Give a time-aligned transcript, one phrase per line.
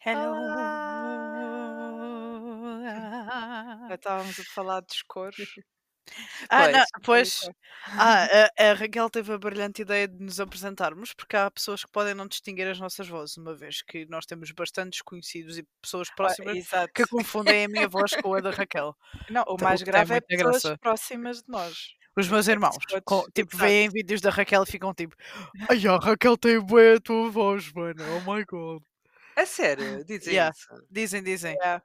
[0.00, 0.34] Hello.
[3.88, 5.36] Já estávamos a falar dos coros.
[6.50, 7.28] Ah, não, Pois, pois.
[7.28, 7.50] isso.
[7.86, 8.26] Ah,
[8.58, 12.14] a, a Raquel teve a brilhante ideia de nos apresentarmos, porque há pessoas que podem
[12.14, 16.14] não distinguir as nossas vozes, uma vez que nós temos bastantes conhecidos e pessoas Ah,
[16.16, 16.92] próximas exato.
[16.94, 18.96] que confundem a minha voz com a da Raquel.
[19.28, 20.78] Não, o Então, mais grave é pessoas graça.
[20.80, 21.94] próximas de nós.
[22.18, 23.56] Os meus É irmãos, com- tipo, exato.
[23.58, 25.14] veem vídeos da Raquel e ficam tipo,
[25.70, 28.82] ai, a Raquel tem bué a tua voz, mano, oh my god.
[29.36, 30.54] A sério, dizem Yeah.
[30.56, 30.86] isso.
[30.90, 31.54] Dizem, dizem.
[31.54, 31.82] Yeah.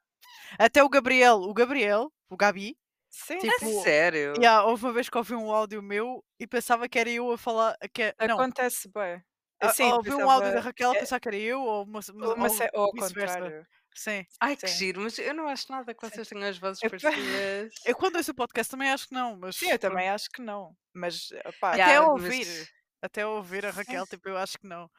[0.57, 2.75] Até o Gabriel, o Gabriel, o Gabi,
[3.09, 3.81] Sim, Tipo, sim.
[3.83, 4.33] sério?
[4.37, 7.37] yeah, houve uma vez que ouvi um áudio meu e pensava que era eu a
[7.37, 9.21] falar, que, é- não, Acontece bem.
[9.61, 12.47] Assim, ouvi um áudio da Raquel a é- pensar que era eu ou uma, uma-
[12.73, 13.67] Ou, vice-versa.
[13.95, 14.25] Sim.
[14.39, 14.77] Ai, que Sim.
[14.77, 16.97] giro, mas eu não acho nada que vocês tenham as vozes Epá.
[16.99, 17.73] parecidas.
[17.85, 20.41] Eu quando ouço o podcast também acho que não, mas Sim, eu também acho que
[20.41, 20.75] não.
[20.93, 22.69] Mas, opá, até Yeah, ouvir, mas-
[23.01, 23.71] até ouvir a.
[23.71, 24.89] Raquel, tipo, eu acho que não.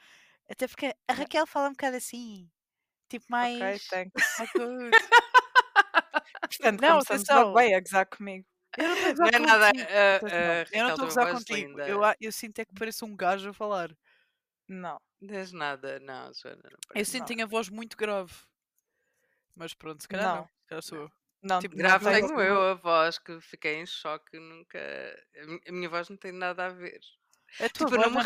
[0.48, 2.48] Até porque a Raquel fala um bocado assim,
[3.08, 3.56] tipo mais.
[3.60, 4.24] ok, thanks.
[4.40, 4.90] "Oh, good."
[6.50, 7.42] Portanto, Não, começamos atenção.
[7.42, 8.46] logo bem a gozar comigo.
[8.76, 9.66] Eu não estou a Não gozar é nada.
[9.70, 9.88] contigo.
[10.20, 10.44] Pois a não.
[10.44, 11.68] Eu não Raquel estou a tem gozar voz contigo.
[11.68, 11.88] linda.
[11.88, 13.90] Eu, a- eu sinto é que pareço um gajo a falar.
[14.68, 15.00] Não.
[15.20, 17.10] Diz nada, não, Joana, não Eu parece.
[17.12, 17.26] sinto Não.
[17.26, 18.32] que tenho a voz muito grave.
[19.56, 20.36] Mas pronto, se calhar não.
[20.36, 20.44] Não.
[20.44, 21.12] Se calhar sou eu.
[21.42, 24.78] Não, Tipo, Grave tenho eu a voz, que fiquei em choque, nunca.
[25.36, 27.00] A mi- a minha voz não tem nada a ver.
[27.58, 28.22] Tua Tipo, eu não me é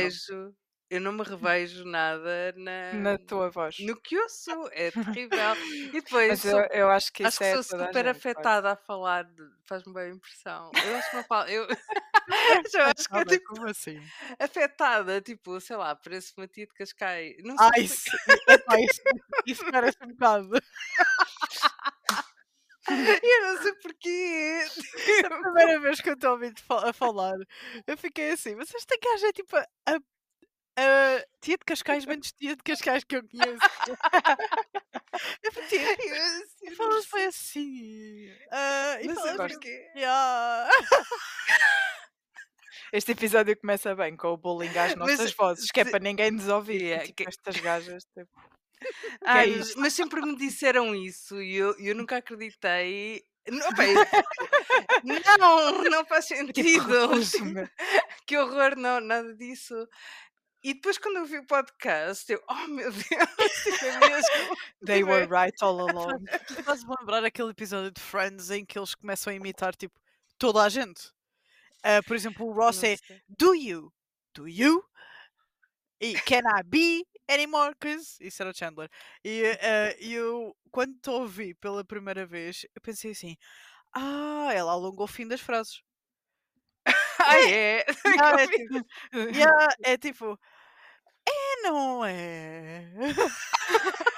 [0.00, 0.56] revejo.
[0.92, 3.76] Eu não me revejo nada na, na tua voz.
[3.80, 4.68] no que eu sou.
[4.72, 5.56] É terrível.
[5.86, 8.08] E depois Mas sou eu, eu acho que Acho isso que é sou super gente,
[8.08, 9.26] afetada a falar,
[9.64, 10.70] faz-me bem impressão.
[10.84, 11.48] Eu acho que não falo.
[11.48, 13.98] Eu, eu acho que é tipo como assim?
[14.38, 17.36] afetada, tipo, sei lá, parece uma tia de Cascais.
[17.42, 18.80] Não sei Ai, explicar.
[18.80, 19.02] isso, isso,
[19.46, 20.60] isso parece um bocado.
[22.86, 24.60] Eu não sei porquê.
[25.24, 27.36] A primeira vez que eu estou fa- a falar,
[27.86, 29.66] eu fiquei assim, mas esta gaja é tipo a,
[30.76, 33.58] a, a tia de Cascais menos tia de Cascais que eu conheço.
[35.42, 38.30] Eu fiquei, Eu, assim, e não falas bem assim.
[38.50, 39.90] ah, e falas porquê.
[39.94, 40.70] Yeah.
[42.92, 46.00] Este episódio começa bem com o bullying às Mas, nossas vozes, que é se- para
[46.02, 46.82] ninguém nos ouvir.
[46.82, 48.04] Yeah, tipo, que- estas gajas.
[48.04, 48.30] Tipo,
[49.24, 53.22] Ai, é mas- mas sempre me disseram isso e eu, eu nunca acreditei.
[53.48, 57.10] Não, eu- não, não faz sentido.
[58.26, 59.74] que horror, não, nada disso.
[60.64, 63.02] E depois quando eu vi o podcast, eu, oh meu Deus,
[63.64, 64.56] tipo, é mesmo.
[64.86, 66.24] They tipo, were é- right all along.
[66.46, 69.98] Tu fazes-me lembrar aquele episódio de Friends em que eles começam a imitar tipo
[70.38, 71.10] toda a gente.
[71.82, 72.96] Ah, por exemplo, o Ross é.
[73.28, 73.92] Do you?
[74.34, 74.84] Do you?
[76.00, 77.74] E Can I be anymore?
[77.80, 78.88] Cause isso era o Chandler.
[79.24, 83.36] E ah, eu, quando te ouvi pela primeira vez, eu pensei assim:
[83.92, 85.82] Ah, ela alongou o fim das frases.
[87.24, 87.84] Ah, é?
[88.18, 90.36] Ah, é, tipo, yeah, é tipo, é,
[91.62, 92.92] não é?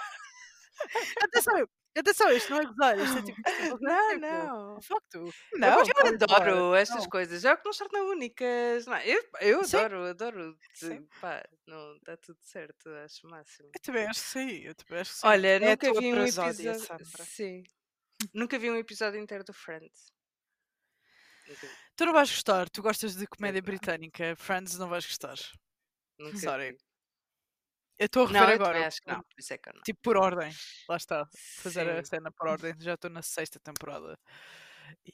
[1.23, 4.83] atenção, atenção, isto não é gozar, isto é tipo, é Não, tipo, não.
[4.83, 5.35] facto.
[5.55, 7.11] Não, eu adoro estas Não.
[7.11, 8.87] coisas, é o que nos torna únicas.
[8.87, 10.59] Não, eu, eu adoro, adoro.
[10.75, 11.07] Sim.
[11.21, 13.71] Pá, não, está tudo certo, acho o máximo.
[13.75, 15.27] Eu também acho que sim, eu também acho que sim.
[15.27, 16.75] Olha, É nunca vi um episódio.
[17.25, 17.63] Sim.
[18.33, 20.13] Nunca vi um episódio inteiro do Friends.
[21.97, 25.37] Tu não vais gostar, tu gostas de comédia britânica, Friends não vais gostar.
[26.19, 26.73] Nunca Sorry.
[26.73, 26.79] vi.
[27.99, 29.85] Eu estou a rever Não, agora, acho que não, por isso é que não.
[29.85, 32.05] tipo por ordem, lá está, fazer a Sim.
[32.05, 34.19] cena por ordem, já estou na sexta temporada.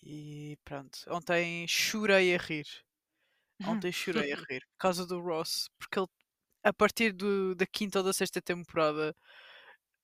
[0.02, 2.66] E pronto, ontem chorei a rir.
[3.64, 6.08] Ontem chorei a rir por causa do Ross, porque ele,
[6.64, 9.14] a partir do- da quinta ou da sexta temporada,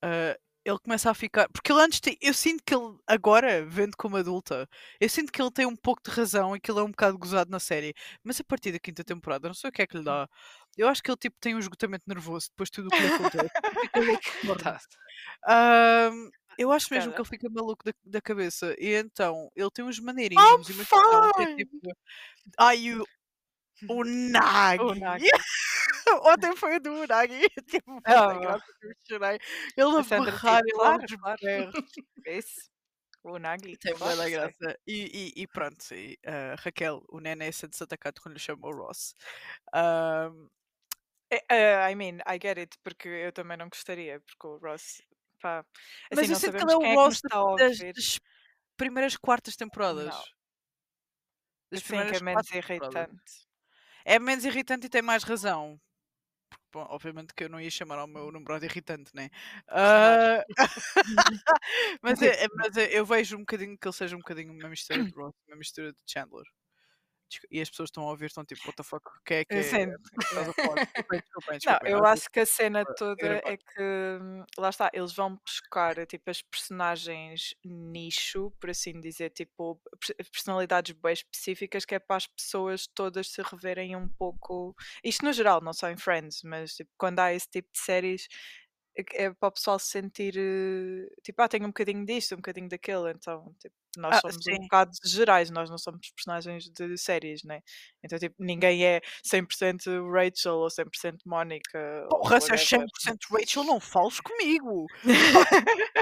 [0.02, 1.48] ah, ele começa a ficar.
[1.52, 4.68] Porque ele antes tem, eu sinto que ele, agora, vendo como adulta,
[5.00, 7.18] eu sinto que ele tem um pouco de razão e que ele é um bocado
[7.18, 7.94] gozado na série.
[8.24, 10.28] Mas a partir da quinta temporada, não sei o que é que lhe dá.
[10.76, 13.08] Eu acho que ele tipo tem um esgotamento nervoso depois de tudo o que lhe
[13.08, 13.50] acontece.
[13.94, 14.62] De morte.
[14.62, 14.78] Tá.
[16.58, 17.16] Eu acho mesmo Cara.
[17.16, 18.74] que ele fica maluco da, da cabeça.
[18.78, 21.56] E então, ele tem uns imagina, ele tem fine.
[21.56, 21.96] tipo.
[22.58, 23.04] Ai, o,
[23.90, 24.78] o Nagi.
[24.82, 25.26] O Nagi.
[26.24, 27.40] Ontem foi o do Nagi.
[27.68, 28.60] Tipo, eu
[29.08, 29.38] chorei.
[29.76, 31.72] Ele A Sandra berrar, ele claro, claro.
[32.24, 32.70] Esse.
[33.22, 33.76] O Nagi.
[33.76, 34.78] Tem muita graça.
[34.86, 38.72] E, e, e pronto, e, ah, Raquel, o Nené sente-se atacado quando lhe chama o
[38.72, 39.14] Ross.
[39.74, 40.48] Ahm,
[41.30, 45.02] É, é, I mean, I get it, porque eu também não gostaria, porque o Ross,
[45.40, 45.64] pá,
[46.14, 48.20] mas assim, eu não sinto que ele é o é Ross a das, das
[48.76, 50.06] primeiras quartas temporadas.
[50.06, 50.24] Não.
[51.72, 53.06] Das Sim, que primeiras é menos quatro temporadas.
[53.14, 53.32] irritante.
[54.04, 55.80] É menos irritante e tem mais razão.
[56.50, 59.30] Porque, Bom, obviamente que eu não ia chamar ao meu namorado irritante, né?
[59.68, 60.44] Ah,
[62.02, 64.68] mas, é- é- mas é- eu vejo um bocadinho que ele seja um bocadinho uma
[64.68, 66.44] mistura de Ross, uma mistura de Chandler.
[67.50, 69.58] E as pessoas estão a ouvir, estão tipo, what the fuck, o que é que
[69.58, 69.86] é?
[71.20, 73.80] Desculpem, Não, eu acho que a cena para toda é que
[74.20, 80.30] hum, lá está, eles vão buscar tipo as personagens nicho, por assim dizer, tipo pers-
[80.30, 84.74] personalidades bem específicas que é para as pessoas todas se reverem um pouco.
[85.04, 88.28] Isto no geral, não só em Friends, mas tipo, quando há esse tipo de séries
[88.96, 92.38] é é para o pessoal se sentir eh, tipo, ah, tenho um bocadinho disto, um
[92.38, 94.58] bocadinho daquilo, então tipo, nós Ah, somos um sim.
[94.58, 97.62] bocado gerais, nós não somos personagens de séries, né?
[98.02, 101.78] Então, tipo, ninguém é 100% Rachel ou 100% Mónica.
[102.08, 102.56] Porra, se whatever.
[102.56, 104.90] 100% Rachel, não fales comigo.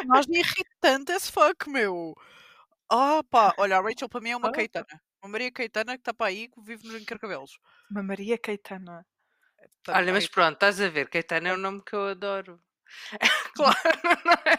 [0.03, 2.15] Nós irritante as fuck, meu.
[2.91, 4.51] Ah, pá, olha, a Rachel para mim é uma pá.
[4.51, 5.01] Caetana.
[5.23, 7.59] Uma Maria Caetana que está para aí que vive nos encarcabelos.
[7.91, 9.07] Uma Maria Caetana.
[9.83, 12.55] Tá Olha, mas pronto, estás a ver, Caetano é um nome que eu adoro.
[13.57, 13.77] claro,
[14.25, 14.57] não é?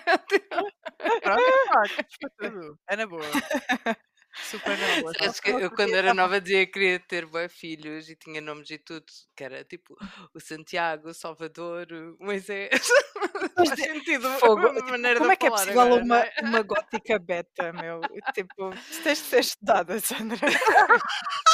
[1.22, 2.06] Pronto,
[2.40, 2.80] tudo.
[2.90, 3.24] É na boa.
[4.44, 5.14] Super na boa.
[5.18, 8.70] Sabes que eu quando era nova dizia que queria ter bué filhos e tinha nomes
[8.70, 9.06] e tudo,
[9.36, 9.96] que era tipo
[10.34, 12.70] o Santiago, o Salvador, o Moisés.
[13.56, 16.34] Faz de- sentido Fogo, tipo, maneira como é que é possível agora, uma, é?
[16.42, 18.02] uma gótica beta, meu?
[18.34, 18.72] Tipo,
[19.04, 20.38] tens de ser estudada, Sandra.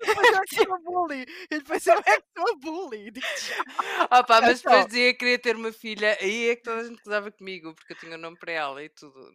[0.00, 1.26] Ele é uma bully.
[1.50, 1.92] Ele vai ser
[2.38, 3.10] uma bully.
[3.10, 3.64] Digo-te já.
[4.10, 6.84] Ah pá, mas depois dizia que queria ter uma filha, aí é que toda a
[6.84, 9.32] gente gozava comigo, porque eu tinha o nome para ela e tudo.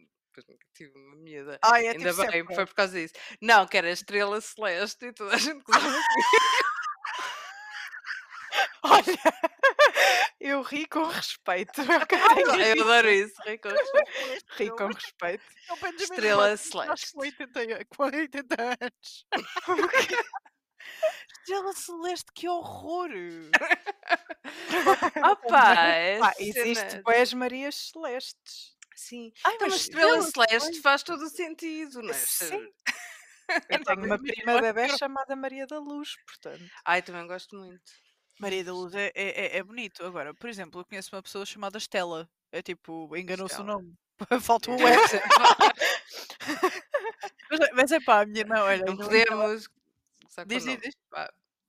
[0.74, 1.58] Tive uma miúda.
[1.62, 2.54] Ai, é Ainda tipo bem, sempre.
[2.54, 3.14] foi por causa disso.
[3.40, 5.96] Não, que era a Estrela Celeste e toda a gente gozava.
[8.84, 9.18] Olha,
[10.40, 11.72] eu ri com respeito.
[11.72, 13.34] que eu adoro isso.
[13.44, 13.68] Ri com
[14.92, 15.44] respeito.
[15.68, 17.12] É o Benjamin Estrela Celeste.
[17.12, 19.26] Com 80, a- com 80 anos.
[21.38, 23.10] Estrela Celeste, que horror!
[25.22, 25.36] Ah
[25.94, 28.71] é Pá, existe boas Marias Celestes.
[28.96, 29.32] Sim.
[29.44, 32.14] Ai, Então, mas Estrela Celeste faz todo o sentido, não é?
[32.14, 32.68] Sim.
[33.68, 36.62] É Eu tenho uma prima bebé chamada Maria da Luz, portanto.
[36.86, 37.82] Ai, também gosto muito.
[38.38, 40.02] Maria da Luz é, é, é- é bonito.
[40.06, 42.30] Agora, por exemplo, eu conheço uma pessoa chamada Estela.
[42.50, 43.92] É tipo, enganou-se o nome.
[44.40, 44.84] Falta É.
[44.94, 45.20] S.
[47.50, 48.84] mas, mas é pá, a minha irmã, olha.
[48.84, 49.68] Não podemos.
[50.46, 50.94] Diz, diz, diz.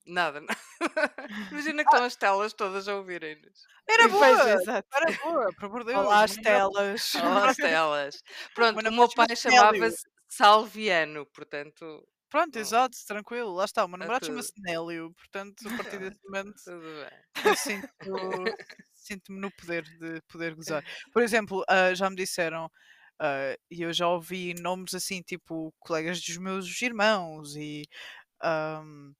[0.05, 0.57] Nada, nada.
[1.51, 3.65] Imagina que estão as telas todas a ouvirem-nos.
[3.89, 4.51] Era boa!
[4.51, 4.87] exato.
[4.93, 6.05] Era boa, por amor de Deus.
[6.05, 7.15] Olá, as telas.
[7.15, 8.23] Olá, as telas.
[8.53, 13.53] Pronto, o meu pai chamava-se Salviano, portanto, Pronto, exato, tranquilo.
[13.53, 15.13] Lá está, o meu namorado chama-se Nélio.
[15.13, 17.55] Portanto, a partir desse momento, tudo bem.
[17.55, 17.87] sinto-
[18.93, 20.83] sinto-me no poder de poder gozar.
[21.13, 22.69] Por exemplo, ah, já me disseram,
[23.19, 27.83] ah, e eu já ouvi nomes assim, tipo colegas dos meus irmãos e
[28.41, 29.13] ahm,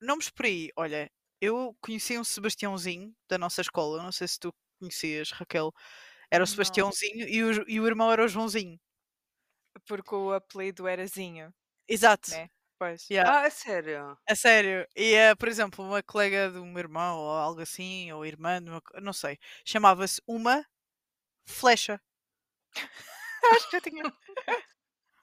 [0.00, 0.70] nomes por aí.
[0.76, 1.10] Olha,
[1.40, 5.72] eu conheci um Sebastiãozinho da nossa escola, não sei se tu conhecias, Raquel.
[6.30, 6.46] Era o.
[6.46, 8.78] Sebastiãozinho e o, e o irmão era o Joãozinho.
[9.86, 11.52] Porque o apelido era Zinho,
[11.88, 12.30] Exato.
[12.30, 12.48] né?
[12.78, 13.08] Pois.
[13.10, 13.40] Yeah.
[13.42, 14.16] Ah, é sério?
[14.28, 14.86] A sério.
[14.96, 18.70] E, eh, por exemplo, uma colega do meu irmão, ou algo assim, ou irmã, de
[18.70, 20.64] uma não sei, chamava-se uma
[21.46, 22.00] flecha.
[23.62, 24.04] Acho que eu tinha.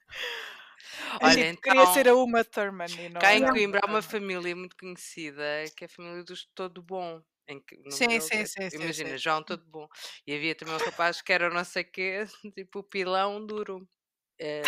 [1.22, 4.02] Olha, tipo, então, Queria ser a Uma Thurman e não cá em Coimbra há uma
[4.02, 5.44] família muito conhecida,
[5.76, 7.22] que é a família dos Todo Bom.
[7.48, 9.18] Em que, Sim, deles sim, é- sim, sim, Imagina, sim.
[9.20, 9.88] João Todo Bom.
[10.26, 12.26] E havia também um rapaz que era o não sei quê,
[12.56, 13.88] tipo o pilão duro.
[14.40, 14.62] É,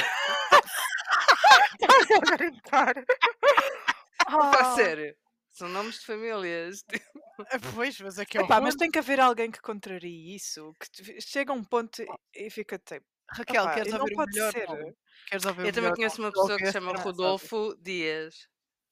[1.80, 2.94] Estás a brincar.
[4.30, 4.76] Ah.
[4.76, 5.16] sério.
[5.52, 6.84] São nomes de famílias.
[6.90, 7.06] tipo,
[7.50, 8.64] Ah, Pois, mas é que Epá, horror.
[8.64, 10.74] mas tem que haver alguém que contrarie isso.
[10.80, 12.04] Que chega a um ponto
[12.36, 13.06] e fica tipo.
[13.30, 14.96] Raquel, "Opá, queres não ouvir o pode melhor ser." nome?
[15.28, 16.98] Queres ouvir Eu também conheço uma pessoa que se esta chama?
[17.00, 18.48] Rodolfo Dias.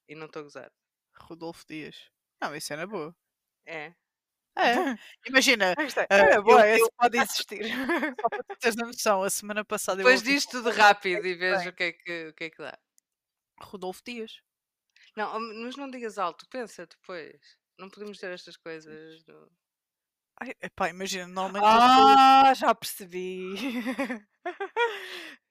[0.09, 0.71] E não estou a gozar.
[1.17, 2.09] Rodolfo Dias.
[2.41, 3.15] Não, isso é na boa.
[3.65, 3.93] É.
[4.57, 4.73] É.
[5.27, 7.61] Imagina, Esta é, era boa, eu- esse eu- pode existir.
[8.21, 11.33] só para tu teres a noção, a semana passada eu Depois diz tudo rápido e
[11.35, 12.77] vês o que, é que, o que é que dá.
[13.61, 14.41] Rodolfo Dias.
[15.15, 17.39] Não, mas não digas alto, pensa depois.
[17.77, 19.23] Não podemos ter estas coisas.
[20.41, 23.55] Ai, epá, imagina, normalmente pessoas- Ah, já percebi.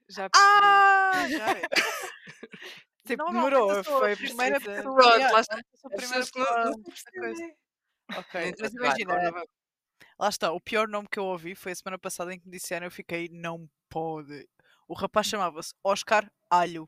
[0.08, 0.32] já percebi.
[0.34, 1.62] Ah, já é.
[3.06, 4.76] tipo, demorou, sou a foi primeira precisa.
[4.82, 5.56] pessoa- Pronto, lá está.
[5.58, 8.18] a primeira pessoa não.
[8.18, 9.44] Ok, mas imagina, vai.
[10.20, 12.58] lá está, o pior nome que eu ouvi foi a semana passada em que me
[12.58, 14.46] disseram, eu fiquei, não pode.
[14.86, 16.86] O rapaz chamava-se Oscar Alho.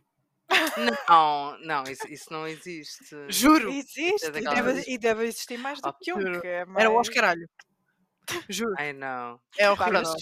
[1.09, 3.05] Não, não, isso, isso não existe.
[3.31, 3.71] Juro!
[3.71, 6.69] Existe, e daquelas deve, e deve existir mais do Oh, que um, que é Era
[6.69, 7.49] o mais- Oscar Alho.
[8.49, 8.75] Juro.
[8.78, 9.40] Ai não.
[9.59, 9.92] É horrível.
[10.02, 10.14] mas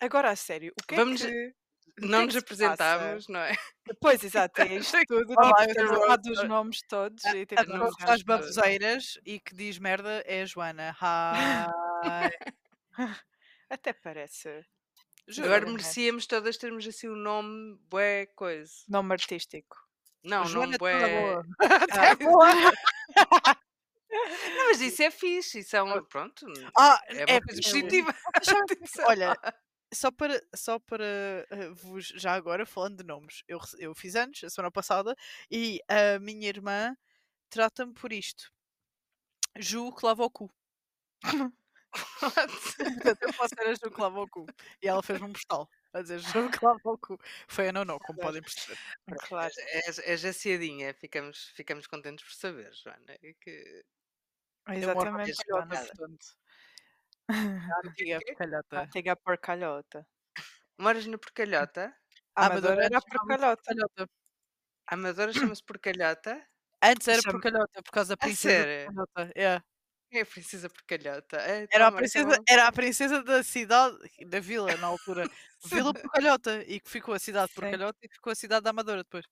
[0.00, 1.54] agora a sério, o que Vamos- é que...
[2.02, 3.56] o Não é nos apresentámos, não é?
[4.00, 7.96] Pois, exato, é isto tudo, Olá, tipo, eu dado os nomes todos e A pessoa
[7.96, 10.94] que faz baboseiras e que diz merda é a Joana.
[11.00, 12.30] Hi.
[13.70, 14.64] Até parece
[15.26, 15.46] Juro.
[15.48, 18.72] Agora merecíamos todas termos assim um nome bué coisa.
[18.88, 19.76] nome artístico.
[20.24, 21.20] Não, Joana é toda bué.
[21.20, 21.46] boa.
[21.92, 23.56] Ah, boa.
[24.10, 26.02] Não, mas isso é fixe, isso é um.
[26.04, 26.46] Pronto,
[26.76, 28.14] Ah, é uma é coisa positiva.
[29.06, 29.36] Olha,
[29.92, 31.04] só para, só para
[31.50, 35.14] eh, vos, já agora, falando de nomes, eu, eu fiz anos a semana passada
[35.50, 36.96] e a minha irmã
[37.50, 38.50] trata-me por isto.
[39.58, 40.50] Ju que lava o cu.
[42.20, 44.46] Portanto, eu posso ser a Ju que lava o cu.
[44.82, 47.18] E ela fez-me um postal a dizer Ju que lava o cu.
[47.48, 48.78] Foi a Nono, como podem perceber.
[49.26, 49.52] Claro.
[49.86, 53.14] És, és aciadinha, ficamos, ficamos contentes por saber, Joana.
[53.22, 53.84] é que-
[54.76, 55.34] Exatamente.
[55.34, 55.86] Porcalhota, Joana.
[55.86, 56.26] portanto.
[57.74, 58.24] A antiga quê?
[58.26, 58.80] Porcalhota.
[58.80, 60.06] Antiga porcalhota.
[60.78, 61.94] Moras na Porcalhota?
[62.34, 63.62] A Amadora Amadora era porcalhota.
[63.62, 64.10] Porcalhota.
[64.86, 66.46] A Amadora chama-se Porcalhota?
[66.80, 68.86] Antes era Porcalhota, por causa da princesa?
[68.86, 69.32] Porcalhota.
[69.36, 69.64] Yeah.
[70.10, 71.36] É a Princesa Porcalhota.
[71.36, 75.28] É, Era, a é princesa, era a princesa da cidade, da vila na altura.
[75.64, 76.62] Vila Porcalhota.
[76.66, 77.52] E que ficou a cidade.
[77.52, 79.26] Porcalhota e ficou a cidade da Amadora depois.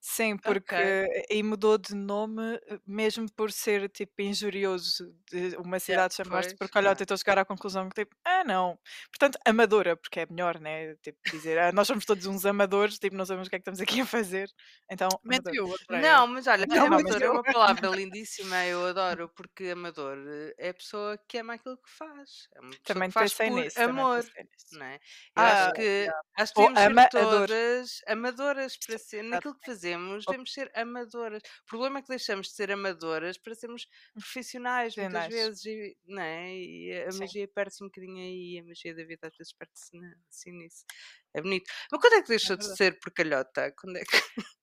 [0.00, 6.14] Sim, porque e mudou de nome eh, mesmo por ser tipo injurioso de uma cidade
[6.14, 8.78] chamar-se pois, Porcalhota, então chegar à conclusão que tipo, ah não,
[9.10, 10.94] portanto amadora, porque é melhor, né?
[10.96, 13.62] Tipo, dizer, ah, nós somos todos uns amadores, tipo, não sabemos o que é que
[13.62, 14.48] estamos aqui a fazer.
[14.90, 15.08] Então.
[15.90, 20.16] Não, mas olha, Não, mas amador é eu- uma palavra lindíssima, eu adoro, porque amador
[20.26, 22.48] eh, é a pessoa que ama aquilo que faz.
[22.54, 23.76] É uma pessoa também que faz pensei por nisso.
[23.84, 24.16] também amor.
[24.24, 24.66] pensei nisso.
[24.72, 25.00] Não é?
[25.36, 26.08] Eu Ah, acho que,
[26.38, 27.48] acho que Ou devemos ser ama-ador.
[27.48, 31.42] todas amadoras para ser, naquilo que fazemos, devemos ser amadoras.
[31.62, 35.62] O problema é que deixamos de ser amadoras para sermos profissionais, muitas Profissionais.
[35.62, 36.56] vezes, e, não é?
[36.56, 37.18] E a Sim.
[37.20, 39.90] magia perde-se um bocadinho aí, a magia da vida às vezes perde-se
[40.28, 40.84] assim nisso.
[41.34, 41.70] É bonito.
[41.90, 42.78] Mas quando é que deixou de verdade.
[42.78, 43.72] ser porcalhota?
[43.78, 44.10] Quando é que...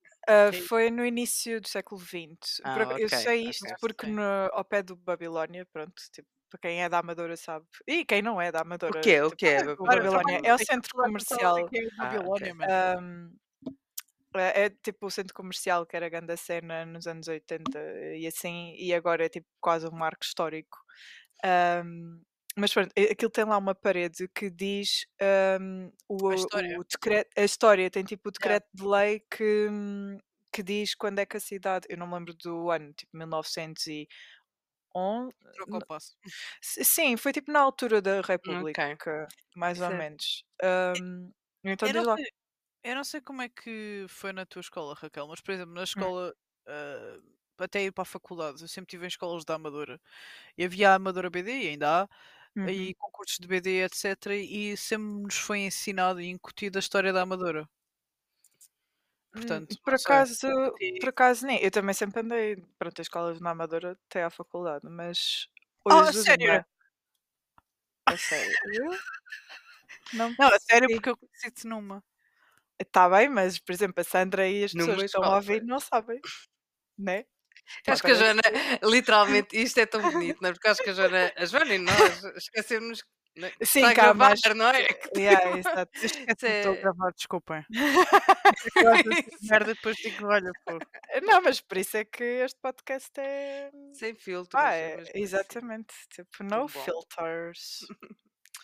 [0.54, 0.62] Sim.
[0.64, 2.60] foi no início do século XX.
[2.62, 4.12] Ah, eu sei isto porque sim.
[4.12, 7.66] no, ao pé do Babilónia, pronto, tipo, para quem é da Amadora sabe.
[7.86, 9.00] E quem não é da Amadora.
[9.00, 9.22] O quê?
[9.22, 9.58] O tipo, quê?
[9.72, 11.70] o Claro, Babilónia é o centro comercial.
[12.00, 12.98] Ah.
[12.98, 13.32] Ahm,
[14.40, 17.80] é, é tipo o centro comercial que era grande a cena nos anos 80
[18.16, 20.78] e assim, e agora é tipo quase um marco histórico.
[21.44, 22.22] Ahm,
[22.58, 26.80] mas pronto, aquilo tem lá uma parede que diz ahm, o, A história.
[26.80, 28.58] o decreto, a história, tem tipo o Yeah.
[28.58, 29.70] decreto de lei que,
[30.54, 34.08] que diz quando é que a cidade, eu não me lembro do ano, tipo 1911.
[35.54, 36.16] Trocou o passo.
[36.64, 40.44] S- Sim, foi tipo na altura da República, mais ou menos.
[40.64, 41.32] Ahm,
[41.64, 42.20] então diz não, lá.
[42.92, 45.76] Eu não sei como é que foi na tua escola, Raquel, mas por exemplo, Hum.
[45.76, 46.34] na escola,
[46.68, 47.20] ah,
[47.60, 50.00] até ir para a faculdade, eu sempre estive em escolas da Amadora.
[50.58, 52.10] E havia a Amadora BD, e ainda há,
[52.56, 52.70] Uhum.
[52.70, 54.36] e concursos de BD, etc.
[54.38, 57.70] E sempre nos foi ensinado e incutido a história da Amadora.
[59.36, 60.48] Hum, Portanto, por acaso,
[60.82, 61.62] e- por acaso nem.
[61.64, 65.48] Eu também sempre andei, pronto, a escolas na Amadora até à faculdade, mas
[65.90, 66.64] Ah, hoje sério?
[68.06, 68.58] A sério?
[70.12, 70.96] Não, Não, a sério, sim.
[70.96, 72.04] porque eu conheci-te numa.
[72.80, 75.64] Está bem, mas por exemplo, a Sandra e as Numa pessoas que estão a ouvir
[75.64, 76.20] não sabem,
[76.98, 77.26] né?
[77.88, 78.42] Acho que a Joana,
[78.84, 80.54] literalmente, isto é tão bonito, não é?
[80.54, 83.04] Porque acho que a Joana, a Joana e nós esquecemos
[83.38, 84.84] né, que Sim, está a cá, gravar, mas- não é?
[84.94, 85.92] Que Yeah, exato.
[86.02, 87.66] Estou a gravar, desculpem.
[88.76, 88.92] Eu
[89.50, 90.80] merda depois digo, olha, pô.
[91.24, 93.70] Não, mas por isso é que este podcast é.
[93.94, 94.60] Sem filtros.
[94.62, 95.94] Ah, é é, exatamente.
[96.10, 97.86] Tipo, no filters.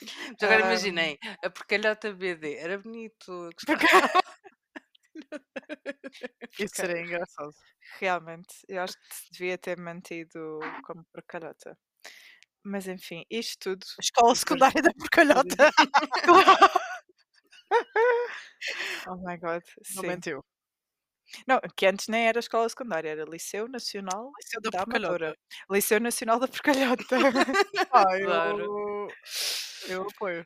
[0.02, 0.68] Mas agora Ahm.
[0.68, 3.32] imaginem, a porcalhota BD era bonito.
[3.32, 3.80] eu gostava.
[6.60, 7.54] Isso seria engraçado.
[8.00, 11.78] Realmente, eu acho que se devia ter mantido como porcalhota.
[12.64, 13.86] Mas enfim, isto tudo.
[14.00, 15.72] Escola secundária da porcalhota.
[19.06, 19.64] Oh my god.
[19.90, 20.04] Não Sim.
[20.04, 20.44] mentiu.
[21.48, 25.20] Não, que antes nem era escola secundária, era Liceu Nacional Liceu da da Porcalhota.
[25.20, 25.36] Amadora.
[25.70, 27.18] Liceu Nacional da Porcalhota.
[27.92, 29.18] Ah, Claro.
[29.88, 30.46] Eu, apoio.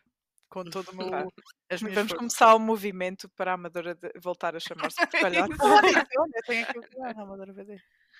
[0.49, 1.31] Com todo o meu.
[1.69, 2.17] As minhas Vamos forças.
[2.17, 5.55] começar o movimento para a Amadora de- voltar a chamar-se Porcalhota.
[6.19, 7.77] Olha, tenho aqui o na Amadora BD.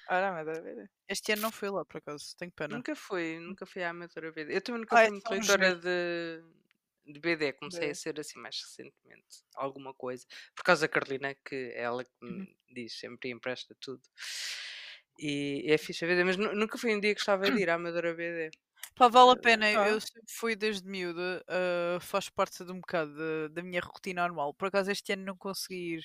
[0.09, 0.89] Ora, Amadora, BD.
[1.07, 2.35] Este ano não fui lá, por acaso.
[2.37, 2.75] Tenho pena.
[2.75, 4.55] Nunca fui, nunca fui à amadora BD.
[4.55, 6.43] Eu também nunca Ah, fui é muito leitora de,
[7.05, 7.91] de BD, comecei BD.
[7.91, 10.25] a ser assim mais recentemente, alguma coisa.
[10.53, 12.55] Por causa da Carolina, que é ela que me Uhum.
[12.73, 14.01] diz sempre e empresta tudo.
[15.19, 17.69] E é fixe a BD, mas nu- nunca fui um dia que gostava de ir
[17.69, 18.51] à Amadora BD.
[18.97, 19.65] Pá, vale a pena.
[19.67, 19.89] Ah.
[19.89, 21.43] Eu sempre fui desde miúda.
[21.47, 24.53] ah, faz parte de um bocado da, da minha rotina anual.
[24.53, 26.03] Por acaso este ano não consegui ir.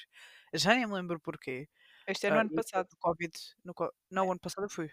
[0.55, 1.69] Já nem me lembro porquê.
[2.07, 2.89] Este ano, Ah, ano passado.
[2.89, 3.33] do Covid.
[3.65, 3.75] No,
[4.11, 4.91] não, o ano passado eu fui.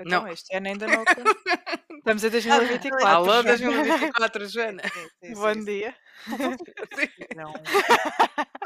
[0.00, 0.28] Então, Não.
[0.32, 1.04] este ano ainda não.
[1.98, 3.06] Estamos em 2024.
[3.06, 3.42] Alô, Joana.
[3.56, 4.82] 2024, Joana.
[4.82, 5.96] Sim, sim, Bom sim, dia.
[6.26, 7.52] sim, não.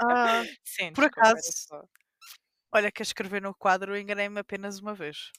[0.01, 1.69] Ah, Sim, Por acaso-
[2.73, 5.31] olha, que a escrever no quadro enganei-me apenas uma vez.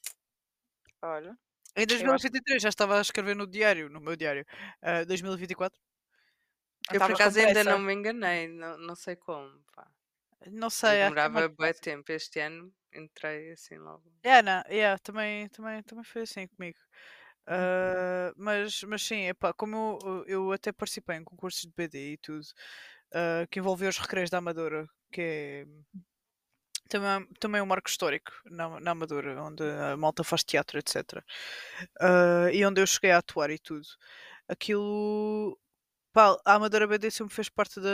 [1.01, 1.35] Olha.
[1.75, 4.45] Em acho- 2023 já estava a escrever no diário, no meu diário.
[4.81, 5.79] Ah, 2024.
[6.95, 9.63] Eu por acaso ainda não me enganei, não, não sei como.
[9.73, 9.85] pá.
[10.51, 11.81] Não sei, uma demorava diferença.
[11.87, 12.11] tempo.
[12.11, 14.09] Este ano entrei assim logo.
[14.23, 16.79] É, não, yeah, também, também, também foi assim comigo.
[17.47, 22.17] Ah, mas, mas sim, epá, como eu, eu até participei em concursos de BD e
[22.17, 22.45] tudo,
[23.13, 25.65] ah, que envolvia os recreios da Amadora, que é
[26.89, 31.23] também, também um marco histórico na, na Amadora, onde a malta faz teatro, etc.
[32.01, 33.87] Ah, e onde eu cheguei a atuar e tudo.
[34.49, 35.59] Aquilo.
[36.13, 37.89] Pá, a Amadora BD sempre fez parte da,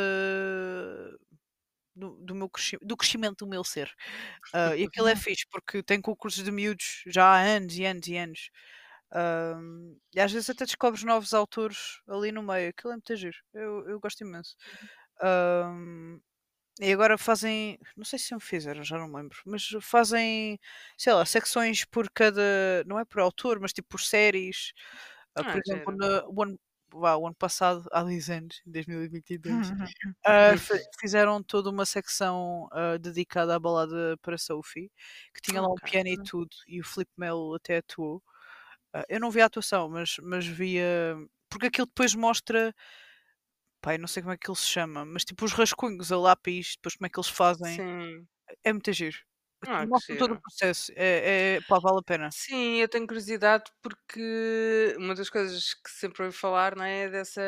[1.96, 3.92] do, do meu cresci- do crescimento do meu ser.
[4.54, 8.08] Ah, e aquilo é fixe porque tem concursos de miúdos já há anos e anos
[8.08, 8.50] e anos.
[9.14, 12.70] Ahm, e às vezes até descobres novos autores ali no meio.
[12.70, 13.38] Aquilo é muito giro.
[13.54, 14.56] Eu, eu gosto imenso.
[15.22, 16.20] Ahm,
[16.82, 20.60] e agora fazem, não sei se sempre fizeram, já não me lembro, mas fazem,
[20.98, 24.74] sei lá, secções por cada, não é por autor, mas tipo por séries.
[25.36, 25.98] Ah, por Ah, exemplo, giro.
[25.98, 26.60] na- o, ano,
[26.94, 29.72] vá, o ano passado, há 10 anos, em 2022,
[30.26, 34.92] ah, fe- fizeram toda uma secção ah, dedicada à balada para Sophie,
[35.34, 38.24] que tinha lá um piano e tudo, e o Filipe Melo até atuou.
[38.94, 41.16] Ah, eu não vi a atuação, mas, mas via.
[41.50, 42.74] Porque aquilo depois mostra.
[43.82, 46.76] Pai, não sei como é que ele se chama, mas tipo os rascunhos a lápis,
[46.76, 47.84] depois como é que eles fazem.
[47.84, 48.28] Sim.
[48.64, 49.18] É muito giro.
[49.66, 50.92] Ah, que Mostra todo o processo.
[50.96, 52.34] É, é, pá, vale a pena.
[52.34, 57.42] Sim, eu tenho curiosidade porque uma das coisas que sempre ouvi falar, não é, dessa,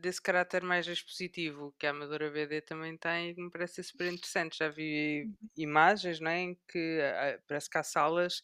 [0.00, 3.84] desse caráter mais expositivo que a Amadora BD também tem e que me parece ser
[3.84, 4.58] super interessante.
[4.58, 5.50] Já vi Uhum.
[5.56, 8.42] imagens, não é, em que ah, parece que há salas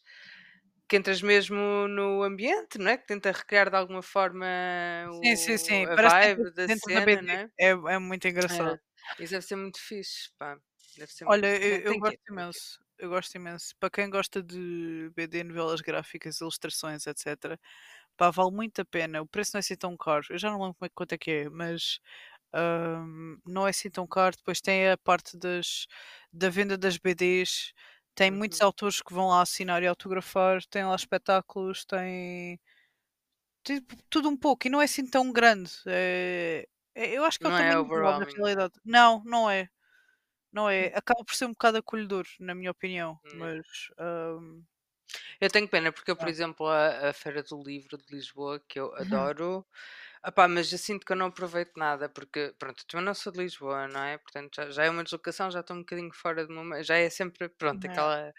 [0.89, 4.45] que entras mesmo no ambiente, não é, que tenta recriar de alguma forma
[5.23, 5.85] Sim, sim, o, sim.
[5.85, 7.21] a Parece vibe da cena, BD.
[7.21, 7.49] não é?
[7.59, 8.79] É, é muito engraçado.
[9.19, 10.57] É, isso deve ser muito fixe, pá.
[10.97, 11.63] Deve ser Olha, muito...
[11.63, 12.79] eu, eu gosto que imenso.
[12.97, 13.75] Eu gosto imenso.
[13.79, 17.57] Para quem gosta de BD, novelas gráficas, ilustrações, etc.
[18.17, 19.21] Pá, vale muito a pena.
[19.21, 20.25] O preço não é assim tão caro.
[20.29, 21.99] Eu já não lembro como é, quanto é que é, mas
[22.51, 24.35] ahm, não é assim tão caro.
[24.35, 25.85] Depois tem a parte das,
[26.33, 27.73] da venda das BDs.
[28.15, 28.61] Tem muitos Uhum.
[28.61, 30.61] autores que vão lá assinar e autografar.
[30.69, 31.85] Tem lá espetáculos.
[31.85, 32.59] Tem,
[33.63, 34.67] tem tudo um pouco.
[34.67, 35.71] E não é assim tão grande.
[35.87, 38.37] É, é- eu acho que é Não é ideal, na overwhelming.
[38.37, 38.73] realidade.
[38.85, 39.69] Não, não é.
[40.53, 40.89] Não Hum.
[40.89, 40.93] é.
[40.95, 43.19] Acaba por ser um bocado acolhedor, na minha opinião.
[43.23, 43.29] Hum.
[43.31, 43.65] Mas.
[43.99, 44.63] ahm,
[45.41, 46.29] Eu tenho pena porque eu, por Ah.
[46.29, 49.31] exemplo, a, a Feira do Livro de Lisboa, que eu Uhum.
[49.35, 49.65] adoro,
[50.25, 53.31] opá, mas eu sinto que eu não aproveito nada, porque, pronto, eu também não sou
[53.31, 54.17] de Lisboa, não é?
[54.17, 56.83] Portanto, já, já é uma deslocação, já estou um bocadinho fora do meu...
[56.83, 57.85] Já é sempre, pronto, É.
[57.85, 58.33] aquela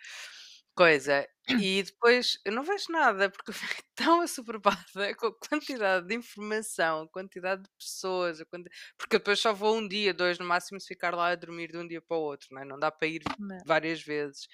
[0.75, 1.27] coisa.
[1.59, 6.15] E depois eu não vejo nada, porque eu fico tão assoberbada com a quantidade de
[6.15, 10.39] informação, a quantidade de pessoas, a quanti- porque eu depois só vou um dia, dois
[10.39, 12.65] no máximo, se ficar lá a dormir de um dia para o outro, não é?
[12.65, 13.65] Não dá para ir Né.
[13.65, 14.47] várias vezes.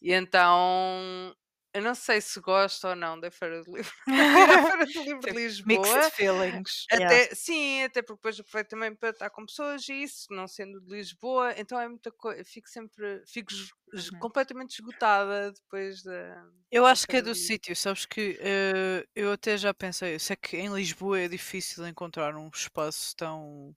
[0.00, 1.34] E então,
[1.74, 3.92] eu não sei se gosto ou não da Feira do Livro.
[4.66, 5.98] Feira do Livro de Tipo, Lisboa.
[5.98, 6.88] Mixed feelings.
[6.92, 7.18] Yeah.
[7.18, 10.80] Até, sim, até porque depois aproveito também para estar com pessoas e isso, não sendo
[10.82, 13.50] de Lisboa, então é muita coisa, fico sempre, fico
[13.92, 14.20] Uhum.
[14.20, 19.56] completamente esgotada depois da, Eu acho que é do sítio, sabes que eh, eu até
[19.56, 23.76] já pensei, eu sei que em Lisboa é difícil encontrar um espaço tão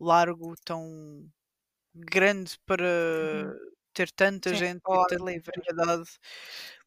[0.00, 1.30] largo, tão
[1.94, 2.86] grande para
[3.20, 3.56] Uhum.
[3.94, 5.52] ter tanta Sim, gente e tanta livre.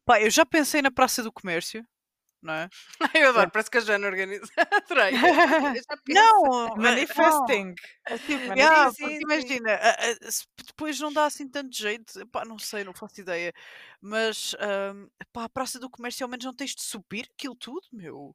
[0.06, 1.86] Pá, eu já pensei na Praça do Comércio,
[2.42, 2.68] não é?
[3.24, 4.46] Eu adoro, parece que a Joana organiza.
[4.72, 5.12] Adorei.
[6.08, 7.74] Não, eh, Manifesting.
[8.08, 8.18] não.
[8.24, 8.54] Tipo, Manifesting.
[8.56, 9.60] yeah, Sim, porque sim, sim.
[9.60, 9.78] imagina,
[10.66, 13.52] depois não dá assim tanto jeito, pá, não sei, não faço ideia.
[14.00, 17.86] Mas ahm, pá, a Praça do Comércio ao menos não tens de subir aquilo tudo,
[17.92, 18.34] meu.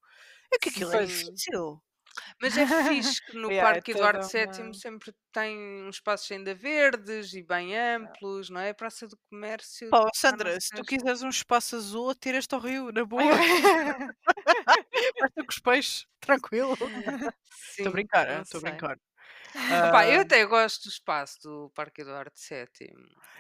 [0.54, 1.08] É que aquilo é Pois.
[1.08, 1.82] difícil.
[2.42, 6.32] Mas é fixe que no Yeah, é Parque Eduardo VII uma- sempre tem uns espaços
[6.32, 8.70] ainda verdes e bem amplos, não é?
[8.72, 9.90] A Praça do Comércio.
[9.90, 13.06] Pá, ó, já não Sandra, se tu quiseres um espaço azul, atira-te ao rio, na
[13.06, 13.40] boa.
[15.36, 16.76] Ter com os peixes, tranquilo.
[17.78, 18.62] Estou a Sim, brincar, não estou a sei.
[18.62, 18.98] brincar.
[19.84, 22.94] Opá, eu Ah, até gosto do espaço do Parque Eduardo VII.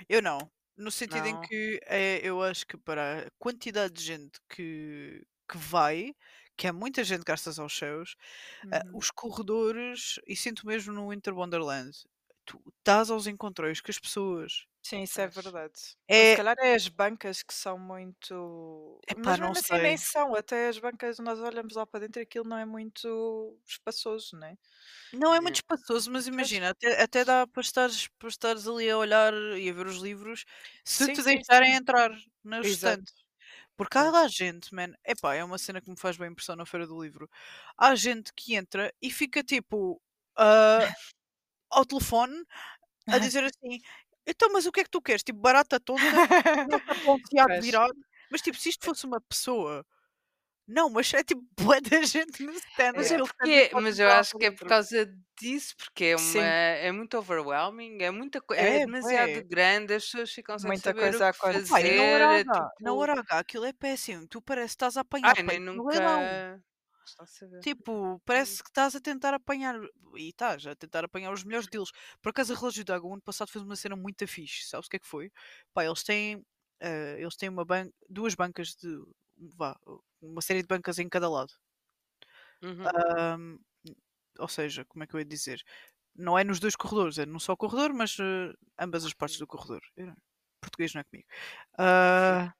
[0.09, 0.51] eu não.
[0.77, 1.39] No sentido em Não?
[1.39, 6.13] que é, eu acho que para a quantidade de gente que, que vai,
[6.57, 8.15] que é muita gente graças aos céus,
[8.63, 8.99] Uhum.
[8.99, 11.91] os corredores, e sinto mesmo no Winter Wonderland,
[12.45, 14.65] tu estás aos encontrões com as pessoas.
[14.83, 15.97] Sim, isso é verdade.
[16.15, 19.03] Ou se É, calhar é as bancas que são muito.
[19.07, 19.97] epá, Mas não assim nem sei.
[19.97, 20.35] são.
[20.35, 24.47] Até as bancas, nós olhamos lá para dentro e aquilo não é muito espaçoso, não
[24.47, 24.57] é?
[25.11, 28.97] Não é muito espaçoso, mas imagina, até, até dá para estares, para estares ali a
[28.97, 30.43] olhar e a ver os livros
[30.83, 31.75] se Sim, te deixarem sim.
[31.75, 32.11] entrar
[32.43, 33.05] nos Exato.
[33.07, 33.24] stands.
[33.77, 36.65] Porque há lá gente, man, epá, é uma cena que me faz bem impressão na
[36.65, 37.29] Feira do Livro.
[37.77, 40.01] Há gente que entra e fica tipo
[40.37, 40.91] ah,
[41.69, 42.43] ao telefone
[43.07, 43.79] a dizer assim:
[44.27, 45.23] então, mas o que é que tu queres?
[45.23, 45.79] Tipo, barata
[47.29, 47.65] fiado Pois.
[47.65, 47.95] virado.
[48.31, 49.85] Mas tipo, se isto fosse uma pessoa
[50.67, 51.43] Não, mas é tipo
[51.77, 52.93] bué da gente no stand.
[52.95, 53.15] Mas, É.
[53.15, 55.05] é porque, mas eu acho que é por causa
[55.39, 56.39] disso, porque é, Sim.
[56.39, 59.43] uma, é muito overwhelming, é muita coisa, é, É, demasiado bué.
[59.43, 61.69] grande, as pessoas ficam sem Muita saber coisa o que acontecer.
[61.69, 62.95] Pá, e na hora fazer, é H, na tipo...
[62.95, 64.27] hora H aquilo é péssimo.
[64.27, 66.23] Tu parece que estás a apanhar Ai, nem nunca...
[67.61, 68.19] Tipo, Hum.
[68.25, 69.75] parece que estás a tentar apanhar,
[70.17, 71.89] e estás a tentar apanhar os melhores deles.
[72.21, 74.67] Por acaso a Relógio d'Água, o ano passado fez uma cena muito fixe.
[74.67, 75.31] Sabes o que é que foi?
[75.73, 76.43] Pá, eles têm,
[76.79, 78.89] eh, eles têm uma ban duas bancas de,
[79.55, 79.77] vá,
[80.31, 81.53] uma série de bancas em cada lado.
[82.61, 82.91] Uhum.
[83.17, 83.57] Ahm,
[84.39, 85.61] ou seja, como é que eu ia dizer?
[86.15, 89.47] Não é nos dois corredores, é num só corredor, mas eh, ambas as partes do
[89.47, 89.81] corredor.
[90.61, 91.27] Português não é comigo.
[91.79, 92.53] Ah,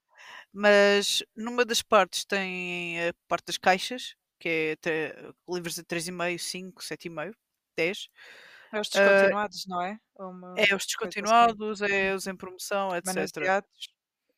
[0.54, 6.84] mas numa das partes tem a parte das caixas, que é livros de 3,5, 5,
[6.84, 7.38] 7,5,
[7.78, 8.10] 10.
[8.71, 9.99] É os Ah, descontinuados, não é?
[10.19, 10.86] Uma É os
[11.23, 11.58] assim.
[11.65, 13.17] descontinuados, é os em promoção, etc.
[13.19, 13.94] Manuseados.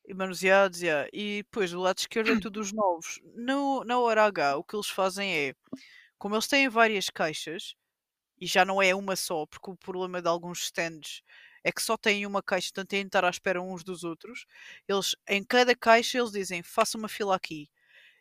[0.08, 1.06] E manuseados, yeah.
[1.12, 3.20] e depois do lado esquerdo é tudo os novos.
[3.34, 5.54] No, na hora H, o que eles fazem é,
[6.16, 7.74] como eles têm várias caixas,
[8.40, 11.22] e já não é uma só, porque o problema de alguns stands
[11.62, 14.46] é que só têm uma caixa, portanto têm de estar à espera uns dos outros.
[14.88, 17.68] Eles, em cada caixa, eles dizem, faça uma fila aqui.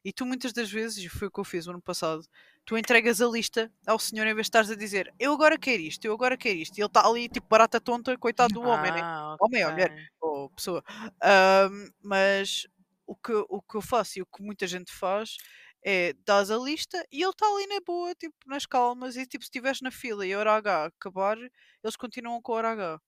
[0.04, 2.28] E tu muitas das vezes, e foi o que eu fiz no ano passado,
[2.68, 5.82] tu entregas a lista ao senhor em vez de estares a dizer, eu agora quero
[5.84, 6.78] isto, eu agora quero isto.
[6.80, 9.04] E ele está ali, tipo, barata tonta, coitado do homem, né?
[9.10, 9.90] Ah, Homem ou mulher,
[10.22, 10.84] ou pessoa.
[11.24, 12.68] Ahm, mas
[13.08, 15.38] o que, o que eu faço e o que muita gente faz
[15.86, 19.44] é dás a lista e ele está ali na boa, tipo, nas calmas, e tipo,
[19.44, 23.02] se estiveres na fila e a hora H acabar, eles continuam com a hora H.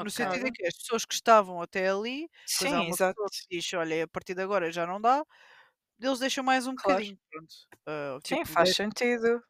[0.00, 0.18] No Ok.
[0.18, 3.18] sentido em que as pessoas que estavam até ali, depois há Sim, uma exato.
[3.18, 5.24] pessoa que diz, olha, a partir de agora já não dá,
[6.00, 7.04] eles deixam mais um Claro.
[7.04, 7.54] bocadinho, pronto.
[7.86, 9.42] Ah, Sim, tipo, faz sentido.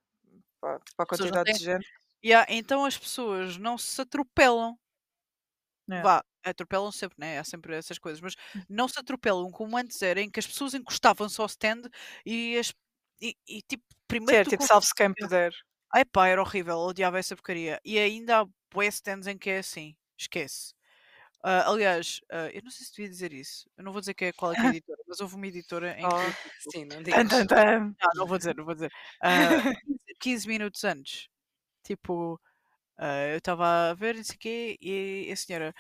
[0.61, 1.59] Para, para a quantidade têm.
[1.59, 1.89] de gente.
[2.25, 4.79] Yeah, então as pessoas não se atropelam.
[5.91, 6.05] É.
[6.05, 7.39] Vá, atropelam sempre, né?
[7.39, 8.65] Há sempre essas coisas, mas Hum.
[8.69, 11.83] não se atropelam como antes era, em que as pessoas encostavam-se ao stand
[12.25, 12.73] e, as,
[13.21, 15.53] e, e, tipo, primeiro Ser tu tipo salve-se quem puder.
[15.95, 17.81] Ai pá, era horrível, odiava essa porcaria.
[17.85, 20.73] E ainda há bué stands em que é assim, esquece.
[21.43, 23.69] Ah, aliás, ah, eu não sei se devia dizer isso.
[23.77, 25.47] Eu não vou dizer que é, qual é que é a editora, mas houve uma
[25.47, 26.15] editora em que.
[26.15, 26.19] Oh.
[26.63, 27.31] tipo, Sim, não digas.
[27.31, 28.93] Não, não vou dizer, não vou dizer.
[29.23, 29.29] Ah,
[30.21, 31.29] 15 minutos antes,
[31.85, 32.41] tipo,
[33.33, 35.75] eu estava a ver, não sei o quê, e a senhora,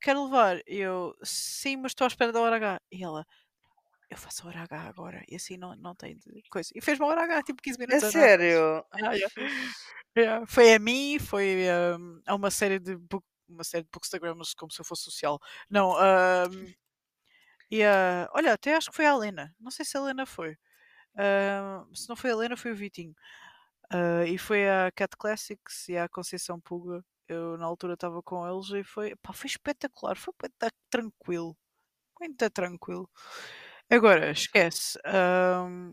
[0.00, 0.58] quero levar?
[0.66, 2.80] E eu, sim, mas estou à espera da hora H.
[2.90, 3.24] E ela,
[4.10, 6.18] eu faço a hora H agora, e assim não, não tem
[6.50, 6.70] coisa.
[6.74, 8.12] E fez-me a hora H, tipo 15 É minutos antes.
[8.12, 8.84] sério?
[8.90, 9.34] Ah, que yeah.
[10.18, 14.54] Yeah, Foi a mim, foi um, a uma série de book, uma série de bookstagrams
[14.54, 15.38] como se eu fosse social.
[15.70, 16.74] Não, um,
[17.70, 19.54] e a- olha, até acho que foi a Helena.
[19.60, 20.56] Não sei se a Helena foi.
[21.18, 23.14] Um, se não foi a Helena, foi o Vitinho.
[23.92, 27.04] Uh, e foi a Cat Classics e a Conceição Puga.
[27.28, 30.56] Eu na altura estava com eles e foi, pá, foi espetacular, foi muito
[30.90, 31.56] tranquilo.
[32.20, 33.10] Muito tranquilo.
[33.90, 34.98] Agora, esquece.
[35.06, 35.92] um,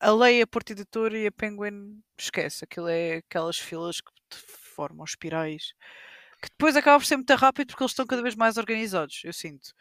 [0.00, 2.64] a Lei, a Porta Editora e a Penguin, esquece.
[2.64, 5.74] Aquilo é aquelas filas que formam espirais.
[6.46, 9.32] Que depois acaba por ser muito rápido porque eles estão cada vez mais organizados, eu
[9.32, 9.72] sinto.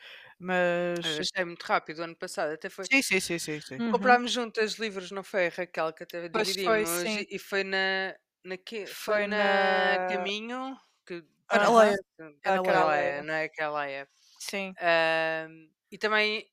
[1.03, 1.19] Eu Mas.
[1.19, 2.87] achei muito rápido o ano passado, até foi.
[2.91, 3.59] Sim, sim, sim, sim.
[3.61, 3.79] sim.
[3.79, 3.89] Uhum.
[3.89, 7.25] Comprámos juntas livros, não foi, Raquel, que até Pois foi, dividimos sim.
[7.29, 11.71] e- foi na, na que, foi, Foi na, na- Caminho que Era Aham.
[11.71, 11.97] Leia.
[12.43, 12.95] Era Era aquela Leia.
[12.97, 14.07] é, não é aquela é.
[14.39, 14.75] Sim.
[14.79, 16.45] Ahm, e também,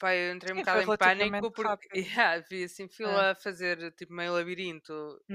[0.00, 1.88] pá, eu entrei um Sim, bocado em pânico porque
[2.28, 4.92] yeah, vi assim fila a fazer tipo meio labirinto,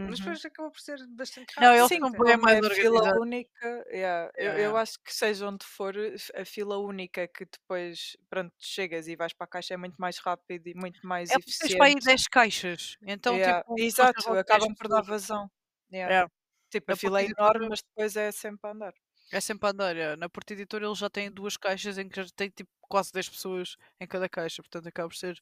[0.07, 0.19] mas Uhum.
[0.19, 1.73] depois acabou por ser bastante Não, rápido.
[1.73, 5.47] eles Sim, bem como mais é fila única, yeah, eu, Yeah, eu acho que seja
[5.47, 5.93] onde for
[6.35, 10.17] a fila única que depois pronto, chegas e vais para a caixa é muito mais
[10.19, 12.07] rápido e muito mais É porque tens para aí eficiente.
[12.07, 12.97] 10 caixas.
[13.05, 15.49] Então, Yeah, tipo, Exato, achas logo 10 acabam por dar vazão.
[15.91, 16.17] Yeah.
[16.17, 16.25] É.
[16.71, 18.93] Tipo, a fila é enorme, mas depois é sempre a andar.
[19.37, 19.95] É sempre a andar.
[19.95, 20.15] é.
[20.15, 23.29] Na Porta Editora eles já têm duas caixas em que já tem tipo quase 10
[23.29, 24.61] pessoas em cada caixa.
[24.61, 25.39] Portanto, acaba por ser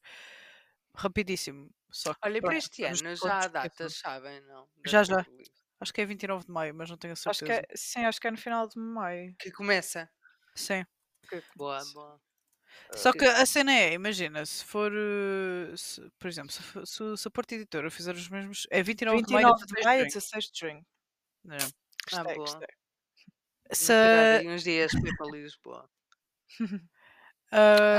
[0.95, 1.69] rapidíssimo.
[1.91, 4.41] Só que, Olha, para este ano já há datas, sabem?
[4.41, 4.67] Não?
[4.86, 5.25] Já, já.
[5.79, 7.62] Acho que é 29 de maio, mas não tenho a Acho que certeza.
[7.69, 9.36] é, sim, acho que é no final de maio.
[9.38, 10.10] Que começa.
[10.56, 10.86] Sim.
[11.29, 11.93] que Boa, começa.
[11.93, 12.21] boa.
[12.95, 17.17] Só Que- que a cena é, imagina, se for, eh, se- por exemplo, se, se,
[17.17, 19.97] se a Porta Editora fizer os mesmos, é 29 de maio, 29 de 16 maio,
[20.06, 20.13] de junho.
[20.21, 20.86] 16 de junho.
[21.43, 21.58] Não.
[21.58, 22.47] Ah, Gostei, boa.
[22.47, 22.67] gostei.
[23.71, 23.93] Se,
[24.45, 25.89] uns dias ir para Lisboa.
[26.60, 26.60] ah,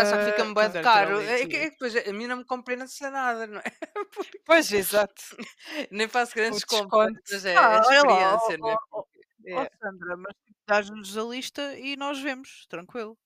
[0.00, 1.20] Ah, só que fica-me bem tirar caro.
[1.20, 3.62] É que, é que depois a mim não me compreende-se nada, não é?
[4.14, 5.22] Porque Pois, exato.
[5.90, 9.64] nem faço grandes compras, mas é Ah, a olha lá, experiência, ó, não é?
[9.64, 9.70] É.
[9.79, 13.16] Sandra, mas tipo, dás-nos a lista e nós vemos, tranquilo.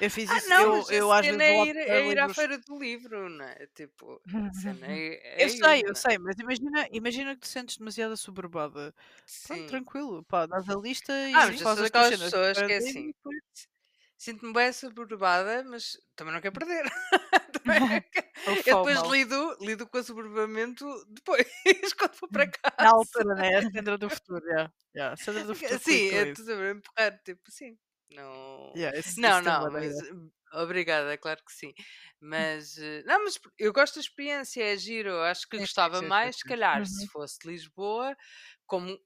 [0.00, 2.28] Eu fiz Ah, isso, não, eu, mas eu às vezes é ir, é ir à
[2.28, 3.66] feira do livro, não é?
[3.74, 4.22] Tipo,
[4.82, 6.08] é, é Eu sei, eu é?
[6.08, 8.94] sei, mas imagina, imagina que te sentes demasiado assoberbada.
[9.42, 12.16] Pronto, tranquilo, pá, dás a lista Ah, e mas eu fazes sou as tuas aquelas
[12.18, 13.38] pessoas que é assim, depois.
[14.16, 16.84] sinto-me bem suburbada, mas também não quero perder.
[18.46, 21.44] O Eu depois lido, lido com o sobrevivamento depois,
[21.98, 22.76] quando vou para casa.
[22.80, 23.56] Na altura, né?
[23.58, 24.72] A Sandra do futuro, yeah.
[24.94, 25.80] Yeah, a Sandra do futuro.
[25.80, 27.78] Sim, é tudo a empurrar, tipo, sim.
[28.10, 28.74] Não.
[28.74, 31.74] Yeah, isso- Não, tem não, mas hum, obrigada, claro que sim.
[32.20, 35.20] Mas eh, não, mas eu gosto da experiência, é giro.
[35.22, 36.86] Acho que sim, gostava sim, mais, se calhar, Uhum.
[36.86, 38.16] se fosse de Lisboa,
[38.66, 38.98] como,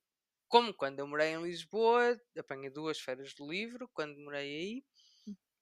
[0.49, 4.85] como quando eu morei em Lisboa, apanhei duas feiras do livro, quando morei aí.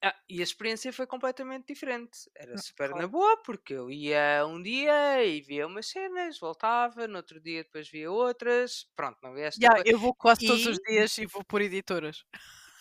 [0.03, 2.31] Ah, e a experiência foi completamente diferente.
[2.37, 3.09] Era Hum, super na claro.
[3.09, 7.89] boa, porque eu ia um dia e via umas cenas, voltava, no outro dia depois
[7.91, 8.87] via outras.
[8.97, 11.61] Pronto, não via esta Yeah, eu vou quase todos os E- dias e vou por
[11.61, 12.25] editoras.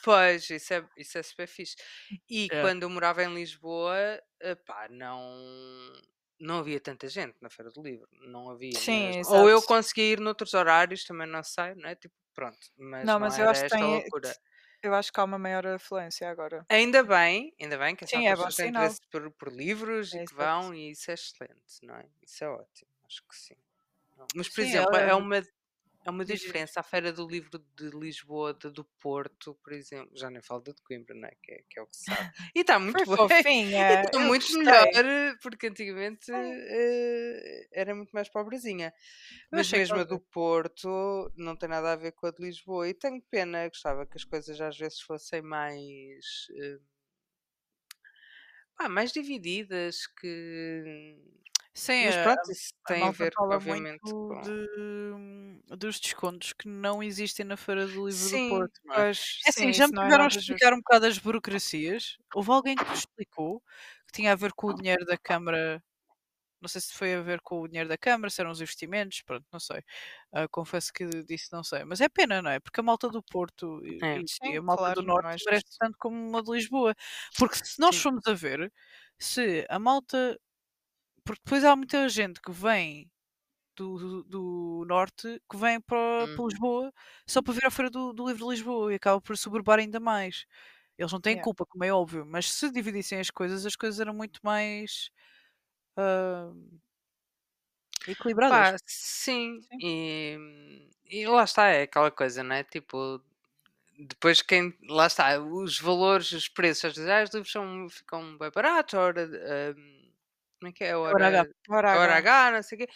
[0.03, 1.75] Pois, isso é, isso é super fixe.
[2.29, 2.59] E Yeah.
[2.59, 4.21] quando eu morava em Lisboa,
[4.65, 5.21] pá, não,
[6.39, 8.07] não havia tanta gente na Feira do Livro.
[8.11, 9.19] Não havia Sim, mesmo.
[9.25, 9.63] Ou eu exato.
[9.63, 11.95] conseguia ir noutros horários, também não sei, não é?
[11.95, 12.57] Tipo, pronto.
[12.77, 13.85] Mas Não, não, mas eu era acho que esta tem.
[13.85, 14.37] loucura.
[14.83, 16.67] Eu acho que há uma maior afluência agora.
[16.67, 18.69] Ainda bem, ainda bem que Sim, essa é bom pessoas têm sinal.
[18.69, 20.33] interesse por, por livros É e que exato.
[20.33, 22.09] vão, e isso é excelente, não é?
[22.21, 23.55] Isso é ótimo, acho que sim.
[24.17, 24.29] Não.
[24.35, 25.41] Mas, por Sim, exemplo, ela é uma,
[26.09, 26.41] é uma diz.
[26.41, 30.17] diferença a Feira do Livro de Lisboa, de, do Porto, por exemplo.
[30.17, 31.31] Já nem falo de Coimbra, não é?
[31.41, 32.29] Que é, que é o que se sabe.
[32.55, 34.01] E está muito Foi fofinha.
[34.13, 34.53] Está muito gostei.
[34.53, 38.93] melhor, porque antigamente eh, era muito mais pobrezinha.
[39.51, 42.87] Mas mesmo a do Porto não tem nada a ver com a de Lisboa.
[42.89, 46.47] E tenho pena, gostava que as coisas às vezes fossem mais.
[46.61, 46.79] eh,
[48.75, 51.17] pá, mais divididas, que.
[51.79, 54.31] Sim, Mas a, pronto, isso a tem a malta ver, obviamente, com.
[54.31, 59.05] de, dos descontos que não existem na Feira do Livro do Sim, Porto, não é?
[59.45, 60.29] É sim, assim, já isso me não é tiveram a justo.
[60.29, 62.17] explicar um bocado as burocracias.
[62.33, 63.61] Houve alguém que nos explicou
[64.07, 65.81] que tinha a ver com o dinheiro da Câmara.
[66.61, 69.21] Não sei se foi a ver com o dinheiro da Câmara, se eram os investimentos,
[69.23, 69.83] pronto, não sei.
[70.33, 71.85] Ah, confesso que disse não sei.
[71.85, 72.59] Mas é pena, não é?
[72.59, 74.21] Porque a malta do Porto É.
[74.23, 75.79] e- Sim, a malta claro, do é Norte merece justo.
[75.79, 76.95] tanto como uma de Lisboa.
[77.37, 78.01] Porque se nós Sim.
[78.01, 78.71] formos a ver,
[79.19, 80.39] se a malta.
[81.29, 83.07] Porque depois há muita gente que vem
[83.77, 86.47] do, do, norte que vem para, para Uhum.
[86.47, 86.91] Lisboa
[87.27, 89.99] só para ver a Feira do, do Livro de Lisboa e acaba por suburbar ainda
[89.99, 90.47] mais.
[90.97, 91.43] Eles não têm Yeah.
[91.43, 95.11] culpa, como é óbvio, mas se dividissem as coisas, as coisas eram muito mais
[95.97, 96.51] ah,
[98.07, 98.71] equilibradas.
[98.71, 99.77] Pá, sim, Sim.
[99.81, 102.63] E, e lá está, é aquela coisa, não é?
[102.63, 103.21] Tipo,
[103.99, 104.73] depois quem.
[104.89, 108.95] Lá está, os valores, os preços, às vezes, ah, os livros são, ficam bem baratos,
[108.95, 109.29] a hora.
[110.59, 110.95] Como é que é?
[110.95, 111.45] Hora H.
[111.69, 112.51] hora, hora H.
[112.51, 112.87] Não sei o quê.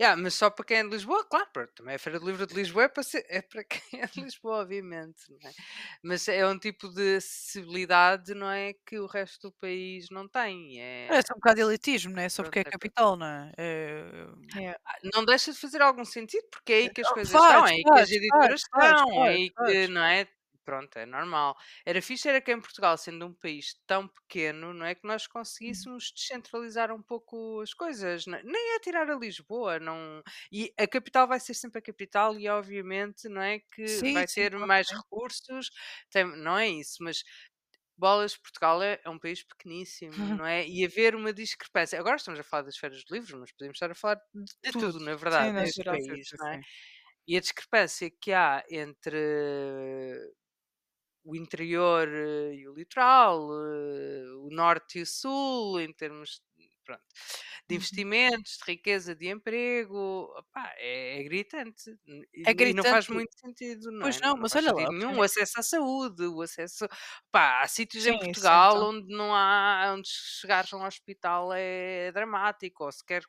[0.00, 2.46] Yeah, mas só para quem é de Lisboa, claro, pronto, também a Feira do Livro
[2.46, 5.50] de Lisboa é para, ser- é para quem é de Lisboa, obviamente, é?
[6.02, 8.74] Mas é um tipo de acessibilidade, não é?
[8.86, 10.80] Que o resto do país não tem.
[10.80, 12.28] É, É só um bocado de elitismo, não é?
[12.28, 13.52] Só pronto, porque é é capital, não é?
[13.58, 14.78] É- Yeah.
[14.86, 17.66] Ah, não deixa de fazer algum sentido, porque é aí que as coisas faz, estão,
[17.66, 19.88] é aí que as faz, editoras faz, faz, estão, é faz, aí que, faz.
[19.90, 20.28] não é?
[20.68, 21.56] Pronto, é normal.
[21.86, 25.26] Era fixe era que em Portugal, sendo um país tão pequeno, não é que nós
[25.26, 30.22] conseguíssemos descentralizar um pouco as coisas, nem é tirar a Lisboa, não.
[30.52, 34.28] E a capital vai ser sempre a capital e obviamente, não é que Sim, vai
[34.28, 35.02] sim, ter claro mais sim.
[35.04, 35.70] recursos,
[36.10, 37.22] tem- não é isso, mas
[37.96, 40.66] Bolas, Portugal é, é um país pequeníssimo, não é?
[40.68, 41.98] E haver uma discrepância.
[41.98, 44.92] Agora estamos a falar das feiras de livros, mas podemos estar a falar de tudo,
[44.92, 45.00] tudo.
[45.00, 46.00] na Sim, verdade, na neste geral.
[46.00, 46.58] Sim, país, sim, não é?
[46.58, 46.64] sim.
[47.26, 49.18] E a discrepância que há entre
[51.30, 56.42] o interior eh, e o litoral, eh, o norte e o sul, em termos
[56.84, 57.02] pronto,
[57.68, 57.76] de Uhum.
[57.76, 61.90] investimentos, de riqueza, de emprego, opá, é, é gritante.
[62.44, 63.08] É E, e não faz gritante.
[63.08, 64.22] muito sentido, não Pois é?
[64.22, 65.18] não, Não mas olha lá, nenhum.
[65.18, 66.86] O acesso à saúde, o acesso.
[67.32, 68.88] Pá, há sítios em Sim, isso Portugal então.
[68.90, 69.92] onde não há.
[69.96, 73.22] onde chegares a um hospital é dramático, ou sequer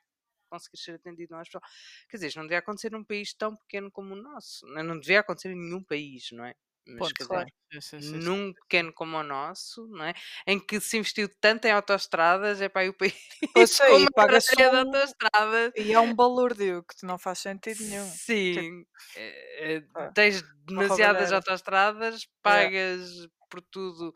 [0.48, 1.62] conseguir ser atendido num hospital.
[2.08, 4.64] Quer dizer, não devia acontecer num país tão pequeno como o nosso.
[4.68, 6.54] Não não devia acontecer em nenhum país, não é?
[6.94, 7.48] Mas Ponto, claro.
[7.72, 10.14] Sim, sim, sim, num pequeno como o nosso, não é?
[10.46, 13.14] Em que se investiu tanto em autoestradas, é para o país
[13.52, 14.96] Pois com é, uma e de um.
[14.96, 15.72] autoestradas.
[15.76, 18.18] E é um balúrdio que não faz sentido nenhum.
[18.50, 19.82] Tipo, Sim, é- é,
[20.14, 23.10] tens demasiadas autoestradas, pagas
[23.50, 24.12] por tudo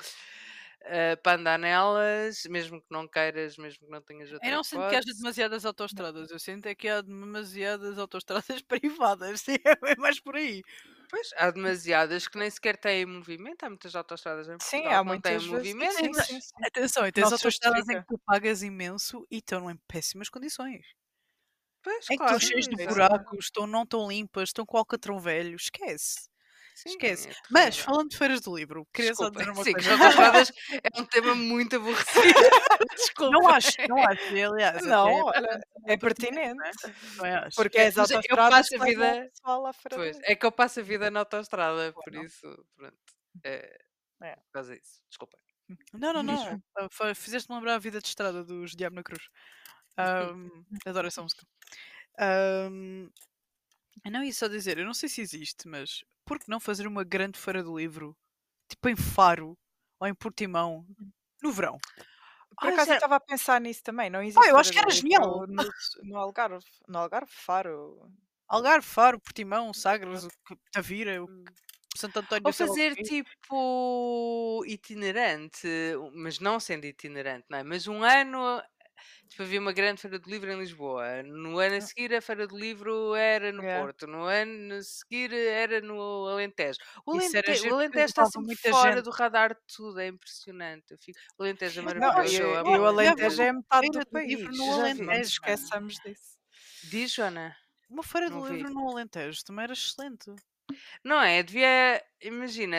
[0.84, 4.62] eh, para andar nelas, mesmo que não queiras, mesmo que não tenhas outra Eu não
[4.64, 10.20] sinto que haja demasiadas autoestradas, eu sinto é que há demasiadas autoestradas privadas, é mais
[10.20, 10.64] por aí.
[11.10, 13.62] Pois, há demasiadas que nem sequer têm movimento.
[13.64, 15.92] Há muitas autoestradas em Sim, Portugal há que não têm movimento.
[15.92, 16.64] Sim, sim, sim.
[16.64, 20.84] atenção, tens autoestradas em que tu pagas imenso e estão em péssimas condições.
[21.84, 25.18] Pois, Em que estão claro, cheias de buracos, estão, não estão limpas, estão com alcatrão
[25.20, 26.30] velho, esquece.
[26.74, 27.28] Sim, Esquece.
[27.28, 29.90] é Mas, falando de feiras do livro, queria só dizer uma sim, coisa.
[30.82, 32.34] é um tema muito aborrecido.
[32.96, 33.30] Desculpa.
[33.30, 34.22] Não acho, não acho.
[34.52, 36.56] Aliás, Não, até é olha, bastante é pertinente,
[37.16, 37.34] não é?
[37.36, 37.56] Acho.
[37.56, 39.30] Porque É, as mas eu passo a vida.
[39.92, 42.26] Pois, é que eu passo a vida na autoestrada, por Claro.
[42.26, 42.96] isso, pronto.
[43.44, 43.78] É,
[44.22, 44.36] É.
[44.36, 45.00] por causa disso.
[45.08, 45.38] Desculpa.
[45.92, 46.62] Não, não, não.
[47.14, 49.28] Fizeste-me lembrar a vida de estrada dos Diabo na Cruz.
[49.98, 50.48] Ahm,
[50.86, 51.46] adoro essa música.
[54.04, 56.86] Eu não ia só dizer, eu não sei se existe, mas por que não fazer
[56.86, 58.16] uma grande feira do livro?
[58.70, 59.58] Tipo em Faro
[60.00, 60.86] ou em Portimão,
[61.42, 61.78] no verão.
[62.60, 64.10] Por Ah, acaso eu estava a pensar nisso também.
[64.10, 65.46] Não existe eu acho que era Livro No,
[66.02, 66.64] no Algarve.
[66.88, 68.14] No Algarve, Faro.
[68.48, 71.44] Algarve, Faro, Portimão, Sagres, o que- Tavira, o Hum.
[71.44, 71.52] que-
[71.98, 75.66] Santo António Ou fazer tipo itinerante,
[76.14, 77.62] mas não sendo itinerante, não é?
[77.62, 78.62] Mas um ano,
[79.28, 81.22] tipo, havia uma grande feira do livro em Lisboa.
[81.22, 83.82] No ano a seguir, a feira do livro era no Yeah.
[83.82, 84.06] Porto.
[84.06, 86.78] No ano a seguir, era no Alentejo.
[87.06, 87.62] O, Isso era Alente...
[87.62, 89.04] giro o Alentejo está sempre fora gente.
[89.04, 90.84] do radar de tudo, é impressionante.
[90.92, 91.18] Eu fico...
[91.38, 92.32] O Alentejo é Não, maravilhoso.
[92.32, 93.12] e, eu e amo o Alentejo.
[93.24, 94.58] Alentejo é metade do do livro país.
[94.58, 94.66] no.
[94.66, 96.38] Não Alentejo, esqueçamos disso.
[96.84, 97.56] Diz, Joana?
[97.88, 100.34] Uma feira do Não livro no Alentejo também era excelente.
[101.04, 101.42] Não é?
[101.42, 102.76] Devia, imagina,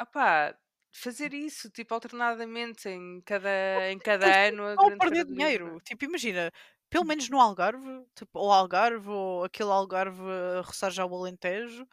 [0.00, 0.56] opá,
[0.96, 5.80] fazer isso, tipo, alternadamente em cada, em cada Pois, ano grande perder dinheiro.
[5.80, 6.52] Tipo, imagina,
[6.90, 10.22] pelo menos no Algarve, tipo, ou Algarve, ou aquele Algarve
[10.58, 11.86] a roçar já o Alentejo.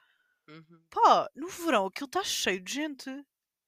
[0.47, 0.83] Uhum.
[0.89, 3.09] Pá, no verão aquilo está cheio de gente.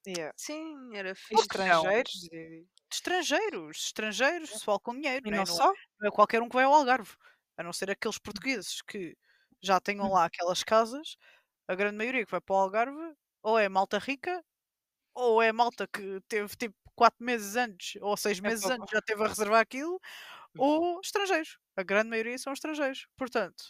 [0.08, 0.34] Yeah.
[0.38, 1.41] Sim, era fixe.
[1.41, 2.30] estrangeiros.
[2.32, 5.28] e- estrangeiros, estrangeiros, pessoal com dinheiro.
[5.28, 5.38] E né?
[5.38, 5.74] não Não, só.
[6.00, 7.15] não é qualquer um que vai ao Algarve.
[7.58, 9.17] A não ser aqueles portugueses que
[9.62, 11.17] já tenham lá aquelas casas.
[11.67, 14.43] A grande maioria que vai para o Algarve, ou é malta rica,
[15.15, 18.86] ou é malta que teve tipo 4 meses antes, ou 6 É meses pouco.
[18.86, 19.99] antes, já teve a reservar aquilo,
[20.58, 21.60] ou estrangeiros.
[21.78, 23.08] A grande maioria são estrangeiros.
[23.17, 23.63] Portanto,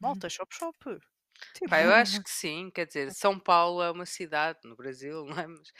[0.00, 0.76] malta, shop shop.
[1.52, 5.24] Tipo, Pá, eu acho que sim, quer dizer, São Paulo é uma cidade no Brasil,
[5.26, 5.46] não é?
[5.48, 5.70] Mas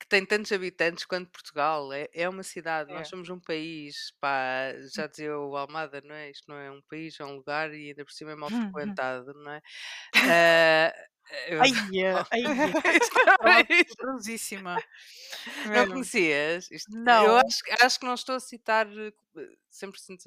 [0.00, 3.08] que tem tantos habitantes quanto Portugal, é, é uma cidade, nós É.
[3.08, 6.30] somos um país, pá, já dizia o Almada, não é?
[6.30, 9.32] Isto não é um país, é um lugar e ainda por cima é mal frequentado,
[9.34, 9.60] não é?
[10.26, 10.92] Ah,
[11.48, 11.70] eu- Ai,
[12.30, 12.42] ai,
[13.42, 14.76] não é poderosíssima.
[15.64, 16.70] Não conhecias?
[16.70, 17.24] Isto- Não.
[17.24, 19.12] Eu acho, que- acho que não estou a citar eh,
[19.70, 20.22] 100%,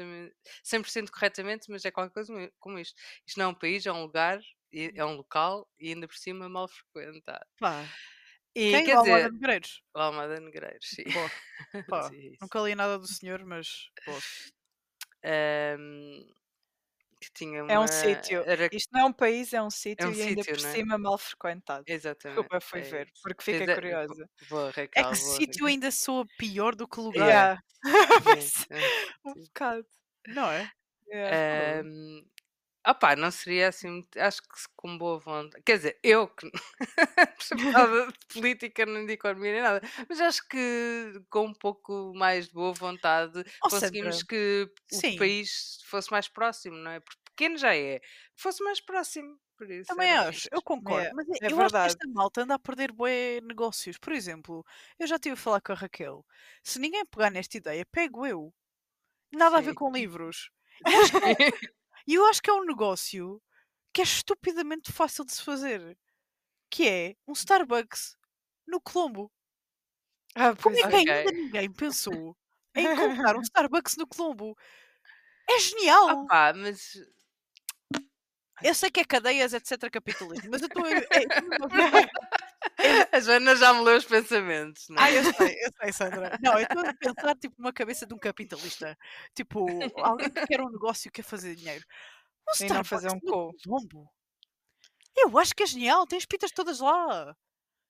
[0.63, 2.99] 100 corretamente, mas é qualquer coisa como isto.
[3.25, 4.39] Isto não é um país, é um lugar,
[4.73, 7.45] é um local e ainda por cima mal frequentado.
[7.59, 7.85] Pá,
[8.55, 8.85] E quem?
[8.85, 9.83] quer o Almada dizer, Negreiros?
[9.93, 11.03] o Almada Negreiros, sim.
[11.11, 11.31] Boa.
[11.89, 14.19] Pá, Sim, nunca li nada do senhor, mas boa.
[15.23, 16.25] Ahm,
[17.19, 17.71] que tinha uma.
[17.71, 18.43] É um sítio.
[18.45, 18.69] Era...
[18.71, 20.73] Isto não é um país, é um sítio um e ainda sítio, por não é?
[20.73, 21.83] cima mal frequentado.
[21.87, 22.37] Exatamente.
[22.37, 24.29] Desculpa, fui é ver, porque fiquei Exa- curiosa.
[24.49, 27.27] Boa, É que boa, sítio ainda soa pior do que lugar.
[27.27, 27.61] Yeah.
[28.27, 28.41] Yeah.
[28.41, 28.65] Sim,
[29.25, 29.85] um bocado.
[30.27, 30.69] Não é?
[31.07, 31.81] Yeah.
[31.81, 32.25] Ahm,
[32.87, 35.63] opá, não seria assim, acho que com boa vontade.
[35.65, 36.51] Quer dizer, eu que não
[37.73, 42.47] nada de política nem de economia nem nada, mas acho que com um pouco mais
[42.47, 45.15] de boa vontade Oh, conseguimos Sandra, que o sim.
[45.15, 46.99] país fosse mais próximo, não é?
[46.99, 48.01] Porque pequeno já é,
[48.35, 49.39] fosse mais próximo.
[49.57, 51.09] Por isso Também acho, eu concordo.
[51.09, 51.87] É, mas é eu acho que verdade.
[51.87, 53.97] esta malta anda a perder bué negócios.
[53.97, 54.65] Por exemplo,
[54.99, 56.25] eu já estive a falar com a Raquel.
[56.63, 58.53] Se ninguém pegar nesta ideia, pego eu.
[59.33, 59.75] Nada a ver Sim.
[59.75, 60.51] com livros.
[60.93, 61.35] Acho que é-
[62.07, 63.41] E eu acho que é um negócio
[63.93, 65.97] que é estupidamente fácil de se fazer.
[66.69, 68.15] Que é um Starbucks
[68.67, 69.31] no Colombo.
[70.35, 70.89] Ah, Como é é.
[70.89, 71.11] que Ok.
[71.11, 72.37] ainda ninguém pensou
[72.75, 74.55] em colocar um Starbucks no Colombo?
[75.49, 76.23] É genial!
[76.23, 76.93] Opá, mas
[78.63, 79.89] Eu sei que é cadeias, etc.
[79.91, 80.83] capitalismo, mas eu estou
[82.77, 82.83] a.
[82.83, 85.05] é- é Joana já me leu os pensamentos, não é?
[85.05, 86.37] Ah, eu sei, eu sei, Sandra.
[86.41, 88.97] Não, eu estou a pensar tipo numa cabeça de um capitalista.
[89.35, 89.65] Tipo,
[90.03, 91.85] alguém que quer um negócio e quer fazer dinheiro.
[92.61, 93.69] Um E não fazer um Starbucks no co.
[93.89, 94.11] Colombo.
[95.15, 97.35] Eu acho que é genial, tem as pitas todas lá.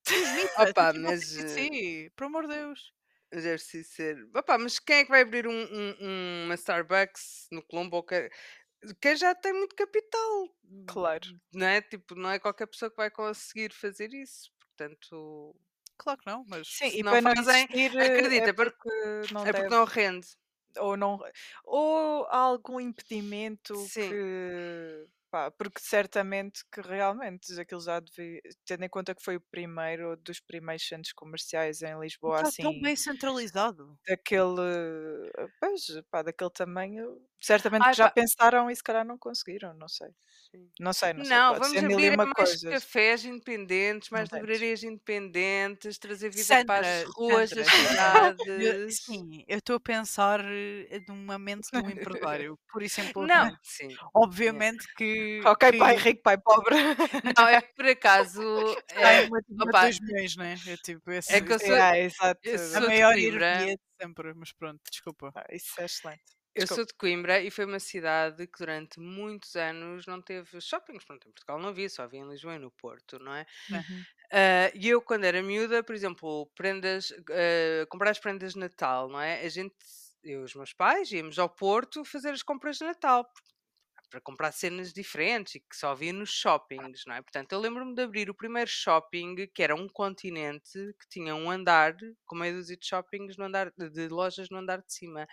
[0.09, 2.93] Mitas, Opa, tem mas, sim, por amor de Deus.
[3.31, 4.29] Mas Deve ser ser.
[4.33, 7.97] Opá, mas quem é que vai abrir um, um- uma Starbucks no Colombo?
[7.97, 8.29] ou que-
[9.01, 10.49] Quem já tem muito capital,
[10.87, 11.27] Claro.
[11.53, 11.81] não é?
[11.81, 14.49] Tipo, não é qualquer pessoa que vai conseguir fazer isso.
[14.77, 15.55] Portanto,
[15.97, 16.67] Claro que não, mas.
[16.67, 18.89] Sim, Se e não fazem, existir acredita, é porque-
[19.33, 20.27] não é porque não rende.
[20.79, 21.19] ou não
[21.63, 24.09] ou há algum impedimento Sim.
[24.09, 25.07] que
[25.57, 30.39] porque certamente que realmente aquilo já devia, tendo em conta que foi o primeiro dos
[30.39, 33.97] primeiros centros comerciais em Lisboa Está assim tão bem centralizado.
[34.07, 34.61] daquele
[35.59, 38.09] pois, pá, daquele tamanho certamente Ai, que já pá.
[38.09, 40.09] pensaram e se calhar não conseguiram não sei
[40.79, 43.25] não sei não, sei Não, pode vamos ser mil e abrir uma mais coisas cafés
[43.25, 48.87] independentes, mais livrarias independentes, trazer vida para as Sandra, ruas das Sandra, Eu- cidades.
[48.87, 53.29] Sim, eu estou a pensar eh, numa mente de um empresário, por simplesmente.
[53.29, 53.99] Não, sim.
[54.13, 55.51] Obviamente que.
[55.51, 56.75] ok que pai rico pai pobre
[57.37, 58.41] Não, é que por acaso.
[58.89, 60.61] É, uma de opa, 2 milhões, né?
[60.65, 63.53] É tipo, esse, É que eu sou- yeah, exato eu a sou de maior Coimbra.
[63.57, 65.31] ironia de sempre, mas pronto, desculpa.
[65.35, 66.75] Ah, isso é excelente Eu Desculpa.
[66.75, 71.05] sou de Coimbra e foi uma cidade que durante muitos anos não teve shoppings.
[71.05, 73.45] Pronto, em Portugal não havia, só havia em Lisboa e no Porto, não é?
[73.69, 74.05] Uhum.
[74.31, 79.09] Ah, E eu, quando era miúda, por exemplo, prendas, ah, comprar as prendas de Natal,
[79.09, 79.41] não é?
[79.45, 79.75] A gente,
[80.23, 83.25] eu e os meus pais, íamos ao Porto fazer as compras de Natal.
[83.25, 83.56] porque-
[84.09, 87.21] Para comprar cenas diferentes e que só havia nos shoppings, não é?
[87.21, 91.51] Portanto, eu lembro-me de abrir o primeiro shopping, que era um continente, que tinha um
[91.51, 91.93] andar,
[92.25, 95.27] com meia dúzia de shoppings no andar, de lojas no andar de cima.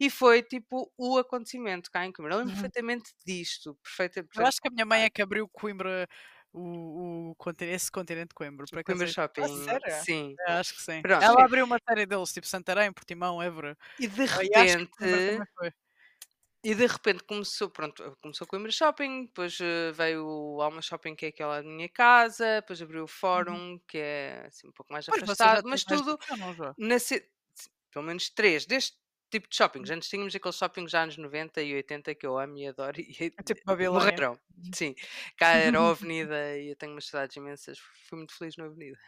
[0.00, 2.34] E foi tipo o acontecimento cá em Coimbra.
[2.34, 2.60] Eu lembro Uhum.
[2.62, 3.78] perfeitamente disto.
[3.82, 6.08] Perfeita, Eu portanto, acho que a minha mãe é que abriu Coimbra,
[6.52, 8.64] o, o esse continente de Coimbra.
[8.64, 9.64] Acaso Coimbra é- Shopping.
[9.64, 10.04] sério?
[10.04, 10.34] Sim.
[10.48, 11.02] é, acho que sim.
[11.02, 11.22] Pronto.
[11.22, 13.76] Ela abriu uma série deles, tipo Santarém, Portimão, Évora.
[14.00, 14.90] E de repente.
[16.68, 20.82] E de repente começou, pronto, começou com o Coimbra Shopping, depois eh, veio o Alma
[20.82, 24.72] Shopping, que é aquela da minha casa, depois abriu o Fórum, que é assim um
[24.72, 26.18] pouco mais Pois afastado, mas tudo
[26.76, 26.98] na
[27.92, 28.98] pelo menos três deste
[29.30, 29.90] tipo de shoppings.
[29.90, 33.32] Antes tínhamos aqueles shoppings já anos 90 e 80 que eu amo e adoro e
[33.38, 34.22] É tipo Babilónia.
[34.22, 34.38] morreram.
[34.74, 34.94] Sim,
[35.36, 38.98] cá era a Avenida e eu tenho umas cidades imensas, fui muito feliz na Avenida.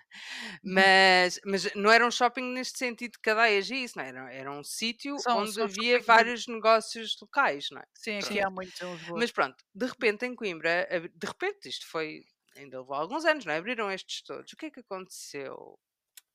[0.62, 4.08] Mas, mas não era um shopping neste sentido de cadeias e isso, não é?
[4.08, 7.84] era, era um sítio onde são havia de- vários negócios locais, não é?
[7.94, 8.80] Sim, aqui há muitos.
[9.14, 12.24] Mas pronto, de repente em Coimbra, de repente isto foi,
[12.56, 13.58] ainda levou alguns anos, não é?
[13.58, 14.52] Abriram estes todos.
[14.52, 15.78] O que é que aconteceu?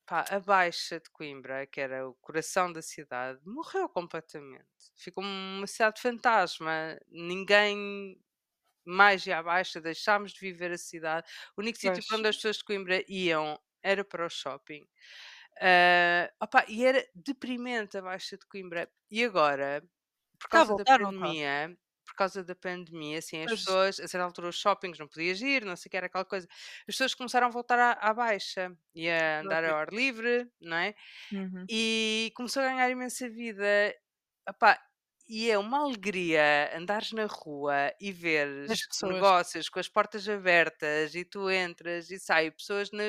[0.08, 4.66] Pá, a Baixa de Coimbra, que era o coração da cidade, morreu completamente.
[4.98, 7.00] Ficou uma cidade fantasma.
[7.08, 8.22] Ninguém
[8.86, 11.32] mais ia à Baixa, deixámos de viver a cidade.
[11.58, 12.08] O único sítio Pois.
[12.08, 14.88] para onde as pessoas de Coimbra iam era para o shopping.
[15.62, 18.90] Ah, opá, e era deprimente a Baixa de Coimbra.
[19.12, 19.84] E agora,
[20.40, 21.36] por Tá causa da voltar, tá?
[21.38, 23.60] pandemia, por causa da pandemia, assim, as Pois.
[23.60, 26.26] pessoas, a certa altura, os shoppings não podias ir, não sei o que era aquela
[26.26, 26.48] coisa.
[26.82, 30.78] As pessoas começaram a voltar à, à baixa e a andar ao ar livre, não
[30.78, 30.96] é?
[31.32, 31.66] Uhum.
[31.70, 33.94] E começou a ganhar imensa vida.
[34.48, 34.80] Opá,
[35.28, 39.14] e é uma alegria andares na rua e veres pessoas.
[39.14, 43.04] negócios com as portas abertas e tu entras e sai pessoas na,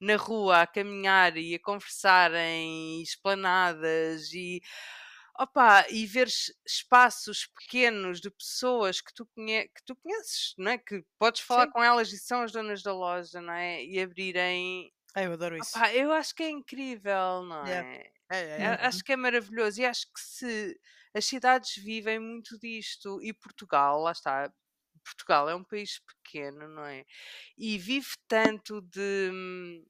[0.00, 4.60] na rua a caminhar e a conversarem, e esplanadas e
[5.38, 10.78] opa, e veres espaços pequenos de pessoas que tu, conhe que tu conheces, não é?
[10.78, 11.72] Que podes falar Sim.
[11.72, 13.84] com elas e são as donas da loja, não é?
[13.84, 14.92] E abrirem.
[15.14, 15.76] Ai, eu adoro isso.
[15.76, 17.88] Opá, eu acho que é incrível, não Yeah.
[17.92, 18.12] é?
[18.30, 18.86] É, é, é.
[18.86, 20.80] Acho que é maravilhoso e acho que se
[21.14, 24.52] as cidades vivem muito disto e Portugal, lá está,
[25.04, 27.04] Portugal é um país pequeno, não é?
[27.58, 29.84] E vive tanto de hum,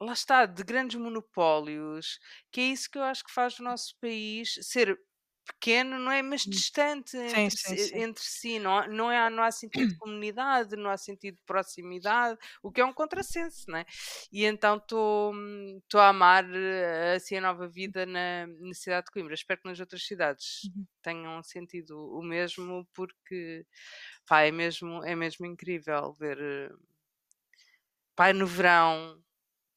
[0.00, 2.18] lá está, de grandes monopólios,
[2.52, 4.98] que é isso que eu acho que faz o nosso país ser
[5.46, 6.22] pequeno, não é?
[6.22, 6.52] Mas Hum.
[6.52, 8.02] distante Sim, entre, sim, si, sim.
[8.02, 11.42] entre si, não, há- não, é, não há sentido de comunidade, não há sentido de
[11.44, 13.86] proximidade, o que é um contrassenso, não é?
[14.32, 15.32] E então estou
[16.00, 19.34] a amar eh, assim a nova vida na, na cidade de Coimbra.
[19.34, 20.86] Espero que nas outras cidades Uhum.
[21.02, 23.66] tenham sentido o mesmo, porque
[24.26, 26.38] pá, é, mesmo, é mesmo incrível ver.
[26.40, 26.70] eh,
[28.14, 29.22] Pá, no verão,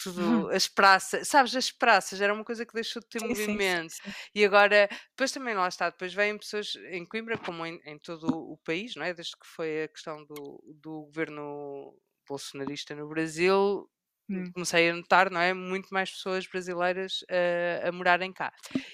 [0.04, 3.60] tudo, as praças, sabes, as praças era uma coisa que deixou de ter Sim, sim,
[3.60, 3.96] sim, movimento.
[4.02, 4.14] sim.
[4.36, 8.28] E agora, depois também lá está, depois vêm pessoas em Coimbra, como em, em todo
[8.30, 9.14] o país, não é?
[9.14, 11.98] Desde que foi a questão do, do governo
[12.28, 13.90] bolsonarista no Brasil,
[14.30, 14.54] Hum.
[14.54, 15.54] comecei a notar, não é?
[15.54, 18.54] Muito mais pessoas brasileiras eh, a morarem cá.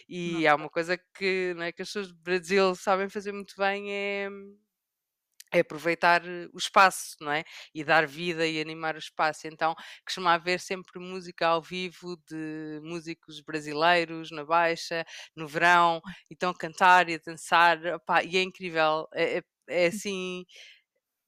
[0.09, 3.55] E há uma coisa que, não é, que as pessoas do Brasil sabem fazer muito
[3.57, 4.29] bem é
[5.53, 7.43] é aproveitar eh, o espaço, não é?
[7.73, 9.47] E dar vida e animar o espaço.
[9.47, 9.75] Então,
[10.05, 16.49] costuma haver sempre música ao vivo de músicos brasileiros na Baixa, no verão, e estão
[16.51, 19.07] a cantar e a dançar, opá, e é incrível.
[19.13, 20.45] É, é- é assim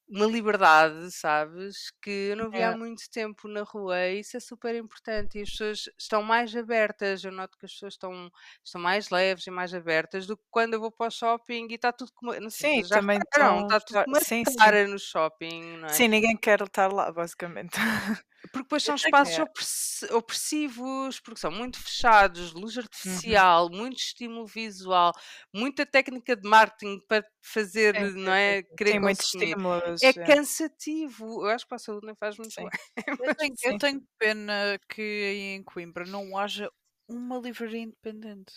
[0.10, 1.92] uma liberdade, sabes?
[2.02, 2.74] Que eu não há É.
[2.74, 5.38] muito tempo na rua e isso é super importante.
[5.40, 7.24] E as pessoas estão mais abertas.
[7.24, 8.32] Eu noto que as pessoas estão,
[8.64, 11.76] estão mais leves e mais abertas do que quando eu vou para o shopping e
[11.76, 12.34] está tudo como.
[12.40, 13.62] Não sei se Sim, já também estão.
[13.62, 14.76] está tudo com uma Sim, sim.
[14.88, 15.88] no shopping, é?
[15.88, 17.74] Sim, ninguém quer estar lá, basicamente.
[18.42, 19.44] Porque depois são espaços é.
[19.44, 22.84] opressi- opressivos, porque são muito fechados, luz Uhum.
[22.84, 25.12] artificial, muito estímulo visual,
[25.54, 28.64] muita técnica de marketing para fazer, sim, não é?
[28.78, 30.02] Querer Sim, muitos estímulos.
[30.04, 30.14] É é.
[30.26, 31.42] cansativo.
[31.46, 32.62] Eu acho que para a saúde não faz muito Sim.
[32.62, 32.80] bem.
[33.30, 36.72] Eu tenho, eu tenho pena que aí em Coimbra não haja
[37.08, 38.54] uma livraria independente.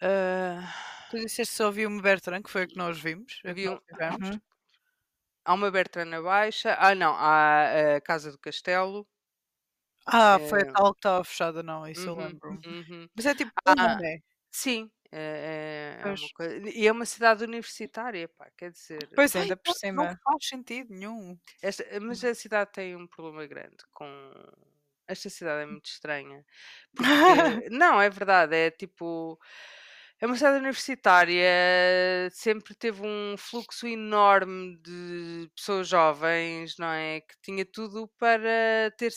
[0.00, 0.72] Ah,
[1.10, 3.38] Tu disseste só havia uma Bertrand, que foi a que nós vimos.
[3.38, 4.28] A que Havia nós tivemos.
[4.30, 4.40] Uhum.
[5.48, 6.76] Há uma Bertrand na Baixa.
[6.78, 9.06] Ah, não, há a Casa do Castelo.
[10.06, 10.62] Ah, foi É.
[10.62, 12.64] a tal que estava fechada, não, isso eu Uhum, lembro.
[12.64, 13.08] uhum.
[13.14, 14.18] Mas é tipo, Ah, né?
[14.52, 16.20] Sim, é, é- é Pois.
[16.20, 16.68] uma coisa.
[16.70, 19.08] E é uma cidade universitária, pá, quer dizer.
[19.14, 20.20] Pois Ai, ainda por não, não cima.
[20.24, 21.38] faz sentido nenhum.
[21.62, 24.06] Esta, mas a cidade tem um problema grande com.
[25.06, 26.44] Esta cidade é muito estranha.
[26.94, 27.22] Porque.
[27.70, 28.54] não, é verdade.
[28.56, 29.38] É tipo.
[30.20, 31.44] É uma cidade universitária,
[32.32, 37.20] sempre teve um fluxo enorme de pessoas jovens, não é?
[37.20, 39.12] Que tinha tudo para ter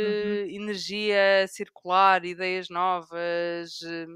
[0.00, 0.40] Uhum.
[0.40, 3.82] sempre energia circular, ideias novas.
[3.82, 4.06] eh,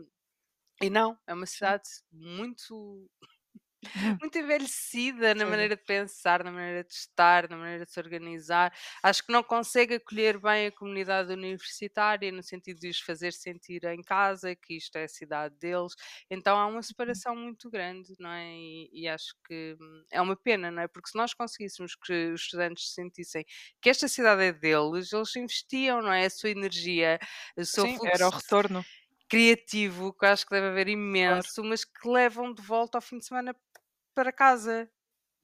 [0.83, 3.09] E não, é uma cidade muito
[4.21, 8.73] muito envelhecida na maneira de pensar, na maneira de estar, na maneira de se organizar.
[9.03, 13.85] Acho que não consegue acolher bem a comunidade universitária, no sentido de os fazer sentir
[13.85, 15.93] em casa, que isto é a cidade deles.
[16.31, 18.55] Então há uma separação muito grande, não é?
[18.55, 20.89] E, e acho que hum, é uma pena, não é?
[20.89, 23.45] Porque se nós conseguíssemos que os estudantes se sentissem
[23.81, 26.27] que esta cidade é deles, eles investiam, não é?
[26.27, 27.19] A sua energia,
[27.57, 28.87] o seu Sim, fluxo era o retorno.
[29.29, 33.25] criativo, que acho que deve haver imenso, mas que levam de volta ao fim de
[33.27, 33.57] semana
[34.15, 34.91] para casa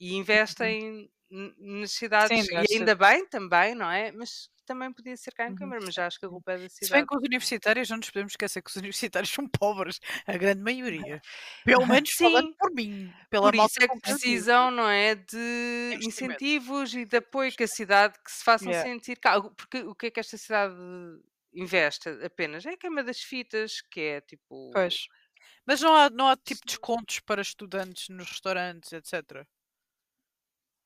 [0.01, 4.13] e investem n- nas cidades, Sim, e ainda bem também, não é?
[4.13, 5.57] Mas também podia ser cá em Uhum.
[5.57, 7.07] Coimbra, mas já acho que a culpa é da Se bem cidade.
[7.07, 11.21] que os universitários, não nos podemos esquecer que os universitários são pobres, a grande maioria.
[11.65, 12.57] Pelo menos falando Sim.
[12.59, 16.43] por mim, pela Por isso é que precisam, não é, de Investimento.
[16.43, 18.89] incentivos e de apoio que a cidade que se façam Yeah.
[18.89, 19.41] sentir cá.
[19.43, 20.75] Porque o que é que esta cidade
[21.55, 22.67] investe apenas?
[22.67, 24.55] É a queima das fitas, que é tipo.
[24.73, 25.09] Pois.
[25.69, 29.47] Mas não há, não há tipo descontos para estudantes nos restaurantes, etc.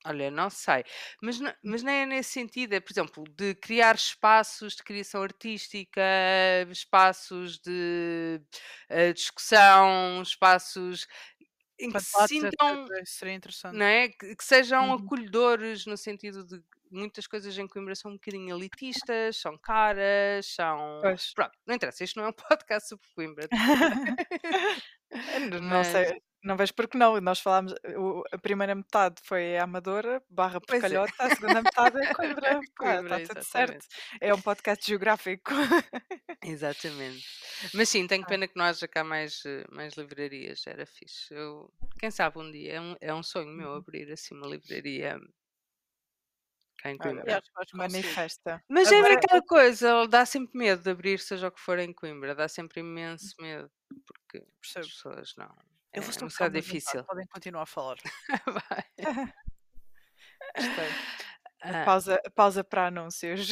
[0.05, 0.83] Olha, não sei,
[1.23, 6.01] mas, mas nem é nesse sentido, é, por exemplo, de criar espaços de criação artística,
[6.73, 8.41] espaços de
[8.89, 11.07] eh, discussão, espaços
[11.79, 13.81] em que se sintam, seria interessante.
[13.81, 14.09] não é?
[14.11, 14.95] Que, que sejam Uhum.
[14.95, 16.63] acolhedores, no sentido de
[16.93, 20.99] muitas coisas em Coimbra são um bocadinho elitistas, são caras, são.
[21.03, 21.33] Pois.
[21.35, 23.49] Pronto, não interessa, isto não é um podcast sobre Coimbra.
[25.51, 27.21] Não Mas- sei, não vejo porque não.
[27.21, 30.61] Nós falámos, o- a primeira metade foi a Amadora, barra é.
[30.61, 32.61] Porcalhota, a segunda metade é Coimbra.
[32.79, 33.87] Pá, Coimbra, está tudo certo.
[34.21, 35.53] É um podcast geográfico.
[36.43, 37.25] Exatamente.
[37.75, 38.27] Mas sim, tenho Ah.
[38.27, 41.33] pena que não haja cá mais, mais livrarias, era fixe.
[41.35, 41.71] Eu,
[42.01, 45.21] quem sabe um dia, é um, é um sonho meu abrir assim uma livraria
[46.83, 47.43] cá em Coimbra.
[47.75, 48.63] Manifesta.
[48.69, 51.93] Mas é Agora- aquela coisa, dá sempre medo de abrir, seja o que for em
[51.93, 53.71] Coimbra, dá sempre imenso medo,
[54.07, 54.87] porque as Percebo.
[54.87, 55.47] pessoas não.
[55.95, 57.05] É, Eu vou é cidade calma, difícil.
[57.05, 57.97] Podem continuar a falar.
[58.47, 58.85] Vai.
[60.57, 60.89] Gostei.
[61.63, 63.51] Ah, Pausa, pausa para anúncios.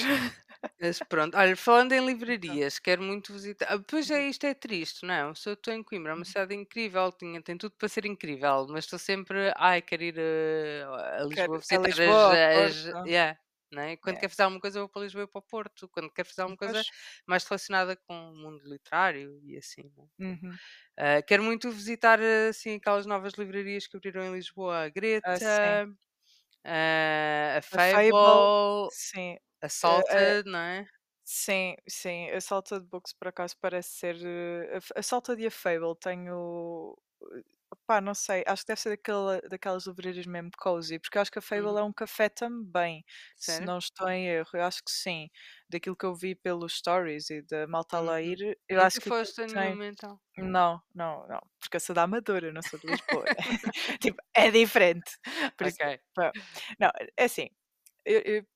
[0.80, 3.66] Mas pronto, olha, falando em livrarias, quero muito visitar.
[3.70, 5.34] Ah, Pois é, isto é triste, não é?
[5.34, 8.66] Se eu estou em Coimbra, é uma cidade incrível, tinha, tem tudo para ser incrível,
[8.68, 13.06] mas estou sempre, ai, quero ir a Lisboa Quero- a visitar Lisboa, as, as- Porto.
[13.06, 13.38] yeah,
[13.70, 13.96] não é?
[13.96, 14.18] Quando É.
[14.18, 15.88] quero fazer alguma coisa, eu vou para Lisboa e para o Porto.
[15.88, 16.90] Quando quero fazer alguma coisa Pois.
[17.26, 20.08] mais relacionada com o mundo literário e assim, não é?
[20.18, 20.60] Uhum.
[21.18, 25.82] Ah, quero muito visitar assim, aquelas novas livrarias que abriram em Lisboa, a Greta, sim.
[26.64, 30.86] ah, a Fable, Fable, Sim, a Salted, não é?
[31.24, 32.30] sim, sim.
[32.30, 34.16] A Salted Books por acaso parece ser.
[34.24, 35.02] eh, a F- A
[35.38, 36.96] e Fable tenho.
[37.86, 41.30] Pá, não sei, acho que deve ser daquela, daquelas livrarias mesmo cozy, porque eu acho
[41.32, 41.78] que a Fable Uhum.
[41.78, 43.04] é um café também,
[43.38, 43.64] se Sério?
[43.64, 45.28] não estou em erro, eu acho que sim.
[45.68, 48.22] Daquilo que eu vi pelos stories e da malta lá Uhum.
[48.22, 49.80] ir, eu Nunca acho que foste tem.
[49.80, 50.20] nenhuma então.
[50.38, 53.28] Não, não, não, porque eu sou da Amadora, eu não sou de Lisboa.
[54.00, 55.12] tipo, é diferente.
[55.56, 56.00] Por isso, Ok.
[56.14, 56.34] pá,
[56.80, 57.48] não, é assim,
[58.04, 58.46] eu, eu,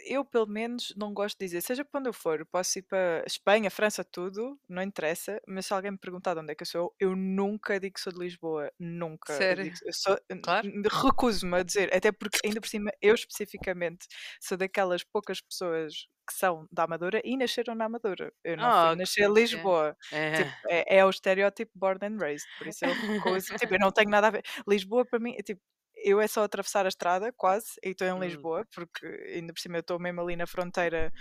[0.00, 3.24] eu, pelo menos não gosto de dizer, seja para onde eu for, posso ir para
[3.26, 6.66] Espanha, França, tudo, não interessa, mas se alguém me perguntar de onde é que eu
[6.66, 9.34] sou, eu nunca digo que sou de Lisboa, nunca.
[9.36, 9.68] Sério?
[9.68, 10.68] digo, eu sou, Claro.
[11.04, 14.06] recuso-me a dizer, até porque ainda por cima, eu especificamente
[14.40, 15.94] sou daquelas poucas pessoas
[16.28, 18.30] que são da Amadora e nasceram na Amadora.
[18.44, 18.98] Eu não Ah, fui ok.
[18.98, 19.96] nascer em Lisboa.
[20.34, 20.58] Tipo, É.
[20.68, 23.52] é, é o estereótipo born and raised, por isso eu recuso.
[23.56, 24.42] tipo, eu não tenho nada a ver.
[24.68, 25.60] Lisboa, para mim, é tipo,
[26.04, 28.20] eu é só atravessar a estrada, quase, e estou em Hum.
[28.20, 31.12] Lisboa, porque ainda por cima eu estou mesmo ali na fronteira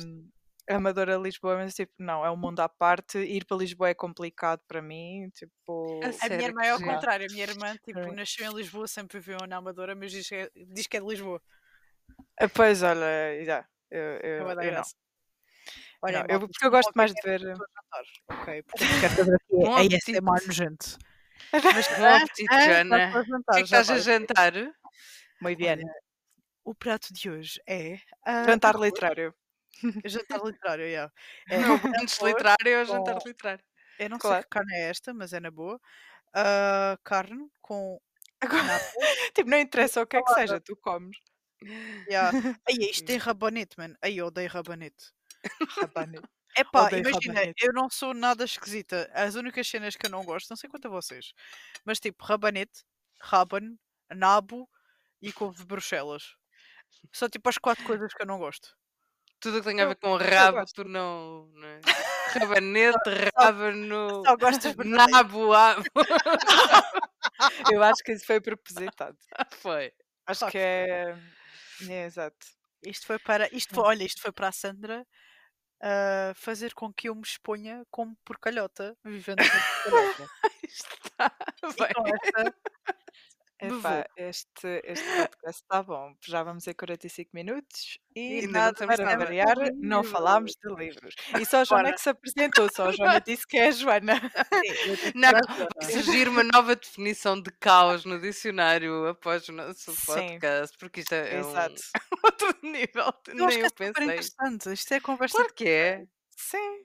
[0.00, 0.28] hum,
[0.68, 3.18] Amadora Lisboa, mas tipo, não, é um mundo à parte.
[3.18, 5.28] Ir para Lisboa é complicado para mim.
[5.34, 7.26] Tipo, A A minha irmã é ao contrário.
[7.26, 8.14] A minha irmã tipo, Sim.
[8.14, 11.06] nasceu em Lisboa, sempre viveu na Amadora, mas diz que é, diz que é de
[11.06, 11.40] Lisboa.
[12.40, 13.66] ah, pois olha, já.
[13.90, 14.64] Eu, É eu, eu não.
[14.64, 14.94] graça.
[16.02, 17.56] Não, Olha, eu- porque eu gosto mais de é ver.
[18.28, 18.62] Ok,
[19.00, 19.82] quero saber aqui Bom é.
[19.96, 20.98] ASMR nojento.
[21.62, 23.10] Mas Bom apetite, Joana.
[23.12, 24.52] para O que é estás a jantar?
[25.40, 25.84] Muito bem.
[26.64, 29.34] O prato de hoje é ah, Jantar literário.
[30.04, 31.12] Jantar literário, yeah.
[31.50, 33.64] É Não, antes literário é jantar com- literário.
[33.98, 34.42] Eu não sei Claro.
[34.44, 35.80] que carne é esta, mas é na boa.
[36.34, 38.00] Ah, carne com
[38.40, 38.80] Agora,
[39.34, 41.16] tipo, não interessa o que é que seja, tu comes.
[42.08, 42.36] Yeah.
[42.68, 43.96] Aí, isto tem rabanete, mano.
[44.02, 45.12] Aí, eu odeio rabanete.
[45.80, 46.28] Rabanete.
[46.56, 49.10] Epá, Odeio imagina, eu não sou nada esquisita.
[49.12, 51.32] As únicas cenas que eu não gosto, não sei quanto a vocês,
[51.84, 52.84] mas tipo, rabanete,
[53.20, 53.76] raban,
[54.10, 54.68] nabo
[55.20, 56.36] e couve de bruxelas.
[57.12, 58.76] São tipo as quatro coisas que eu não gosto.
[59.40, 61.48] Tudo o que tem a ver com rabo, tu não.
[61.54, 61.80] não é?
[62.38, 65.84] rabanete, rábano, Só gostas de nabo, abo.
[67.72, 69.18] Eu acho que isso foi propositado.
[69.60, 69.92] Foi.
[70.26, 71.16] Acho que que é.
[71.88, 72.46] é exato.
[72.82, 73.54] Isto foi para.
[73.54, 75.06] Isto foi, olha, isto foi para a Sandra
[75.86, 79.52] ah, fazer com que eu me exponha como porcalhota, vivendo como
[79.84, 80.30] porcalhota.
[80.62, 81.30] Está
[81.78, 82.52] bem.
[83.68, 86.14] Epá, este, este podcast está bom.
[86.26, 89.24] Já vamos em 45 minutos E e, não nada, estamos para nada.
[89.24, 91.14] variar, não falámos de livros.
[91.40, 93.70] E só a Joana é que se apresentou, só a Joana disse que é a
[93.72, 94.14] Joana.
[95.14, 95.68] Não, Joana.
[95.76, 100.04] vai surgir uma nova definição de caos no dicionário após o nosso Sim.
[100.06, 101.82] podcast, porque isto é, é um Exato.
[102.24, 103.12] outro nível.
[103.28, 104.04] Eu acho Nem que é eu super pensei.
[104.04, 104.72] interessante.
[104.72, 106.04] Isto é conversa Claro que é.
[106.36, 106.84] Sim.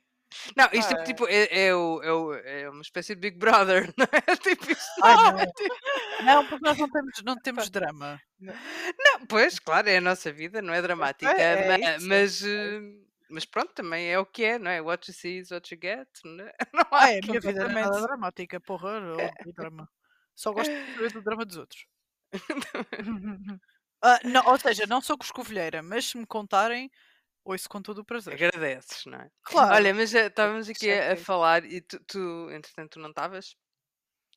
[0.55, 3.37] Não, isto Ah, é tipo, é, é, o- é, o- é uma espécie de Big
[3.37, 4.35] Brother, não é?
[4.37, 5.39] Tipo, isto Ai, não, não.
[5.39, 5.75] é tipo-
[6.23, 8.21] Não, porque nós não temos, não temos drama.
[8.39, 12.47] não, pois, claro, é a nossa vida, não é dramática, é ma- isso, mas, é
[12.47, 12.81] eh,
[13.29, 14.81] mas pronto, também é o que é, não é?
[14.81, 16.53] What you see is what you get, não é?
[16.73, 18.89] Não há Ai, a minha vida não é nada dramática, porra.
[19.45, 19.89] Eu drama.
[20.35, 21.85] Só gosto de saber do drama dos outros.
[24.01, 26.89] Ah, não, ou seja, não sou coscovilheira, mas se me contarem,
[27.51, 28.33] ouço com todo o prazer.
[28.33, 29.29] Agradeces, não é?
[29.43, 29.73] Claro.
[29.75, 31.25] Olha, mas eh, estávamos aqui é a, a fixe.
[31.25, 33.55] falar e tu, tu, entretanto, tu não estavas?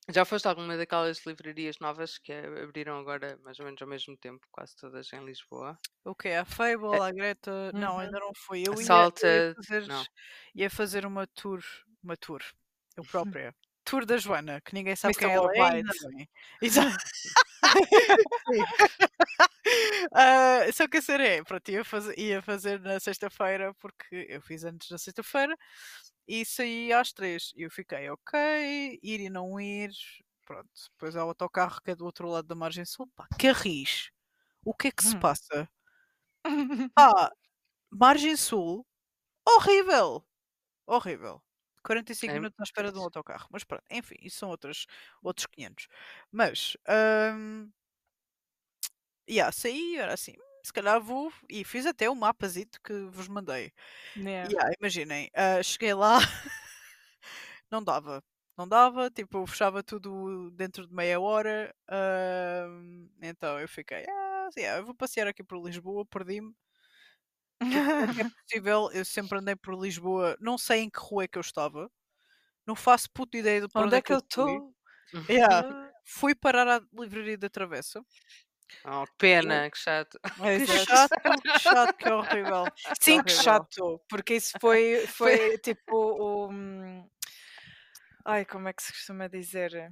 [0.09, 3.87] Já foste a alguma daquelas livrarias novas que eh, abriram agora mais ou menos ao
[3.87, 5.79] mesmo tempo, quase todas em Lisboa?
[6.03, 7.71] O que A Fable, a Greta.
[7.73, 7.99] Não, Uhum.
[7.99, 8.63] ainda não fui.
[8.67, 10.03] Eu ia, ia fazer, não.
[10.55, 11.63] ia fazer uma tour.
[12.03, 12.41] Uma tour.
[12.97, 13.03] Eu
[13.37, 13.55] própria.
[13.85, 15.19] Tour da Joana, que ninguém sabe Mr.
[15.19, 15.61] quem ela é.
[15.61, 16.29] Ainda bem.
[16.61, 16.97] Exato.
[20.13, 24.41] Ah, só que a ser é, pronto, ia fazer, ia fazer na sexta-feira, porque eu
[24.41, 25.55] fiz antes na sexta-feira
[26.27, 27.51] e saí às três.
[27.55, 29.91] E eu fiquei, ok, ir e não ir.
[30.45, 33.09] Pronto, depois há o autocarro que é do outro lado da margem sul.
[33.15, 34.09] Pá, Carris,
[34.65, 35.19] o que é que se Hum.
[35.19, 35.69] passa?
[36.97, 37.31] Ah,
[37.91, 38.85] margem sul,
[39.47, 40.25] horrível,
[40.87, 41.41] horrível.
[41.83, 43.47] 45 É, minutos à espera de um autocarro.
[43.51, 44.85] Mas pronto, enfim, isso são outros,
[45.23, 45.87] outros 500.
[46.31, 46.77] Mas,
[47.35, 47.71] hum,
[49.29, 53.27] yeah, saí, era assim, "Hum, se calhar vou, e fiz até o mapazito que vos
[53.27, 53.71] mandei.
[54.15, 54.49] Yeah.
[54.49, 56.19] Yeah, imaginem, ah, cheguei lá,
[57.71, 58.23] não dava,
[58.57, 61.73] não dava, tipo, eu fechava tudo dentro de meia hora,
[62.69, 66.53] hum, então eu fiquei, ah, yeah, eu vou passear aqui por Lisboa, perdi-me.
[68.15, 71.37] Que é possível, eu sempre andei por Lisboa, não sei em que rua é que
[71.37, 71.89] eu estava,
[72.67, 74.73] não faço puta ideia de por Onde é que eu estou?
[75.29, 78.01] Yeah, fui parar à livraria da Travessa.
[78.85, 80.19] Oh, que pena, que chato.
[80.55, 80.87] Que Exato.
[80.87, 81.13] chato,
[81.53, 82.65] que chato, que horrível.
[82.99, 86.49] que Sim, que chato, porque isso foi, foi tipo o.
[86.49, 87.07] hum,
[88.25, 89.73] Ai, como é que se costuma dizer?
[89.75, 89.89] É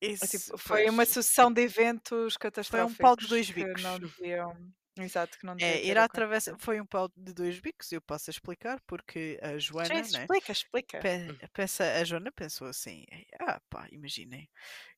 [0.00, 1.08] Isso, tipo, foi uma pois.
[1.08, 2.36] sucessão de eventos
[2.68, 3.82] Foi um catastróficos pau de dois que bicos.
[3.82, 4.72] não deviam.
[5.04, 8.30] Exato, que não É, ir à travessa foi um pau de dois bicos, eu passo
[8.30, 10.28] a explicar, porque a Joana, Sim, né?
[10.28, 11.06] explica, explica.
[11.22, 13.06] pe- Pensa, a Joana pensou assim:
[13.40, 14.50] ah, pá, imaginem,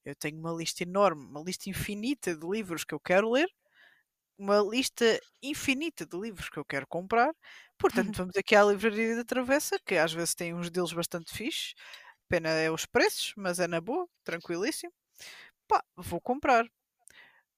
[0.05, 3.49] eu tenho uma lista enorme, uma lista infinita de livros que eu quero ler,
[4.39, 7.33] uma lista infinita de livros que eu quero comprar,
[7.79, 11.75] portanto, vamos aqui à livraria da Travessa, que às vezes tem uns deles bastante fixes,
[12.29, 14.93] pena é os preços, mas é na boa, tranquilíssimo.
[15.69, 16.67] Pá, vou comprar.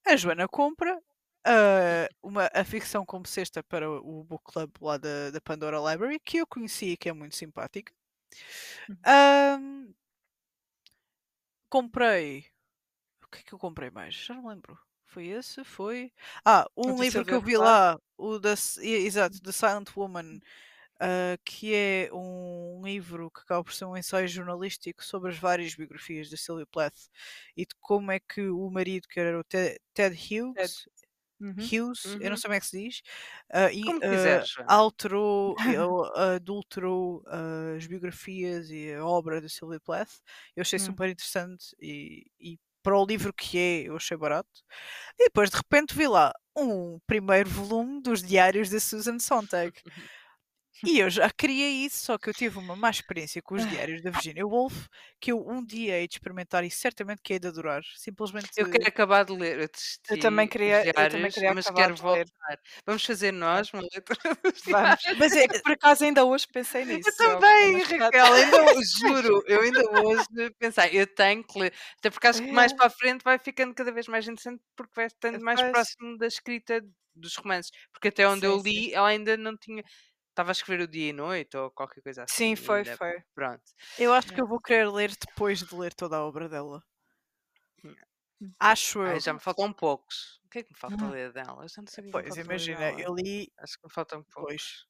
[0.06, 0.98] A Joana compra
[1.46, 6.18] ah, uma, a ficção como cesta para o book club lá da, da Pandora Library,
[6.20, 7.92] que eu conheci e que é muito simpática.
[9.04, 9.94] Ahm,
[11.68, 12.46] comprei.
[13.24, 14.14] O que é que eu comprei mais?
[14.14, 14.78] Já não lembro.
[15.06, 15.64] Foi esse?
[15.64, 16.12] Foi.
[16.44, 20.40] Ah, um livro que eu vi lá, o da, exato, The Silent Woman,
[21.00, 25.74] ah, que é um livro que acaba por ser um ensaio jornalístico sobre as várias
[25.74, 27.08] biografias da Sylvia Plath
[27.56, 30.88] e de como é que o marido, que era o Ted, Ted Hughes,
[31.40, 31.70] Uhum.
[31.72, 32.38] Hughes, eu não Uhum.
[32.38, 33.02] sei como é que se diz,
[33.52, 34.74] ah, e, Como ah, quiseres, Joana.
[34.76, 35.56] alterou,
[35.88, 40.10] ou adulterou ah, as biografias e a obra da Sylvia Plath.
[40.56, 40.78] Eu achei Hum.
[40.78, 44.50] super interessante e, e para o livro que é, eu achei barato.
[45.18, 49.72] E depois de repente vi lá um primeiro volume dos diários da Susan Sontag.
[50.86, 54.02] E eu já queria isso, só que eu tive uma má experiência com os diários
[54.02, 54.86] da Virginia Woolf,
[55.20, 57.82] que eu um dia hei de experimentar e certamente que hei de adorar.
[57.96, 58.48] Simplesmente.
[58.56, 59.68] Eu quero acabar de ler, eu
[60.10, 62.24] Eu também queria, dos eu também diários, queria mas quero voltar.
[62.86, 64.98] Vamos fazer nós uma leitura dos Vamos.
[65.00, 65.18] diários.
[65.18, 67.08] Mas É que por acaso ainda hoje pensei nisso.
[67.08, 68.56] Eu também, já- Raquel, ainda
[68.98, 70.26] juro, eu ainda hoje
[70.58, 72.76] pensei, eu tenho que ler, até porque acho que mais É.
[72.76, 75.72] para a frente vai ficando cada vez mais interessante porque vai estando mais Pois.
[75.72, 76.80] próximo da escrita
[77.16, 78.70] dos romances, porque até onde eu Sim, sim.
[78.70, 79.84] li ela ainda não tinha,
[80.34, 82.34] estava a escrever o dia e noite ou qualquer coisa assim.
[82.34, 83.22] Sim, foi, ainda- foi.
[83.34, 83.62] Pronto.
[83.98, 84.42] eu acho que Yeah.
[84.44, 86.82] eu vou querer ler depois de ler toda a obra dela.
[87.84, 88.06] Yeah.
[88.58, 89.06] Acho eu.
[89.06, 90.40] Ai, já me faltam poucos.
[90.44, 91.10] O que é que me falta Hum.
[91.10, 91.64] ler dela?
[91.64, 94.22] Eu já não sabia que me Pois, falta imagina, eu li Acho que me faltam
[94.24, 94.86] poucos.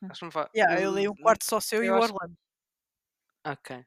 [0.00, 0.10] dois.
[0.10, 0.48] Acho que não faz.
[0.54, 2.36] Yeah, eu li um quarto só seu e eu o acho- Orlando.
[3.46, 3.86] Ok.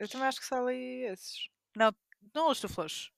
[0.00, 1.48] Eu também acho que só li esses.
[1.76, 1.94] Não,
[2.34, 3.12] não leste o Flush.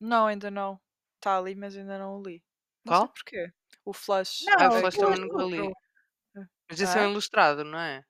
[0.00, 0.80] Não, ainda não.
[1.16, 2.44] Está ali, mas ainda não o li.
[2.84, 3.02] Não Qual?
[3.06, 3.52] sei porquê.
[3.88, 4.40] O Flash.
[4.44, 5.72] Não, Ah, o também o nunca li.
[6.68, 7.10] Mas é um Ah?
[7.10, 8.04] ilustrado, não é?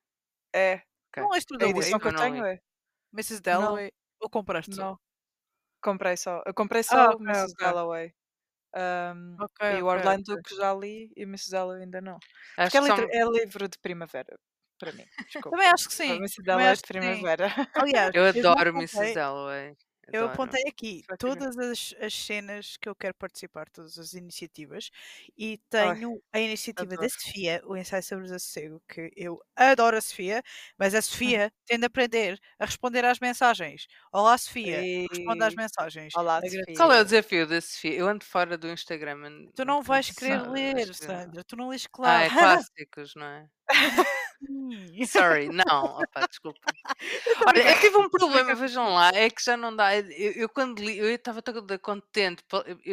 [0.53, 0.83] É.
[1.11, 1.22] Ok.
[1.22, 2.59] Não o A edição que eu não tenho é.
[3.14, 3.41] Mrs.
[3.41, 3.93] Dalloway?
[4.20, 4.83] Ou compraste só?
[4.83, 4.99] Não.
[5.81, 6.43] Comprei só.
[6.45, 7.53] Eu comprei só Ah, Mrs.
[7.53, 7.66] ok.
[7.66, 8.12] Dalloway.
[8.76, 10.43] Um, Ok, e o Orlando ok.
[10.43, 11.51] que já li e o Mrs.
[11.53, 12.18] Dalloway ainda não.
[12.57, 14.37] Acho Porque é, livro, é livro de primavera.
[14.79, 15.05] Para mim.
[15.29, 15.51] Desculpa.
[15.51, 16.16] Também acho que sim.
[16.16, 16.43] Mrs.
[16.43, 17.47] Dalloway é de primavera.
[17.74, 19.14] Aliás, Eu adoro Mrs.
[19.14, 19.76] Dalloway.
[20.12, 20.32] Eu Adoro.
[20.32, 21.18] apontei aqui Francamente.
[21.52, 24.90] todas as, as cenas que eu quero participar, todas as iniciativas,
[25.36, 27.11] e tenho a iniciativa da adoro.
[27.11, 30.42] Sofia, o ensaio sobre o desassossego, que eu adoro a Sofia,
[30.78, 31.02] mas a
[31.42, 33.86] Sofia tem de aprender a responder às mensagens.
[34.12, 34.80] Olá, Sofia,
[35.12, 36.14] responde às E- mensagens.
[36.16, 36.40] Olá.
[36.40, 36.64] Sofia.
[36.76, 37.92] Qual é o desafio da Sofia?
[37.94, 39.46] Eu ando fora do Instagram.
[39.54, 42.24] Tu não ando vais querer ler, Sandra, tu não lês Ah, claro.
[42.24, 42.28] é
[42.66, 43.46] clássicos, não é?
[45.07, 46.61] Sorry, não, opa, desculpa.
[47.47, 49.97] Olha, eu tive um problema, vejam lá, é que já não dá.
[49.97, 52.45] Eu, eu quando li, eu estava toda contente,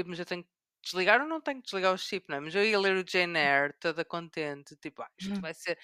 [0.05, 0.49] mas eu tenho que
[0.83, 2.39] desligar ou não tenho que desligar o chip, não é?
[2.41, 5.41] Mas eu ia ler o Jane Eyre toda contente, tipo, ah, isto Hum.
[5.41, 5.77] vai ser.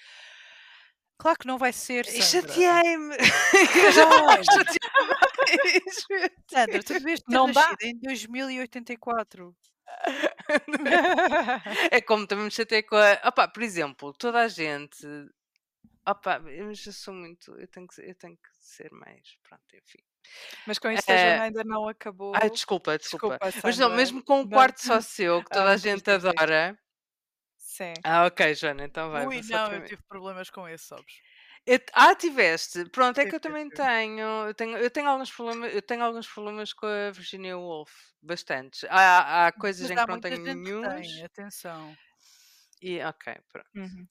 [1.20, 3.16] Claro que não vai ser, chateei-me!
[4.44, 4.82] Chateada.
[6.50, 7.74] Sandra, tu devias ter Não dá.
[7.82, 9.54] em 2084.
[11.90, 13.20] É como também me chatei com a.
[13.28, 15.06] Opa, por exemplo, toda a gente.
[16.06, 17.52] Opa, eu já sou muito.
[17.58, 19.36] Eu tenho que, ser- eu tenho que ser mais.
[19.42, 19.98] Pronto, enfim.
[20.66, 22.34] Mas com isso a Eh, Joana ainda não acabou.
[22.34, 23.38] Ai, desculpa, desculpa.
[23.38, 26.78] Desculpa, Mas não, mesmo com um quarto só seu, que toda Ah, a gente adora.
[27.58, 27.94] Sim.
[28.04, 29.26] Ah, ok, Joana, então vai.
[29.26, 31.22] Ui, não, eu tive problemas com esse, sabes?
[31.66, 32.84] Eu- Ah, tiveste.
[32.90, 34.46] Pronto, é que eu também tenho.
[34.48, 35.72] Eu tenho, eu tenho alguns problemas.
[35.74, 37.92] Eu tenho alguns problemas com a Virginia Woolf.
[38.20, 38.84] Bastantes.
[38.88, 41.06] Há, há coisas Mas em que não tenho nenhumas.
[41.06, 41.94] tem, atenção.
[42.80, 43.70] E ok, pronto.
[43.74, 44.08] Uhum.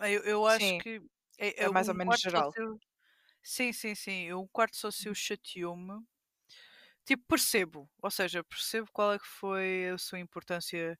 [0.00, 1.00] Ah, eu, eu acho Sim, que
[1.38, 2.54] é, é é mais ou um menos quarto geral.
[2.54, 2.78] sócio.
[3.42, 4.32] Sim, sim, sim.
[4.34, 5.16] Um quarto sócio Uhum.
[5.16, 6.04] chateou-me.
[7.04, 7.90] Tipo, percebo.
[8.02, 10.98] Ou seja, percebo qual é que foi a sua importância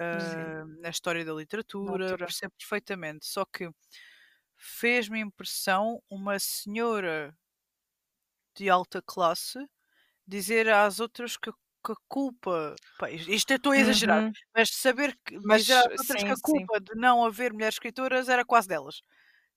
[0.00, 2.18] ah, na história da literatura.
[2.18, 3.26] Percebo perfeitamente.
[3.26, 3.70] Só que
[4.56, 7.36] fez-me impressão uma senhora
[8.56, 9.58] de alta classe
[10.26, 12.80] dizer às outras que, que a culpa.
[12.98, 14.24] pá, isto eu estou a exagerar.
[14.24, 14.34] Uhum.
[14.56, 16.68] Mas saber que Mas, dizer às outras que sim, a sim.
[16.68, 19.02] culpa de não haver mulheres escritoras era quase delas.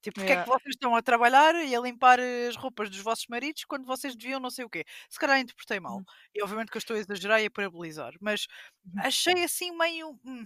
[0.02, 0.48] Tipo, porque é que Yeah.
[0.48, 4.40] vocês estão a trabalhar e a limpar as roupas dos vossos maridos quando vocês deviam
[4.40, 4.84] não sei o quê?
[5.10, 6.02] Se calhar interpretei mal.
[6.02, 6.06] Uhum.
[6.36, 8.14] E obviamente que eu estou a exagerar e a parabolizar.
[8.22, 8.48] Mas
[8.86, 9.04] Uhum.
[9.04, 10.20] achei assim meio.
[10.26, 10.44] hum,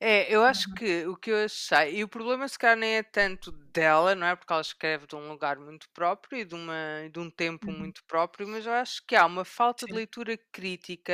[0.00, 0.76] É, eu acho Uhum.
[0.76, 4.26] que o que eu achei, e o problema se calhar nem é tanto dela, não
[4.26, 4.34] é?
[4.36, 6.74] Porque ela escreve de um lugar muito próprio e de, uma,
[7.12, 7.72] de um tempo Uhum.
[7.72, 9.96] muito próprio, mas eu acho que há uma falta de Sim.
[9.96, 11.12] leitura crítica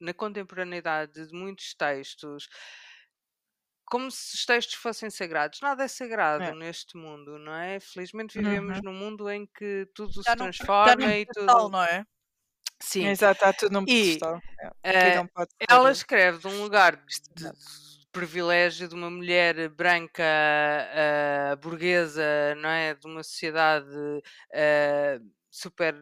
[0.00, 2.48] na contemporaneidade de muitos textos,
[3.90, 5.60] como se os textos fossem sagrados.
[5.60, 6.54] Nada é sagrado É.
[6.54, 7.80] neste mundo, não é?
[7.80, 8.84] Felizmente vivemos Uhum.
[8.84, 11.68] num mundo em que tudo se não, já transforma não e tudo.
[11.68, 12.04] não é?
[12.82, 13.06] Sim.
[13.08, 14.40] Exato, está tudo num pedestal.
[14.82, 17.52] Eh, E não pode ser ela escreve de um lugar de, de
[18.12, 22.94] privilégio de uma mulher branca ah, burguesa, não é?
[22.94, 23.86] De uma sociedade
[24.54, 25.20] ah,
[25.50, 25.94] super.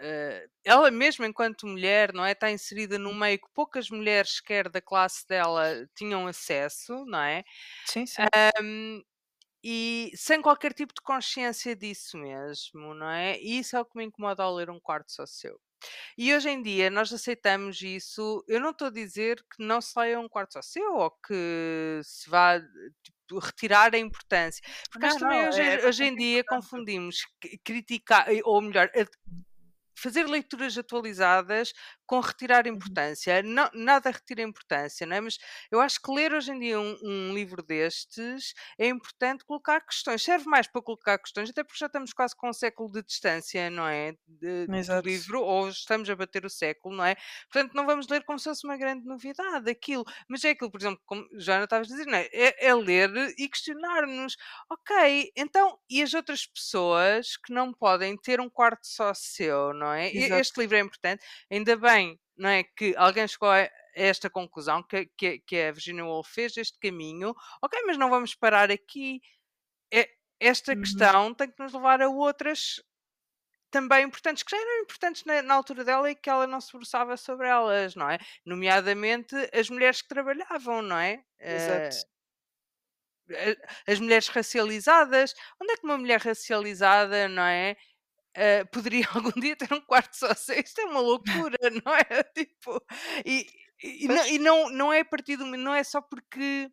[0.00, 2.32] Ah, ela mesma, enquanto mulher, não é?
[2.32, 7.44] Está inserida num meio que poucas mulheres, sequer da classe dela, tinham acesso, não é?
[7.84, 8.30] Sim, sim.
[8.34, 9.02] Ahm,
[9.64, 13.38] e sem qualquer tipo de consciência disso mesmo, não é?
[13.40, 15.60] E isso é o que me incomoda ao ler um quarto só seu.
[16.18, 18.44] E hoje em dia nós aceitamos isso.
[18.48, 22.00] Eu não estou a dizer que não se leia um quarto só seu ou que
[22.04, 22.60] se vá
[23.02, 24.62] tipo, retirar a importância.
[24.90, 27.18] Porque acho que Não, também não, hoje, é hoje em bastante dia confundimos
[27.64, 28.90] criticar, ou melhor,
[30.02, 31.72] fazer leituras atualizadas
[32.08, 33.02] com retirar Uhum.
[33.06, 33.42] importância.
[33.42, 35.20] Não, nada retira importância, não é?
[35.20, 35.38] Mas
[35.70, 40.22] eu acho que ler hoje em dia um, um livro destes é importante colocar questões.
[40.24, 43.70] Serve mais para colocar questões, até porque já estamos quase com um século de distância,
[43.70, 44.12] não é?
[44.26, 47.16] De- do livro, ou estamos a bater o século, não é?
[47.52, 50.04] Portanto, não vamos ler como se fosse uma grande novidade aquilo.
[50.28, 52.28] Mas é aquilo, por exemplo, como já não estavas a dizer, não é?
[52.32, 54.36] É, é ler e questionar-nos.
[54.70, 59.92] Ok, então, e as outras pessoas que não podem ter um quarto só seu, não
[59.92, 60.10] é?
[60.12, 60.40] Exato.
[60.40, 61.24] Este livro é importante.
[61.50, 61.97] Ainda bem,
[62.36, 62.64] não é?
[62.64, 67.34] Que alguém chegou a esta conclusão que, que, que a Virginia Woolf fez este caminho.
[67.62, 69.20] Ok, mas não vamos parar aqui.
[69.92, 70.80] É- esta Uhum.
[70.82, 72.80] questão tem que nos levar a outras
[73.70, 76.72] também importantes, que já eram importantes na, na altura dela e que ela não se
[76.72, 78.18] debruçava sobre elas, não é?
[78.44, 81.22] Nomeadamente as mulheres que trabalhavam, não é?
[81.40, 81.96] Exato.
[83.30, 85.34] A- as mulheres racializadas.
[85.60, 87.76] Onde é que uma mulher racializada, não é?
[88.38, 90.58] Eh, poderia algum dia ter um quarto só seu?
[90.60, 92.22] Isto é uma loucura, não é?
[92.34, 92.80] Tipo,
[93.24, 93.46] e,
[93.82, 96.70] e, não, e não, não é a partir do não é só porque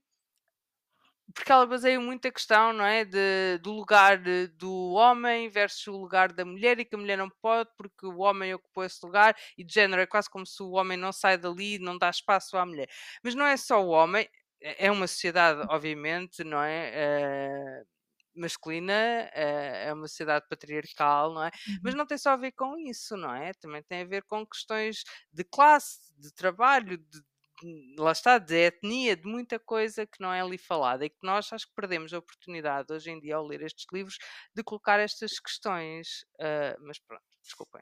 [1.33, 3.03] porque ela baseia muito a questão, não é?
[3.03, 4.17] De, do lugar
[4.57, 8.19] do homem versus o lugar da mulher e que a mulher não pode porque o
[8.19, 11.37] homem ocupou esse lugar e de género é quase como se o homem não sai
[11.37, 12.87] dali, não dá espaço à mulher.
[13.23, 14.27] Mas não é só o homem,
[14.61, 16.91] é é uma sociedade, obviamente, não é?
[16.93, 17.83] Eh,
[18.35, 18.93] masculina,
[19.33, 21.51] eh, é uma sociedade patriarcal, não é?
[21.83, 21.95] Mas Uhum.
[21.95, 23.53] não tem só a ver com isso, não é?
[23.53, 27.21] Também tem a ver com questões de classe, de trabalho, de,
[27.97, 31.51] lá está, de etnia, de muita coisa que não é ali falada e que nós
[31.53, 34.17] acho que perdemos a oportunidade hoje em dia ao ler estes livros
[34.53, 36.25] de colocar estas questões.
[36.39, 37.81] ah, mas pronto, desculpem.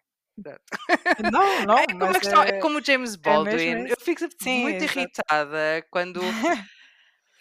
[1.19, 3.85] Não, não, É como, mas questão, é é, como o James é Baldwin.
[3.85, 3.87] isso.
[3.87, 6.33] Eu fico Sim, muito irritada quando.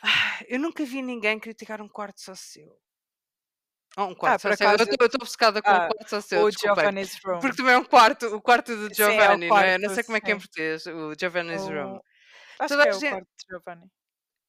[0.01, 2.81] Ah, Eu nunca vi ninguém criticar um quarto só seu.
[3.97, 4.67] Oh, um quarto Ah, por seu.
[4.69, 6.51] Eu acaso, estou obcecada com um ah, quarto só seu, o.
[6.51, 7.41] Giovanni's Room.
[7.41, 9.79] Porque também é um quarto, o quarto do Sim, é o Giovanni, não é?
[9.79, 11.97] quarto, Não sei como é que é em português, o Giovanni's Room.
[11.97, 12.03] O...
[12.59, 13.11] Acho Toda que é o gente.
[13.11, 13.91] quarto de Giovanni.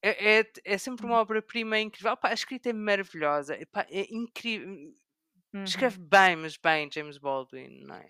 [0.02, 1.22] É, é, é sempre uma Uhum.
[1.22, 2.16] obra-prima incrível.
[2.18, 3.56] Pá, a escrita é maravilhosa.
[3.60, 4.94] Epá, é incrível.
[5.54, 5.64] Uhum.
[5.64, 8.10] Escreve bem, mas bem, James Baldwin, não é?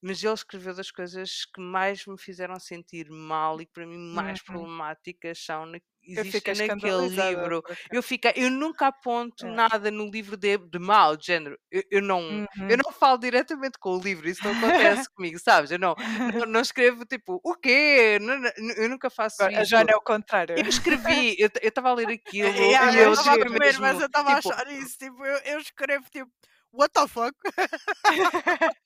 [0.00, 3.98] Mas ele escreveu das coisas que mais me fizeram sentir mal e que para mim
[3.98, 4.46] mais Uhum.
[4.46, 5.66] problemáticas são
[6.14, 7.62] Eu existem naquele livro.
[7.90, 9.48] Eu, fiquei, eu nunca aponto É.
[9.48, 11.58] nada no livro de, de mal, de género.
[11.70, 12.20] Eu, eu não,
[12.68, 12.76] eu Uhum.
[12.84, 15.70] não falo diretamente com o livro, isso não acontece comigo, sabes?
[15.70, 15.94] Eu não,
[16.32, 18.18] não, não escrevo tipo, o quê?
[18.20, 19.70] Não, não, eu nunca faço Agora, A isso.
[19.70, 20.56] Joana é o contrário.
[20.56, 23.98] Eu escrevi, eu estava a ler aquilo Yeah, e eu eu estava a comer, mas
[24.00, 24.98] eu estava a tipo, achar isso.
[24.98, 26.30] Tipo, eu, eu escrevo tipo,
[26.72, 27.34] what the fuck?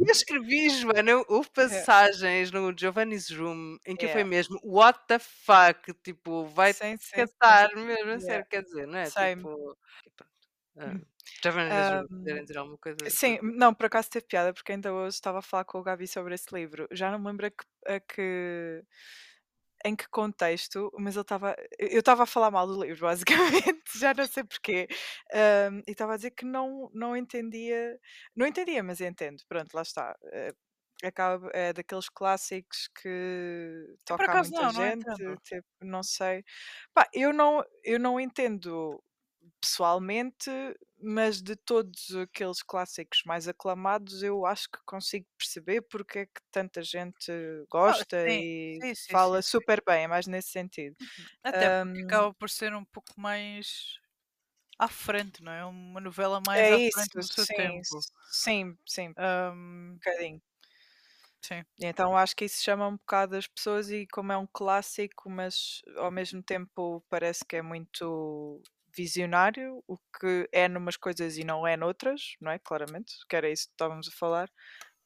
[0.00, 1.82] Eu escrevi, Joana, houve É.
[1.84, 4.30] passagens no Giovanni's Room em que foi Yeah.
[4.30, 7.16] mesmo what the fuck, tipo, vai Sim, sim, sim.
[7.16, 8.20] catar mesmo, Yeah.
[8.20, 9.06] sério, quer dizer, não é?
[9.06, 9.42] Same.
[9.42, 9.76] Tipo.
[10.78, 10.94] Ah,
[11.42, 15.40] Giovanni's Room, dizer alguma coisa Sim, não, por acaso teve piada, porque ainda hoje estava
[15.40, 16.86] a falar com o Gabi sobre esse livro.
[16.92, 18.82] Já não me lembro a que, a que-
[19.84, 21.54] em que contexto, mas ele estava.
[21.78, 24.88] Eu estava a falar mal do livro, basicamente, já não sei porquê.
[25.32, 27.98] Ahm, e estava a dizer que não, não entendia.
[28.36, 29.42] Não entendia, mas entendo.
[29.48, 30.16] Pronto, lá está.
[30.32, 30.52] Eh,
[31.04, 35.40] acaba, é daqueles clássicos que Eu, toca a muita não, não gente, entendo.
[35.44, 36.44] tipo, não sei.
[36.94, 39.02] Pá, eu não, eu não entendo
[39.60, 40.50] pessoalmente,
[41.00, 46.40] mas de todos aqueles clássicos mais aclamados, eu acho que consigo perceber porque é que
[46.50, 47.32] tanta gente
[47.80, 50.96] Ah, gosta sim, e sim, sim, fala super bem, é mais nesse sentido.
[51.42, 53.96] Até porque Ahm, acaba por ser um pouco mais
[54.78, 55.64] à frente, não é?
[55.66, 58.04] Uma novela mais é à isso, frente do seu sim, tempo.
[58.30, 60.42] sim, sim, um Ahm, bocadinho.
[61.42, 61.62] sim.
[61.80, 65.80] Então acho que isso chama um bocado as pessoas e como é um clássico, mas
[65.96, 68.60] ao mesmo tempo parece que é muito
[68.96, 72.58] visionário, o que é numas coisas e não é noutras, não é?
[72.58, 74.50] Claramente, que era isso que estávamos a falar.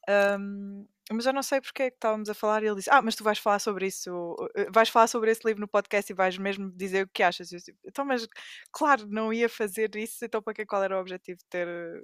[0.07, 3.01] Ahm, mas eu não sei porque é que estávamos a falar e ele disse: Ah,
[3.01, 6.15] mas tu vais falar sobre isso, eh, vais falar sobre esse livro no podcast e
[6.15, 7.51] vais mesmo dizer o que achas.
[7.51, 8.27] Eu disse, então, mas
[8.71, 12.01] claro, não ia fazer isso, então para que qual era o objetivo de ter, eh,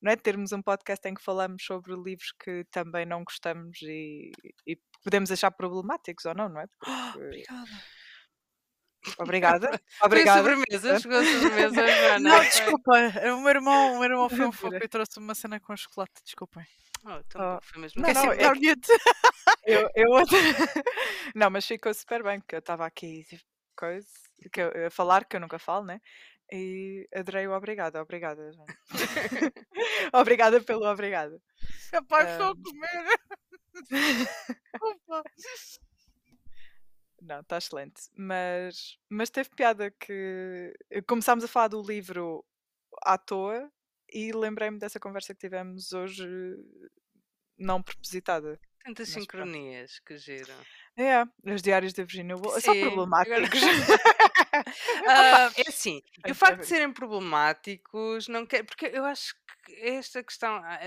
[0.00, 0.16] não é?
[0.16, 4.30] Termos um podcast em que falamos sobre livros que também não gostamos e,
[4.66, 6.66] e podemos achar problemáticos ou não, não é?
[6.66, 7.18] Porque...
[7.18, 7.70] Obrigada.
[9.18, 10.38] Obrigada, Foi obrigada.
[10.38, 12.18] sobremesa, chegou a sobremesa, Joana.
[12.20, 12.46] Não, foi.
[12.46, 12.92] desculpa.
[13.34, 16.12] O meu irmão, o meu irmão foi um foco e trouxe uma cena com chocolate.
[16.24, 16.64] Desculpem.
[17.04, 18.88] Oh, então Oh, foi mesmo não, Esqueci não, é mute.
[19.64, 20.08] eu, eu
[21.34, 23.42] não, mas ficou super bem, porque eu estava aqui tipo,
[23.76, 24.06] coisa,
[24.52, 26.00] que eu, a falar, que eu nunca falo, né?
[26.50, 28.74] E adorei o obrigada, obrigada, Joana.
[30.12, 31.40] obrigada pelo obrigado.
[31.92, 33.18] Rapaz, estou a comer.
[34.72, 35.22] Desculpa.
[37.20, 38.02] Não, está excelente.
[38.16, 40.72] Mas, mas teve piada que
[41.06, 42.44] começámos a falar do livro
[43.02, 43.70] à toa
[44.12, 46.26] e lembrei-me dessa conversa que tivemos hoje,
[47.58, 48.58] não propositada.
[48.84, 49.46] Tantas Mas pronto.
[49.48, 50.56] sincronias que giram.
[50.96, 53.60] É, os diários da Virginia Woolf são problemáticos.
[55.06, 58.64] Ah, é assim, e Tem o facto de serem problemáticos não quer.
[58.64, 60.54] Porque eu acho que esta questão.
[60.56, 60.78] Há,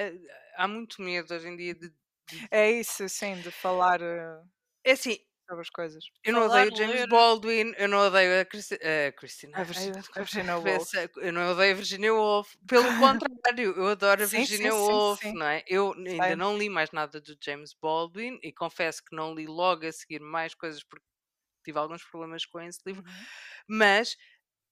[0.58, 1.90] há muito medo hoje em dia de.
[1.90, 4.42] de- É isso, sim, de falar eh,
[4.84, 5.18] É assim,
[5.52, 6.04] sobre as coisas.
[6.24, 7.08] eu não Falar, odeio James ler.
[7.08, 9.58] Baldwin, eu não odeio a, Christi a Christina.
[9.58, 10.94] A Virginia Woolf.
[11.18, 12.54] Eu não odeio a Virginia Woolf.
[12.68, 15.34] Pelo contrário, eu adoro a Sim, Virginia sim, Woolf, sim.
[15.34, 15.64] não é?
[15.68, 16.36] Eu ainda Sei.
[16.36, 20.22] não li mais nada do James Baldwin e confesso que não li logo a seguir
[20.22, 21.06] mais coisas porque
[21.64, 23.26] tive alguns problemas com esse livro, Uhum.
[23.68, 24.16] mas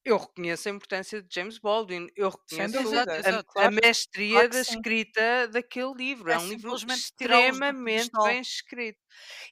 [0.06, 4.50] eu reconheço a importância de James Baldwin, eu reconheço a, Exato, a Claro, mestria claro
[4.50, 4.62] da sim.
[4.62, 6.32] escrita daquele livro.
[6.32, 9.00] É, É um livro extremamente bem escrito.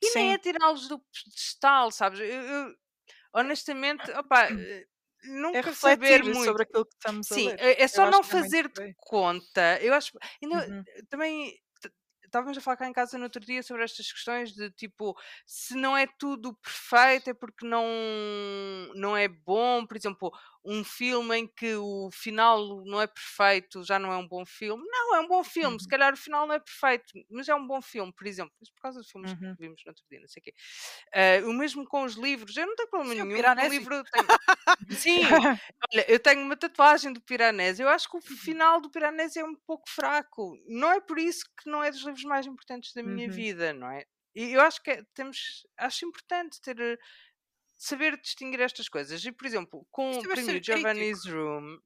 [0.01, 2.19] E nem é Sim, tirá-los do pedestal, sabes?
[2.19, 2.75] Eu, eu,
[3.33, 4.85] honestamente, opa, eh,
[5.53, 6.57] é nunca saber refletir muito.
[6.57, 7.59] sobre aquilo que estamos a Sim, ler.
[7.59, 9.79] é, é Eu só não acho que é fazer de conta.
[9.81, 10.13] Eu acho.
[10.43, 10.87] Ainda, Uhum.
[11.09, 11.57] também
[12.37, 15.15] estávamos a falar cá em casa no outro dia sobre estas questões de tipo,
[15.45, 17.83] se não é tudo perfeito é porque não,
[18.95, 19.85] não é bom.
[19.85, 20.31] Por exemplo,
[20.65, 24.83] um filme em que o final não é perfeito já não é um bom filme.
[24.87, 25.79] Não, é um bom filme.
[25.79, 25.89] Se Uhum.
[25.89, 28.53] calhar o final não é perfeito, mas é um bom filme, por exemplo.
[28.59, 29.57] Mas por causa dos filmes Uhum.
[29.57, 30.53] que vimos no outro dia, não sei o quê.
[31.13, 32.55] Eh, o mesmo com os livros.
[32.57, 33.49] Eu não tenho problema Sim, nenhum.
[33.59, 34.29] O livro tem...
[34.89, 35.31] Sim,
[35.93, 37.81] olha, eu tenho uma tatuagem do Piranesi.
[37.81, 40.55] Eu acho que o final do Piranesi é um pouco fraco.
[40.67, 43.29] Não é por isso que não é dos livros mais importantes da minha Uhum.
[43.29, 44.05] vida, não é?
[44.35, 46.97] E eu acho que é- temos, acho importante ter eh,
[47.77, 49.23] saber distinguir estas coisas.
[49.25, 50.61] E, por exemplo, com o crítico.
[50.63, 51.79] Giovanni's Room,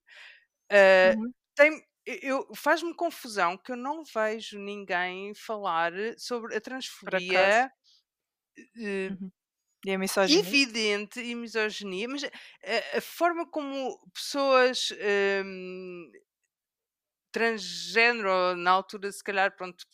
[0.71, 1.33] eh, Uhum.
[1.55, 7.71] tem, eu, faz-me confusão que eu não vejo ninguém falar sobre a transfobia
[8.77, 9.31] eh, Uhum.
[9.85, 10.57] E a misoginia?
[10.63, 14.89] evidente e misoginia, mas a, a forma como pessoas
[15.43, 16.11] hum,
[17.31, 19.85] transgênero, ou na altura, se calhar, pronto,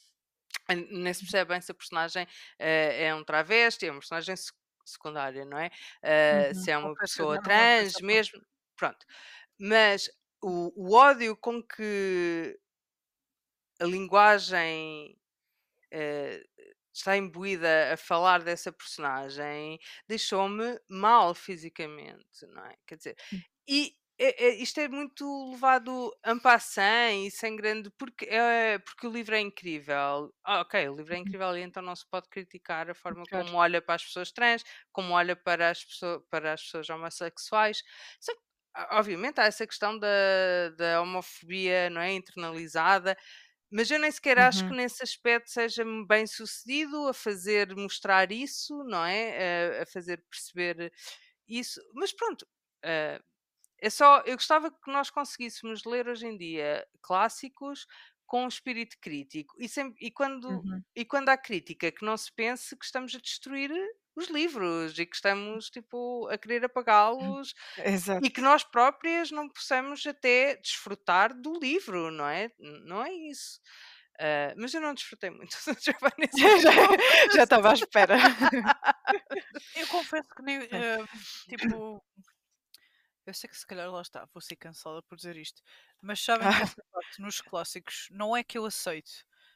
[0.91, 2.27] nem se percebe bem se a personagem
[2.59, 4.35] eh, é um travesti, é uma personagem
[4.87, 5.69] secundária, não é?
[6.03, 6.53] Eh, Uhum.
[6.53, 8.41] se é uma pessoa é trans mesmo,
[8.75, 9.05] pronto.
[9.59, 10.09] Mas
[10.43, 12.59] o, o ódio com que
[13.79, 15.17] a linguagem
[15.91, 16.43] eh,
[16.93, 22.75] está imbuída a falar dessa personagem deixou-me mal fisicamente, não é?
[22.87, 23.43] Quer dizer, Hum.
[23.69, 27.91] e é- é- isto é muito levado en passant e sem grande.
[27.97, 30.33] Porque, é, porque o livro é incrível.
[30.43, 31.37] Ah, ok, o livro é Uhum.
[31.37, 33.47] incrível e então não se pode criticar a forma Claro.
[33.47, 37.83] como olha para as pessoas trans, como olha para as, pessoas, para as pessoas homossexuais.
[38.19, 38.41] Só que,
[38.91, 40.07] obviamente há essa questão da,
[40.77, 43.17] da homofobia não é internalizada
[43.71, 44.75] mas eu nem sequer acho que Uhum.
[44.75, 49.79] nesse aspecto seja bem sucedido a fazer mostrar isso, não é?
[49.79, 50.91] A, a fazer perceber
[51.47, 51.81] isso.
[51.93, 52.47] Mas pronto,
[52.83, 53.21] eh,
[53.81, 54.19] é só.
[54.25, 57.85] Eu gostava que nós conseguíssemos ler hoje em dia clássicos
[58.25, 60.81] com um espírito crítico e, sempre, e, quando, Uhum.
[60.95, 63.71] e quando há crítica que não se pense que estamos a destruir
[64.15, 67.53] os livros e que estamos tipo a querer apagá-los
[68.27, 72.51] e que nós próprias não possamos até desfrutar do livro, não é?
[72.59, 73.61] Não é isso.
[74.19, 75.93] Ah, mas eu não desfrutei muito já
[77.35, 78.17] já estava à espera.
[79.75, 80.57] Eu confesso que nem.
[80.71, 81.05] Eh,
[81.47, 82.03] tipo.
[83.27, 85.61] Eu sei que se calhar lá está, vou ser cansada por dizer isto.
[86.01, 89.11] Mas sabem que essa parte nos clássicos não é que eu aceito,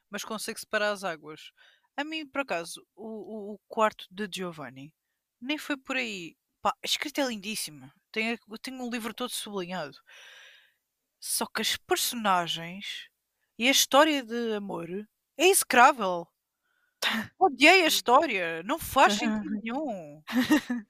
[0.10, 1.52] mas consigo separar as águas.
[1.98, 4.94] A mim, por acaso, o, o, o quarto de Giovanni
[5.42, 6.36] nem foi por aí.
[6.62, 7.88] Pá, a escrita é lindíssima.
[7.88, 9.98] A- tem um livro todo sublinhado.
[11.22, 13.08] Só que as personagens
[13.58, 14.90] e a história de amor
[15.38, 16.28] é execrável.
[17.40, 18.64] Odiei a história.
[18.64, 20.24] Não faz sentido nenhum.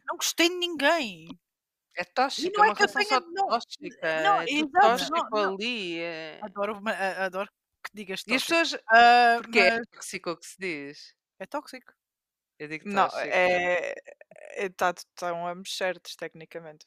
[0.06, 1.40] Não gostei de ninguém.
[1.96, 4.22] É tóxica, não é é que eu tenha- não, tóxica.
[4.24, 6.00] não, é exato, tóxico não, ali.
[6.00, 7.50] é- Adoro, a- adoro
[7.84, 8.60] que digas E as tóxico.
[8.78, 8.84] pessoas.
[8.90, 11.16] Ah, Porque é mas tóxico o que se diz.
[11.40, 11.94] é tóxico.
[12.60, 13.30] Eu digo Não, tóxico.
[13.34, 13.96] é.
[14.56, 16.86] Está tão ambos certos, tecnicamente.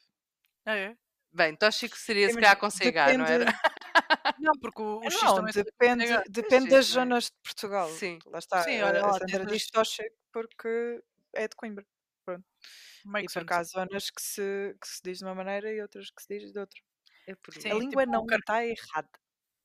[0.65, 0.97] Ah, é?
[1.33, 3.47] Bem, tóxico seria se calhar CH, não era?
[4.39, 6.23] Não, porque o, o X Não, também depende, CH.
[6.31, 7.89] depende das zonas de Portugal.
[7.91, 8.19] Sim.
[8.27, 8.63] Lá está.
[8.63, 11.03] Sim, a- olha a lá, Sandra diz tóxico porque
[11.35, 11.85] é de Coimbra.
[13.05, 13.77] Makes e porque sense.
[13.77, 16.53] há zonas que se, que se diz de uma maneira e outras que se diz
[16.53, 16.79] de outra.
[17.27, 19.09] É por Sim, a língua tipo não car- está errada.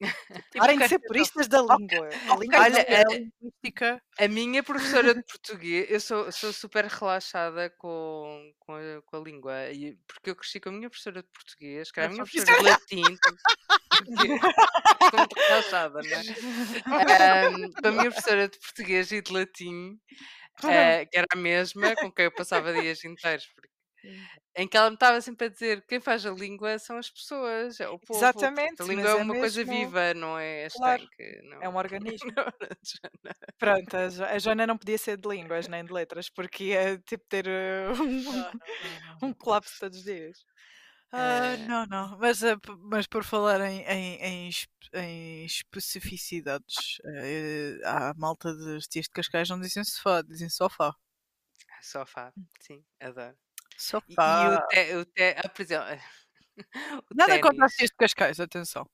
[0.49, 2.07] Tipo Parem de ser puristas da língua.
[2.33, 4.01] A língua Olha, é- é linguística.
[4.17, 9.19] A minha professora de português, eu sou, sou super relaxada com, com, a, com a
[9.19, 12.23] língua, e- porque eu cresci com a minha professora de português, que era a minha
[12.23, 13.17] professora de latim,
[15.03, 17.45] estou muito relaxada, não é?
[17.45, 19.99] Ahm, com a minha professora de português e de latim,
[20.67, 23.69] eh, que era a mesma, com quem eu passava dias inteiros, porque-
[24.55, 27.79] em que ela me estava sempre a dizer quem faz a língua são as pessoas,
[27.79, 28.19] é o povo.
[28.19, 31.41] portanto, Exatamente, A mas língua é é uma coisa mesmo- viva, não é Claro, estanque.
[31.49, 31.61] Não.
[31.63, 31.75] é um
[32.25, 32.31] organismo.
[32.35, 36.63] Não, Pronto, a, Jo- a Joana não podia ser de línguas nem de letras, porque
[36.65, 37.45] ia tipo ter
[37.91, 38.51] uh, um, não, não,
[39.21, 39.29] não.
[39.29, 40.37] um colapso todos os dias.
[41.11, 42.17] Ah, Eh, não, não.
[42.19, 44.15] Mas, ah, p- mas por falar em, em,
[44.47, 44.49] em,
[44.93, 50.93] em especificidades, eh, há malta dos tias de Cascais não dizem sofá, dizem sofá.
[51.81, 53.37] Sofá, sim, adoro.
[54.09, 54.55] E, e Sofá.
[54.55, 55.87] o te, o te, ah, por exemplo,
[57.11, 57.77] o Nada contra as ténis.
[57.77, 58.85] tias de Cascais, atenção.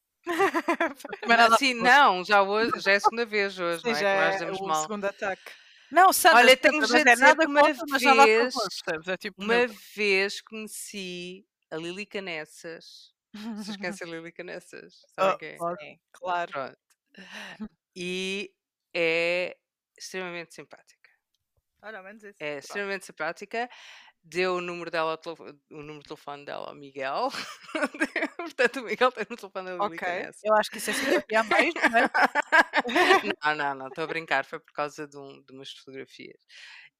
[1.25, 3.95] Não, nada a sim, não, já, hoje, já é a segunda vez hoje, Sim, não
[3.95, 4.03] é?
[4.03, 4.89] já nós é o mal.
[4.89, 5.51] segundo ataque.
[5.91, 8.53] Não, Sandra, Olha, tenho mas já é dizer nada que uma contra, mas a vez,
[8.53, 9.07] favor, percebes?
[9.07, 9.81] É tipo uma neutro.
[9.95, 13.13] vez conheci a Lili Canessas.
[13.57, 15.01] Vocês conhecem a Lili Canessas?
[15.15, 15.57] Sabem Ah, quem é?
[16.13, 16.51] claro.
[16.51, 16.77] Pronto.
[17.95, 18.53] E
[18.93, 19.57] é
[19.97, 21.09] extremamente simpática.
[21.81, 22.35] Olha, ao menos isso.
[22.39, 23.69] É extremamente simpática.
[24.23, 25.19] deu o número dela,
[25.71, 27.29] o número de telefone dela ao Miguel.
[28.37, 30.07] Portanto, o Miguel tem o telefone da Lilica Ok.
[30.11, 30.39] nessa.
[30.43, 32.09] Eu acho que isso é simpatia mais, não é?
[33.45, 36.41] não, não, não, estou a brincar, foi por causa de, um- de umas fotografias.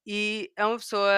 [0.06, 1.12] E é uma pessoa,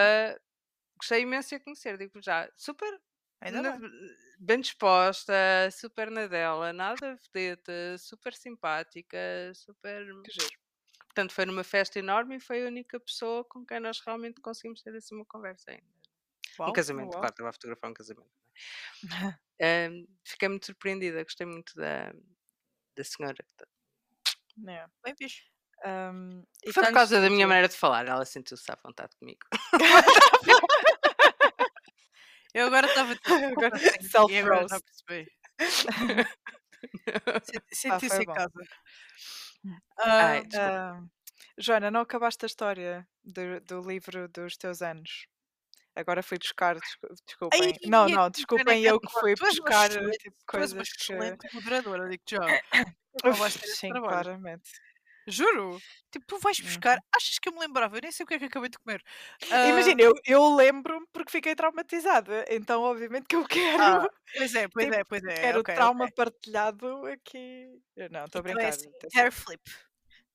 [0.99, 2.99] gostei imenso de a conhecer, digo já, super
[3.41, 3.91] Ainda na- bem.
[4.39, 5.33] bem disposta,
[5.71, 9.17] super na dela, nada vedeta, super simpática,
[9.53, 10.05] super.
[10.23, 10.59] Que giro.
[11.05, 14.81] Portanto, foi numa festa enorme e foi a única pessoa com quem nós realmente conseguimos
[14.83, 15.83] ter assim uma conversa ainda.
[16.59, 16.73] Um Uau.
[16.73, 17.19] casamento, uau.
[17.19, 18.31] claro, estava a fotografar um casamento.
[19.03, 19.39] não é?
[19.89, 22.13] Ahm, fiquei muito surpreendida, gostei muito da,
[22.95, 23.35] da senhora.
[24.59, 24.91] Yeah.
[25.03, 25.43] Bem fixe.
[26.65, 29.39] E Foi por causa da minha maneira de falar, ela sentiu-se à vontade comigo.
[32.57, 33.13] Eu agora estava
[33.55, 33.85] Agora, assim?
[34.31, 34.83] E agora já self-roast.
[34.83, 35.31] percebi.
[37.07, 37.41] Ah,
[37.71, 38.63] Senti-se em casa.
[39.97, 40.99] Ai, Ah.
[40.99, 41.03] Ah,
[41.57, 45.27] Joana, não acabaste a história do, do livro dos teus anos.
[45.95, 47.59] Agora fui buscar, descu- desculpem.
[47.61, 51.13] Ai, não, não, desculpem eu que fui buscar tipo, coisas que.
[51.13, 52.39] excelente moderadora, digo já.
[53.23, 54.69] Não esse Sim, claramente.
[55.27, 55.77] Juro.
[56.11, 56.99] Tipo, tu vais buscar.
[57.15, 57.97] Achas que eu me lembrava?
[57.97, 59.01] Eu nem sei o que é que acabei de comer.
[59.51, 64.07] Ah, Imagina, eu, eu lembro-me porque fiquei traumatizada, então obviamente que eu quero, ah,
[64.37, 65.41] pois é, pois tipo, é, pois é.
[65.41, 66.13] quero ok, o trauma ok.
[66.15, 67.67] partilhado aqui.
[67.95, 68.69] Eu Não, estou a Então é brincar.
[68.69, 69.61] assim, atenção, hair flip.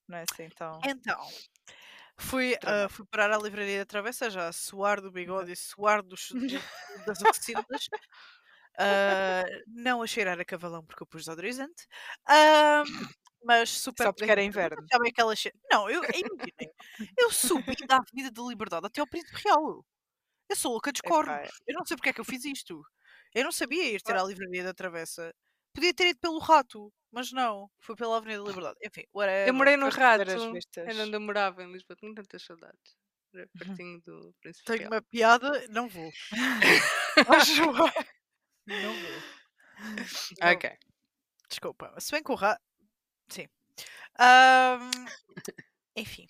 [0.07, 0.79] Não é assim, então.
[0.85, 1.27] Então,
[2.17, 2.89] fui, Drama.
[2.89, 6.37] fui parar à livraria da Travessa já, a suar do bigode e suar dos, do-
[7.07, 7.89] das oficinas.
[8.77, 11.85] Ah, não a cheirar a cavalão porque eu pus desodorizante.
[12.27, 12.83] Ah,
[13.43, 14.03] mas super.
[14.03, 14.85] Só porque era inverno.
[14.91, 15.51] Sabem aquela che...
[15.71, 16.73] Não, eu imaginem.
[17.17, 19.85] Eu subi da Avenida da Liberdade até ao Príncipe Real.
[20.49, 21.33] Eu sou louca de cornos.
[21.33, 22.81] Epá, Eu não sei porque é que eu fiz isto.
[23.33, 25.33] Eu não sabia ir ter à livraria da Travessa.
[25.73, 27.69] Podia ter ido pelo rato, mas não.
[27.79, 28.77] Foi pela Avenida da Liberdade.
[28.83, 29.47] Enfim, whatever.
[29.47, 32.95] Eu morei no Rato, eu morava em Lisboa, tenho tantas saudades.
[33.33, 34.91] Era pertinho do Príncipe Tenho Real.
[34.91, 36.11] uma piada, não vou.
[37.17, 37.91] Não vou.
[38.67, 40.51] não.
[40.51, 40.71] Ok.
[41.49, 41.93] Desculpa.
[41.99, 42.61] Se bem que o rato.
[43.29, 43.47] Sim.
[44.19, 44.91] Ahm,
[45.95, 46.27] Enfim.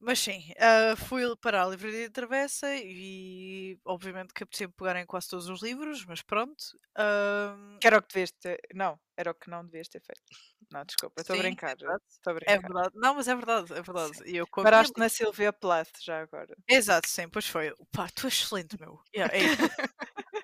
[0.00, 5.06] Mas sim, ah, fui para a livraria de Travessa e obviamente que apetecia pegar em
[5.06, 6.62] quase todos os livros, mas pronto.
[6.96, 8.58] Ahm, Que era o que devias ter.
[8.74, 10.32] Não, era o que não devias ter feito.
[10.70, 11.76] Não, desculpa, estou a Sim, brincar.
[12.08, 12.60] Estou a É brincar.
[12.60, 12.92] verdade.
[12.96, 14.22] Não, mas é verdade, é verdade.
[14.30, 16.54] E eu com a minha Paraste na Silvia Plath já agora.
[16.68, 17.72] Exato, sim, pois foi.
[17.90, 19.00] Pá, tu és excelente, meu.
[19.14, 19.68] Yeah, é isso.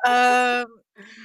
[0.06, 0.66] Ahm,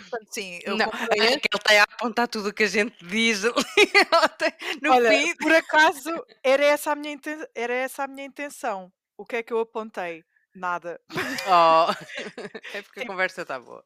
[0.10, 1.40] portanto, sim, eu Não, acho este.
[1.40, 3.44] que ele está a apontar tudo o que a gente diz
[4.82, 5.36] no Olha, fim.
[5.38, 8.92] por acaso era essa, a minha inten- era essa a minha intenção.
[9.18, 10.24] O que é que eu apontei?
[10.56, 11.00] Nada.
[11.48, 11.88] Oh.
[12.74, 13.84] É porque a conversa está boa.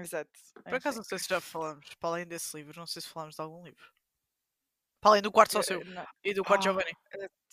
[0.00, 0.30] Exato.
[0.64, 3.34] Por acaso não sei se já falamos, para além desse livro, não sei se falamos
[3.34, 3.95] de algum livro.
[5.06, 6.06] Para além do quarto só seu Eh, não.
[6.24, 6.92] e do quarto Ah, Giovanni.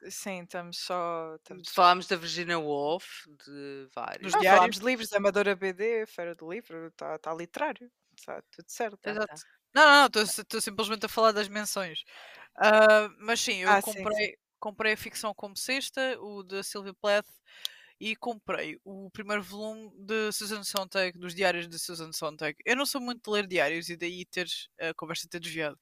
[0.10, 1.36] Sim, estamos só.
[1.36, 3.06] Estamos só- Falámos da Virginia Woolf,
[3.46, 4.22] de vários.
[4.22, 4.58] Dos Ah, diários.
[4.58, 7.92] falámos de livros, Amadora BD, Feira do Livro, está tá literário.
[8.18, 8.98] Está tudo certo.
[9.02, 9.28] Tá, Exato.
[9.28, 9.36] tá.
[9.74, 12.04] Não, não, não, estou simplesmente a falar das menções.
[12.58, 16.94] Ah, mas sim, eu Ah, sim, comprei, comprei a ficção como sexta, o da Sylvia
[17.02, 17.28] Plath,
[18.00, 22.56] e comprei o primeiro volume de Susan Sontag, dos diários de Susan Sontag.
[22.66, 24.48] Eu não sou muito de ler diários e daí ter
[24.80, 25.80] a conversa ter desviado.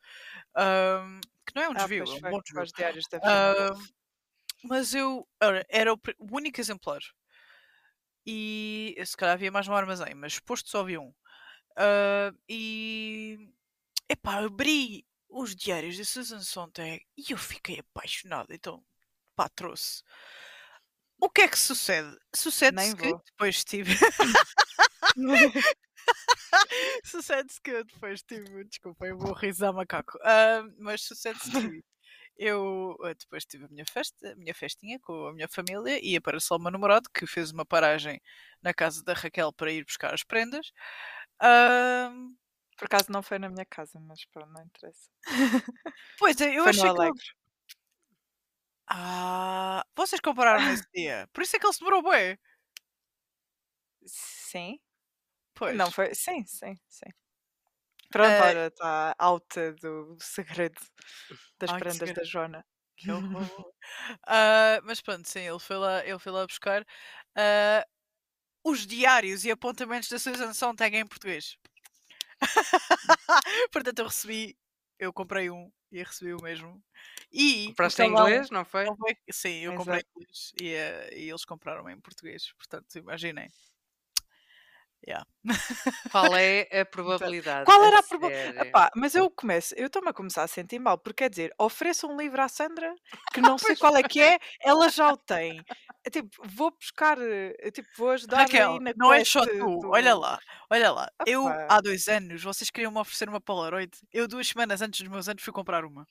[0.55, 1.19] Ahm,
[1.51, 2.63] que não é um Ah, desvio, pois é um bom desvio.
[2.63, 3.89] os diários Ah, Woolf.
[4.63, 7.01] mas eu ora, era o, o único exemplar.
[8.25, 11.13] E se calhar havia mais no armazém, mas exposto só havia um.
[11.75, 13.49] Ah, e
[14.09, 18.53] epá, abri os diários de Susan Sontag e eu fiquei apaixonado.
[18.53, 18.83] Então,
[19.35, 20.03] pá, trouxe.
[21.19, 22.17] O que é que sucede?
[22.35, 23.93] Sucede-se Nem que depois tive.
[27.05, 28.63] Sucede-se que eu depois tive.
[28.65, 30.17] Desculpa, eu vou risar macaco.
[30.23, 31.51] Ah, mas sucede-se que
[32.37, 36.15] eu ah, depois tive a minha festa, a minha festinha com a minha família e
[36.15, 38.21] apareceu o meu namorado que fez uma paragem
[38.61, 40.71] na casa da Raquel para ir buscar as prendas.
[41.39, 42.11] Ah,
[42.77, 45.09] Por acaso não foi na minha casa, mas pronto, não interessa.
[46.17, 47.41] pois é, eu foi achei no que.
[48.87, 51.27] Ah, vocês compraram nesse dia.
[51.33, 52.37] Por isso é que ele se demorou bem.
[54.05, 54.79] Sim?
[55.61, 55.75] Pois.
[55.77, 56.13] Não, foi.
[56.15, 57.09] Sim, sim, sim.
[58.09, 60.79] Pronto, Ah, olha, está alta do segredo
[61.59, 62.21] das Ai, que prendas segredo.
[62.21, 62.65] da Joana.
[62.97, 63.49] Que horror.
[64.27, 66.85] Ah, mas pronto, sim, ele foi lá, ele foi lá buscar
[67.35, 67.85] ah,
[68.65, 71.57] os diários e apontamentos da Susan Sontag em português.
[73.71, 74.57] Portanto, eu recebi,
[74.99, 76.83] eu comprei um e recebi o mesmo.
[77.31, 78.85] E Compraste em estava lá um- inglês, não foi?
[78.85, 80.01] não foi- Sim, eu comprei Exato.
[80.01, 82.51] em inglês e, eh, e eles compraram em português.
[82.53, 83.49] Portanto, imaginem.
[85.07, 85.25] Yeah.
[86.11, 87.65] Qual é a probabilidade?
[87.65, 88.91] Qual era a probabilidade?
[88.95, 92.15] mas eu começo, eu estou-me a começar a sentir mal, porque quer dizer, ofereço um
[92.15, 92.93] livro à Sandra
[93.33, 95.63] que não sei qual é que é, ela já o tem.
[96.03, 99.81] É tipo, vou buscar, eh, tipo, vou ajudar Raquel, aí na não é só tu.
[99.85, 101.09] Olha lá, olha lá.
[101.25, 101.67] Eu, Opa.
[101.69, 103.91] há dois anos, vocês queriam me oferecer uma Polaroid.
[104.11, 106.05] Eu, duas semanas antes dos meus anos, fui comprar uma.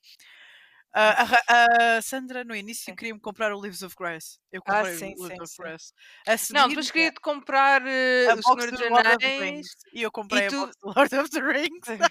[0.92, 4.40] Ah, a, Ra- a Sandra, no início, queria-me comprar o Leaves of Grass.
[4.50, 5.62] Eu Ah, comprei sim, o Leaves of.
[5.62, 5.92] Grass.
[6.26, 9.40] A seguir, Não, depois queria-te comprar a o Senhor do dos Lord of the Anéis.
[9.40, 9.68] Rings.
[9.92, 12.10] E eu comprei a tu- box do Lord of the Rings.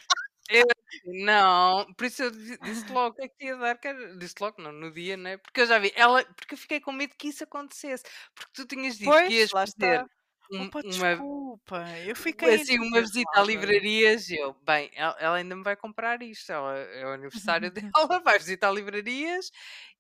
[1.06, 4.62] Não, por isso eu di- disse logo que é que ia dar, era- disse logo,
[4.62, 5.38] não, no dia, né?
[5.38, 8.04] Porque eu já vi, ela, porque eu fiquei com medo que isso acontecesse,
[8.34, 10.08] porque tu tinhas dito Pois, que ias lá está.
[10.52, 11.86] Um- Opa, uma, desculpa.
[12.06, 16.22] Eu fiquei assim, uma visita a livrarias eu, bem, ela, ela ainda me vai comprar
[16.24, 19.52] isto, ela, é o aniversário dela, vai visitar livrarias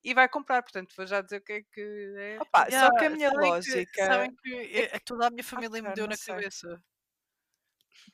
[0.04, 2.38] e vai comprar, portanto vou já dizer o que é que é.
[2.42, 4.06] Opa, só que a Yeah, minha sabem que- lógica.
[4.08, 6.34] sabem que eh, toda a minha família me pá, deu na sei.
[6.36, 6.84] cabeça.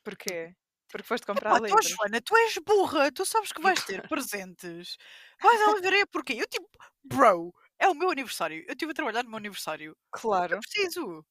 [0.03, 0.53] Porquê?
[0.91, 1.88] Porque foste comprar Pá, tu, livros.
[1.90, 4.98] Joana, tu és burra, tu sabes que vais ter presentes.
[5.41, 6.34] Vais à livraria porquê?
[6.40, 6.68] Eu tipo,
[7.03, 8.64] bro, é o meu aniversário.
[8.68, 9.95] Eu estive a trabalhar no meu aniversário.
[10.12, 11.26] Claro, Eu preciso.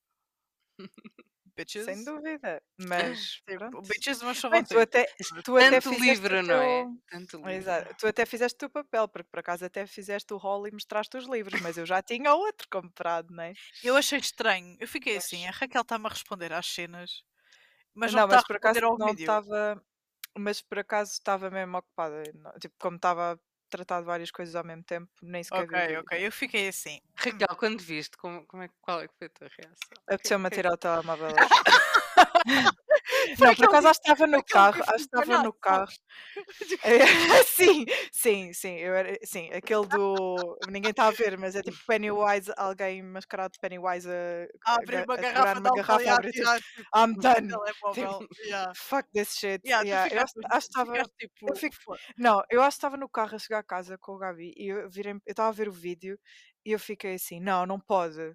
[1.56, 1.84] Bitches.
[1.84, 2.60] sem dúvida.
[2.76, 3.82] Mas pronto.
[3.82, 5.06] bitches, mas só Bem, tu até,
[5.44, 6.86] tu até Tanto livro, não é?
[7.08, 7.48] Tanto.
[7.48, 7.94] Exato.
[7.96, 11.16] Tu até fizeste o teu papel, porque por acaso até fizeste o rol e mostraste
[11.16, 13.52] os livros, mas eu já tinha outro comprado, não é?
[13.84, 14.76] Eu achei estranho.
[14.80, 15.24] Eu fiquei Pois.
[15.24, 17.22] assim, a Raquel está-me a responder às cenas,
[17.94, 19.80] mas não, não, mas por acaso não estava.
[20.36, 22.24] Mas por acaso estava mesmo ocupada.
[22.60, 23.40] Tipo, como estava
[23.76, 26.00] tratar de várias coisas ao mesmo tempo, nem sequer vi Ok, vídeo.
[26.00, 26.26] ok.
[26.26, 27.00] Eu fiquei assim.
[27.16, 29.88] Raquel, quando viste, como, como é, que- qual é que foi a tua reação?
[30.06, 31.28] Apeteceu-me a tirar o telemóvel.
[33.40, 34.82] não, por acaso dia- acho que estava no carro.
[34.96, 35.92] estava no carro.
[36.84, 40.56] É, sim, sim, sim, eu era, sim, aquele do.
[40.70, 45.16] Ninguém está a ver, mas é tipo Pennywise, alguém mascarado de Pennywise a, abrir uma
[45.16, 47.48] garrafa uma garrafa e abrir tipo, tipo, I'm done.
[47.48, 48.28] telemóvel.
[48.44, 48.72] Yeah.
[48.76, 49.60] Fuck this shit.
[49.66, 50.92] Yeah, Yeah, eu acho, que estava.
[51.18, 51.96] tipo, eu fico-.
[52.16, 54.68] Não, eu acho que estava no carro a chegar a casa com o Gabi e
[54.72, 56.18] eu virei, eu estava a ver o vídeo
[56.64, 58.34] e eu fiquei assim, não, não pode.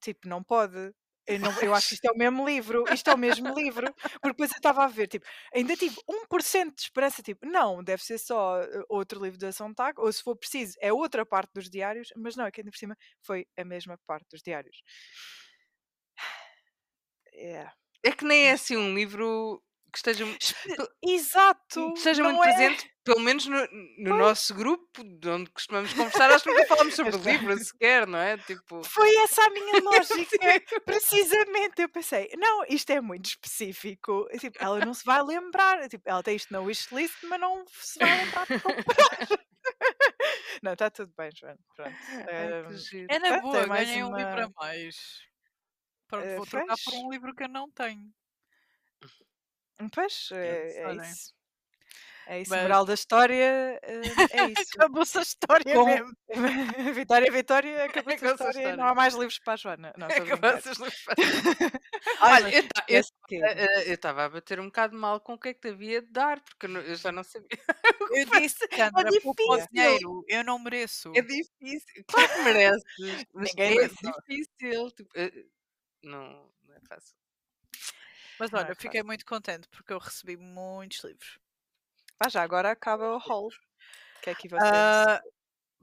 [0.00, 0.92] Tipo, não pode.
[1.26, 3.92] Eu, não- eu acho que isto é o mesmo livro, isto é o mesmo livro,
[3.94, 8.02] porque depois eu estava a ver, tipo, ainda tive 1% de esperança, tipo, não, deve
[8.04, 11.68] ser só eh, outro livro da Sontag, ou se for preciso, é outra parte dos
[11.68, 14.82] diários, mas não, é que ainda por cima foi a mesma parte dos diários.
[17.34, 17.70] Yeah.
[18.04, 19.60] É que nem é assim um livro
[20.02, 20.24] que esteja,
[21.02, 21.92] Exato!
[21.92, 22.46] que esteja muito é?
[22.54, 23.66] presente, pelo menos no,
[23.98, 28.06] no nosso grupo, de onde costumamos conversar, acho que nunca falámos sobre Esta- livro sequer,
[28.06, 28.36] não é?
[28.38, 31.80] Tipo, Foi essa a minha lógica, precisamente.
[31.82, 34.26] Eu pensei, não, isto é muito específico.
[34.38, 35.88] Tipo, ela não se vai lembrar.
[35.88, 39.28] Tipo, ela tem isto na wishlist, mas não se vai lembrar de comprar.
[40.62, 41.58] não, está tudo bem, Joana.
[41.74, 42.76] Pronto.
[42.76, 43.06] giro.
[43.10, 44.96] É na boa, é ganhei um livro a uma- mais.
[46.08, 48.02] Pronto, Eh, vou trocar por um livro que eu não tenho.
[49.92, 51.10] Pois, é, é olhem.
[51.10, 51.34] isso.
[52.28, 52.50] É isso.
[52.50, 54.00] Mas- Moral da história eh,
[54.32, 54.72] é isso.
[54.76, 56.12] Acabou-se a história Com- mesmo.
[56.94, 58.50] Vitória, Vitória, acabou a Acabou-se a história.
[58.58, 58.76] história.
[58.76, 59.94] Não há mais livros para a Joana.
[59.96, 60.58] Não, estou a Acabou brincar.
[60.58, 61.04] essas luzes.
[62.20, 63.40] Ai, Olha, mas eu
[63.86, 66.10] eu estava a bater um bocado mal com o que é que te havia de
[66.10, 67.48] dar, porque eu já não sabia.
[68.10, 69.20] Eu disse, Sandra, difícil.
[69.34, 70.24] poupa o dinheiro.
[70.28, 71.12] Eu não mereço.
[71.14, 72.04] É difícil.
[72.08, 72.82] Claro que mereces,
[73.34, 73.96] mas Ninguém é merece.
[74.26, 74.90] difícil.
[74.92, 75.44] Tipo, eh,
[76.04, 77.14] não, não é fácil.
[78.38, 78.80] Mas Não é olha, fácil.
[78.82, 81.38] fiquei muito contente porque eu recebi muitos livros.
[82.18, 83.48] Pá, já agora acaba o haul.
[83.48, 84.62] O que é que vocês...
[84.72, 85.20] Ah,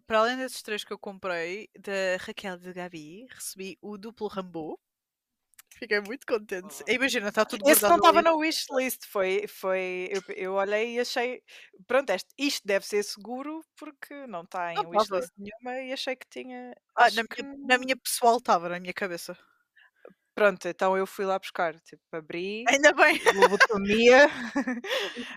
[0.08, 4.80] para além desses três que eu comprei, da Raquel de Gabi, recebi o duplo Rambo.
[5.80, 6.84] Fiquei muito contente.
[6.88, 6.92] Oh.
[6.92, 11.42] Imagina, está tudo Esse não estava na wishlist, foi, foi eu, eu olhei e achei,
[11.88, 16.16] pronto, este, isto deve ser seguro porque não está em Não wishlist nenhuma e achei
[16.16, 19.38] que tinha, Ah, na, que na minha pessoal estava, na minha cabeça.
[20.36, 24.28] Pronto, então eu fui lá buscar, tipo, abri, Ainda bem, lobotomia,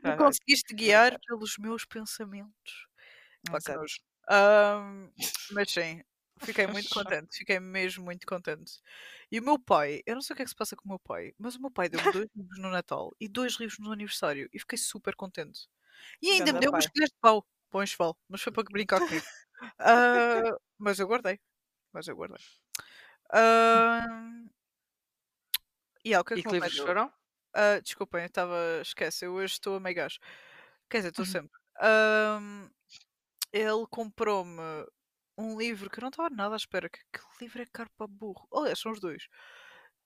[0.03, 2.89] Ah, conseguiste guiar pelos meus pensamentos.
[4.29, 5.13] Ahm,
[5.49, 6.03] mas sim,
[6.45, 8.81] fiquei muito contente, fiquei mesmo muito contente.
[9.31, 10.89] E o meu pai, eu não sei o que é que se passa com o
[10.89, 13.93] meu pai, mas o meu pai deu-me dois livros no Natal e dois livros no
[13.93, 15.69] aniversário e fiquei super contente.
[16.23, 16.73] E ainda me Ganda deu pai.
[16.73, 19.27] umas colheres de pau para enxoval, mas foi para brincar comigo.
[19.79, 21.41] Ah, mas eu guardei,
[21.93, 22.41] mas eu guardei.
[23.33, 24.49] Ahm,
[26.11, 26.87] e ah, o que é E que livros deu?
[26.87, 27.13] foram?
[27.55, 28.57] Ah, desculpem, eu estava.
[28.83, 30.19] Esquece, eu hoje estou a meio gás.
[30.91, 31.31] Quer dizer, estou Uhum.
[31.33, 31.61] sempre.
[31.81, 32.69] Ahm,
[33.53, 34.61] ele comprou-me
[35.39, 36.89] um livro que eu não estava nada à espera.
[36.91, 38.49] Que, que livro é caro para burro?
[38.55, 39.29] Aliás, são os dois.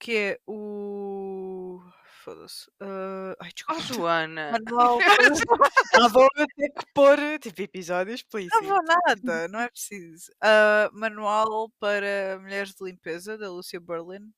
[0.01, 1.81] Que é o.
[2.25, 2.71] Foda-se.
[2.81, 3.95] ah, ai, Oh, desculpa.
[3.95, 4.53] Joana.
[4.65, 4.99] Manual.
[5.95, 8.65] Ah, vou ter que pôr, tipo, episódio Não explícito.
[8.65, 10.31] vou nada, não é preciso.
[10.43, 14.33] Ah, manual para mulheres de limpeza, da Lucia Berlin.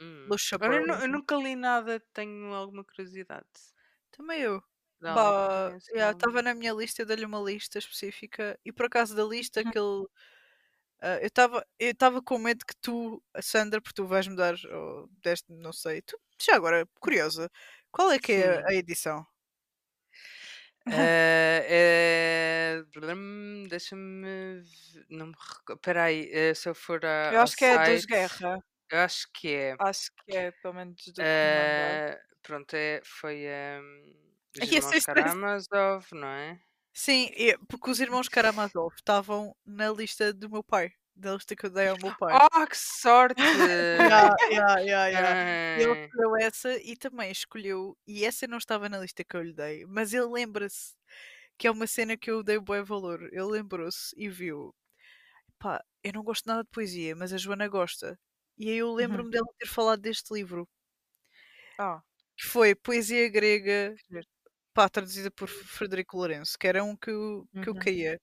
[0.00, 0.36] Hum.
[0.60, 1.02] Agora eu, nu- Chaperones.
[1.02, 3.46] eu nunca li nada, tenho alguma curiosidade.
[4.10, 4.62] Também eu.
[5.08, 8.86] Bah, alguma- yeah, alguma- estava na minha lista, eu dei-lhe uma lista específica e por
[8.86, 9.70] acaso da lista Uhum.
[9.70, 10.06] que ele.
[11.02, 14.54] ah, eu estava eu estava com medo que tu, a Sandra, porque tu vais-me dar,
[14.72, 17.50] ou deste, não sei, tu, já agora, curiosa,
[17.92, 19.26] qual é que é a- a edição?
[20.88, 22.82] Eh, é...
[22.94, 24.62] blum, Deixa-me.
[25.10, 25.78] Não me recordo.
[25.80, 28.06] Espera aí, eh, se eu for a, Eu ao acho que é a dos site,
[28.06, 28.58] Guerra.
[28.90, 29.76] Eu acho que é.
[29.78, 31.26] Acho que é, pelo menos do que me lembro.
[31.26, 33.44] Eh, pronto, é, foi
[33.80, 34.14] um,
[34.56, 36.60] os esse é irmãos estresse- Karamazov, não é?
[36.92, 41.66] Sim, é- porque os irmãos Karamazov estavam na lista do meu pai, da lista que
[41.66, 42.38] eu dei ao meu pai.
[42.54, 43.34] Oh, que sorte!
[44.00, 45.80] Yeah, yeah, yeah, yeah.
[45.80, 46.04] Ele Ai.
[46.06, 49.84] escolheu essa e também escolheu, e essa não estava na lista que eu lhe dei,
[49.86, 50.94] mas ele lembra-se
[51.58, 53.22] que é uma cena que eu dei bom valor.
[53.32, 54.74] Ele lembrou-se e viu,
[55.58, 58.18] pá, eu não gosto nada de poesia, mas a Joana gosta.
[58.58, 60.68] E aí eu lembro-me dela ter falado deste livro,
[61.78, 62.02] Ah,
[62.36, 63.94] que foi Poesia Grega,
[64.74, 67.76] pá, traduzida por Frederico Lourenço, que era um que eu, que eu Uhum.
[67.76, 68.20] caía.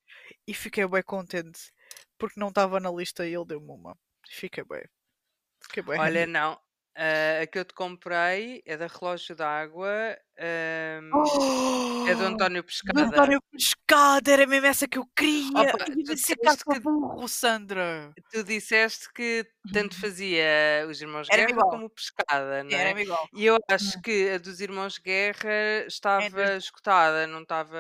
[0.48, 1.72] E fiquei bem contente,
[2.18, 3.98] porque não estava na lista e ele deu-me uma.
[4.30, 4.84] Fiquei bem.
[5.62, 6.00] Fiquei bem.
[6.00, 6.60] Olha, não.
[6.96, 10.16] Ah, a que eu te comprei é da Relógio d'Água.
[10.38, 11.12] ahm,
[12.08, 13.02] é do António Do Pescada.
[13.06, 15.50] António Pescada, era mesmo essa que eu queria.
[15.50, 18.12] Opa, Ai, tu ser disseste que- burro, Sandra.
[18.32, 21.70] Tu disseste que tanto fazia os Irmãos Era Guerra igual.
[21.70, 22.90] como o Pescada, não é?
[22.90, 23.28] Era igual.
[23.34, 27.78] E eu acho que a dos Irmãos Guerra estava dois- esgotada, não estava.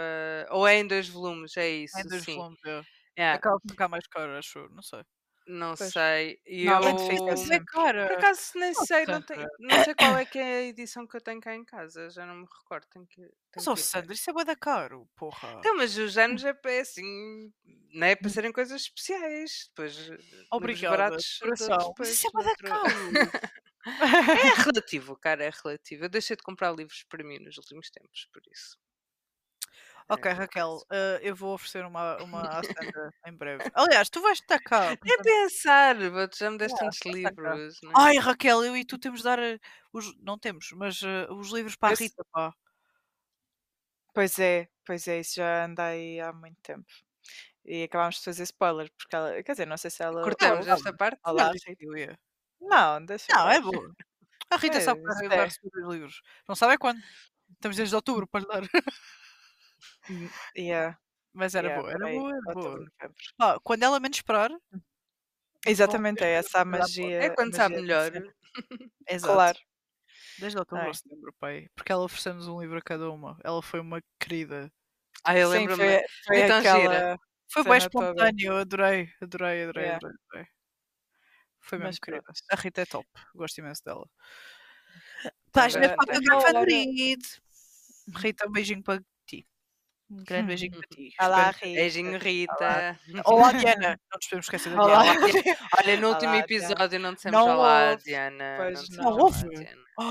[0.51, 2.35] Ou é em dois volumes, é isso, Em dois sim.
[2.35, 2.81] volumes, é.
[3.15, 4.57] É, Acaba por ficar mais caro, acho.
[4.59, 5.03] eu, Não sei.
[5.47, 5.91] Não Pois.
[5.91, 6.39] sei.
[6.45, 6.73] E eu.
[6.77, 7.65] é difícil, É sim.
[7.65, 8.07] cara.
[8.07, 11.15] Por acaso nem sei, não, tenho, não sei qual é que é a edição que
[11.17, 12.85] eu tenho cá em casa, já não me recordo.
[12.89, 13.81] Tenho que, tenho Mas, que oh, ir ver.
[13.83, 15.55] Sandra, isso é bué da caro, porra.
[15.59, 17.51] Então, mas os anos é, pa- é assim,
[17.93, 19.67] não é para serem coisas especiais.
[19.69, 21.93] Depois, eh, livros Obrigada, baratos, de de outros coração.
[21.99, 22.93] Mas isso é bué da noutro- caro.
[23.85, 23.85] É
[24.71, 26.05] relativo, cara, é relativo.
[26.05, 28.77] Eu deixei de comprar livros para mim nos últimos tempos, por isso.
[30.09, 30.85] Ok, É, Raquel, isso.
[30.91, 32.41] eh, eu vou oferecer uma, uma
[33.27, 33.63] em breve.
[33.73, 34.87] Aliás, tu vais estar cá.
[34.89, 37.79] Nem portanto- pensar, vou-te já me deste tantos livros.
[37.83, 37.91] Né?
[37.95, 39.59] Ai, Raquel, eu e tu temos de dar eh,
[39.91, 40.15] os.
[40.19, 42.53] Não temos, mas eh, os livros para a Rita, pá.
[44.13, 46.85] Pois é, pois é, isso já anda aí há muito tempo.
[47.65, 50.21] E acabámos de fazer spoiler, porque ela, quer dizer, não sei se ela.
[50.21, 51.19] Cortamos esta parte?
[51.25, 51.51] Olá,
[52.61, 53.05] Não, Rita.
[53.05, 53.25] deixa.
[53.33, 53.91] Não, é boa.
[54.49, 55.47] A Rita É, sabe que vai é.
[55.47, 55.57] os
[55.89, 56.21] livros.
[56.47, 57.01] Não sabe é quando.
[57.53, 58.63] Estamos desde outubro para lhe dar.
[60.09, 60.97] Hum, Yeah,
[61.33, 62.31] Mas era yeah, boa, era boa,
[62.99, 63.09] era
[63.39, 63.59] boa.
[63.63, 64.51] quando ela menos esperar,
[65.65, 67.23] Exatamente, é essa a magia.
[67.23, 68.33] É quando sabe magia melhor.
[69.09, 69.33] exato.
[69.33, 69.59] Claro.
[70.39, 70.89] Desde outubro Ai.
[70.89, 71.69] a setembro, pai.
[71.75, 73.39] Porque ela ofereceu-nos um livro a cada uma.
[73.43, 74.71] Ela foi uma querida.
[75.23, 75.83] Ah, eu Sim, lembro-me.
[75.83, 76.73] foi, foi Então gira.
[76.75, 77.19] aquela.
[77.51, 78.05] Foi bem Cena toda.
[78.07, 79.95] espontâneo, eu adorei, adorei, adorei, Yeah.
[79.97, 80.47] adorei, adorei.
[81.61, 82.23] Foi mesmo Mas querida.
[82.23, 82.39] pronto.
[82.51, 84.05] A Rita é top, gosto imenso dela.
[85.47, 87.41] Estás Olha, na tenho fotógrafa agora- favorito.
[88.17, 89.01] Rita, um beijinho para.
[90.13, 91.13] Um grande beijinho para ti.
[91.19, 91.65] Olá, Rita.
[91.65, 92.99] Beijinho, Rita.
[93.25, 93.89] Olá, Diana.
[94.11, 95.03] Não nos podemos esquecer da Olá.
[95.03, 95.57] Diana.
[95.77, 97.95] Olha, no último Olá, episódio não dissemos Não olá.
[97.95, 98.53] Diana.
[98.57, 99.11] Pois não dissemos não.
[99.11, 99.31] olá?
[99.49, 99.83] Diana.
[99.95, 100.03] Oh,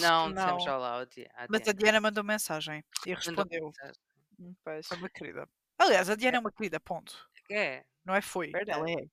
[0.00, 0.74] Não, que dissemos não.
[0.76, 1.06] olá à
[1.48, 1.74] mas a Diana.
[1.78, 3.64] Diana mandou mensagem e Mandou respondeu.
[3.66, 4.02] mensagem.
[4.40, 4.86] Hum, Pois.
[4.86, 5.48] Foi uma querida.
[5.78, 7.14] Aliás, a Diana é uma querida, ponto.
[7.50, 7.84] É.
[8.04, 8.78] Não é foi, Verdade.
[8.78, 9.04] ela é.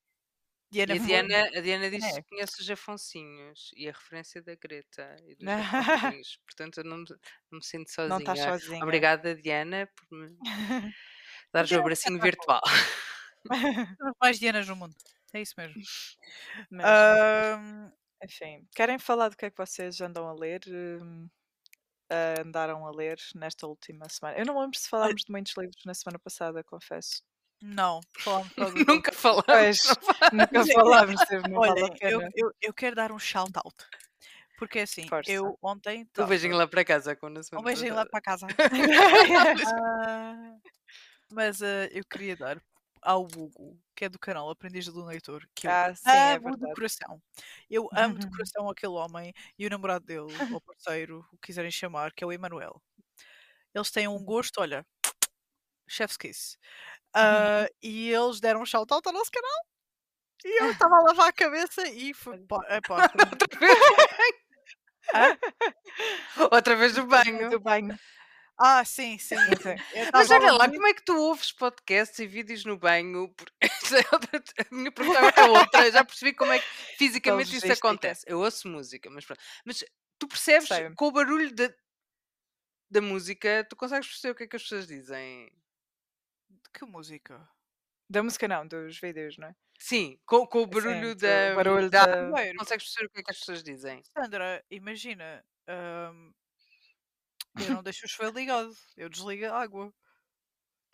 [0.71, 1.05] E Diana a foi.
[1.07, 2.21] Diana, a Diana disse É.
[2.21, 5.47] que conhece os Afonsinhos e a referência da Greta e dos
[6.19, 6.39] Afonsinhos.
[6.45, 7.05] Portanto, eu não, me-
[7.51, 8.09] não me sinto sozinha.
[8.09, 8.83] Não estás sozinha.
[8.83, 10.37] Obrigada, Diana, por me
[11.53, 12.61] dar o abracinho virtual.
[13.99, 14.95] Temos mais Dianas no mundo.
[15.33, 15.81] É isso mesmo.
[16.69, 17.91] Mas, Ahm,
[18.23, 20.61] enfim, querem falar do que é que vocês andam a ler?
[20.67, 21.27] hum,
[22.11, 24.37] ah, andaram a ler nesta última semana?
[24.37, 27.23] Eu não lembro se falámos de muitos livros na semana passada, confesso.
[27.61, 29.45] Não, do Nunca falamos.
[29.45, 29.83] Pois,
[30.31, 31.15] nunca é- vale
[31.55, 33.75] Olha, eu, eu, eu quero dar um shout-out.
[34.57, 35.31] Porque assim, Força.
[35.31, 36.01] eu ontem.
[36.01, 37.17] Um tava- beijinho lá para casa.
[37.21, 38.45] Na Um beijinho lá para casa.
[39.73, 40.57] Ah,
[41.31, 42.61] mas ah, eu queria dar
[43.01, 46.39] ao Hugo, que é do canal Aprendiz do Leitor, que eu Ah, sim, é amo
[46.51, 46.73] de verdade.
[46.75, 47.21] coração.
[47.69, 51.71] Eu amo de coração aquele homem e o namorado dele, ou parceiro, o que quiserem
[51.71, 52.81] chamar, que é o Emanuel.
[53.73, 54.85] Eles têm um gosto, olha,
[55.87, 56.57] chef's kiss.
[57.13, 59.59] Ah, e eles deram um shout-out ao nosso canal.
[60.45, 62.37] E eu estava a lavar a cabeça e foi.
[62.37, 62.49] Muito-
[66.51, 67.49] Outra vez no banho.
[67.49, 67.97] Do banho.
[68.61, 69.37] Ah, sim, sim.
[69.37, 69.75] Sim.
[70.11, 73.33] Mas olha lá, como é que tu ouves podcasts e vídeos no banho?
[73.61, 75.89] É A minha pergunta é outra.
[75.89, 76.65] Já percebi como é que
[76.97, 78.25] fisicamente isso acontece.
[78.27, 79.39] Eu ouço música, mas pronto.
[79.65, 79.83] Mas
[80.19, 80.93] tu percebes Sei.
[80.93, 81.73] com o barulho da,
[82.91, 85.49] da música, tu consegues perceber o que é que as pessoas dizem?
[86.73, 87.47] Que música?
[88.09, 89.55] Da música não, dos vídeos, não é?
[89.79, 92.17] Sim, com, com o Sim, barulho do da, barulho da da-.
[92.17, 94.05] Primeiro, Consegues perceber o que é que as pessoas dizem?
[94.13, 96.33] Sandra, imagina, hum,
[97.59, 99.93] eu não deixo o chuveiro ligado, eu desligo a água.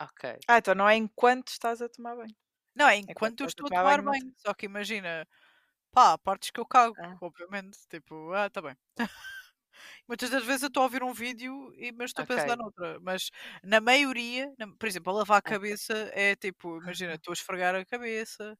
[0.00, 0.24] Ok.
[0.48, 2.34] Ah, então não é enquanto estás a tomar banho.
[2.74, 4.34] Não, é Enquanto enquanto eu estou a tomar banho, não banho.
[4.36, 5.26] Só que imagina,
[5.92, 7.16] pá, há partes que eu cago, Ah.
[7.20, 7.78] obviamente.
[7.88, 8.76] Tipo, ah, tá bem.
[10.08, 12.98] Muitas das vezes eu estou a ouvir um vídeo, e, mas estou a pensar noutra.
[13.02, 13.30] Mas
[13.64, 17.74] na maioria, na- por exemplo, a lavar a cabeça é tipo, imagina, estou a esfregar
[17.74, 18.56] a cabeça,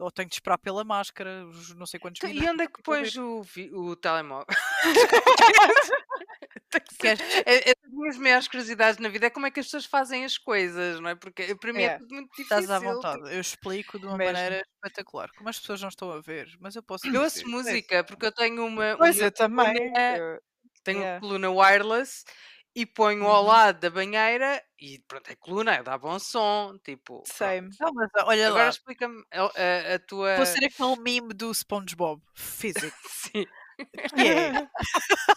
[0.00, 1.44] ou tenho de esperar pela máscara,
[1.76, 2.48] não sei quantos Então, minutos.
[2.48, 4.46] e onde é que pões o, o telemóvel?
[7.46, 10.24] É, é das minhas maiores curiosidades na vida é como é que as pessoas fazem
[10.24, 11.14] as coisas, não é?
[11.14, 11.90] Porque para mim é, É.
[11.90, 12.44] tudo muito difícil.
[12.44, 14.32] Estás à vontade, eu explico de uma Mesmo.
[14.32, 15.30] maneira espetacular.
[15.36, 17.40] Como as pessoas não estão a ver, mas eu posso Eu ouço.
[17.40, 19.74] É música porque eu tenho uma, Pois uma eu também.
[20.88, 21.14] Eu- tenho yeah.
[21.16, 22.24] uma coluna wireless
[22.74, 23.48] e ponho ao Uhum.
[23.48, 27.22] lado da banheira e pronto, é coluna, dá bom som, tipo.
[27.26, 27.70] Same.
[27.80, 30.36] Não, mas olha Agora lá, explica-me a, a- a tua.
[30.36, 32.96] vou ser aquele meme do SpongeBob, físico.
[33.10, 33.46] Sim.
[34.14, 34.52] Que é,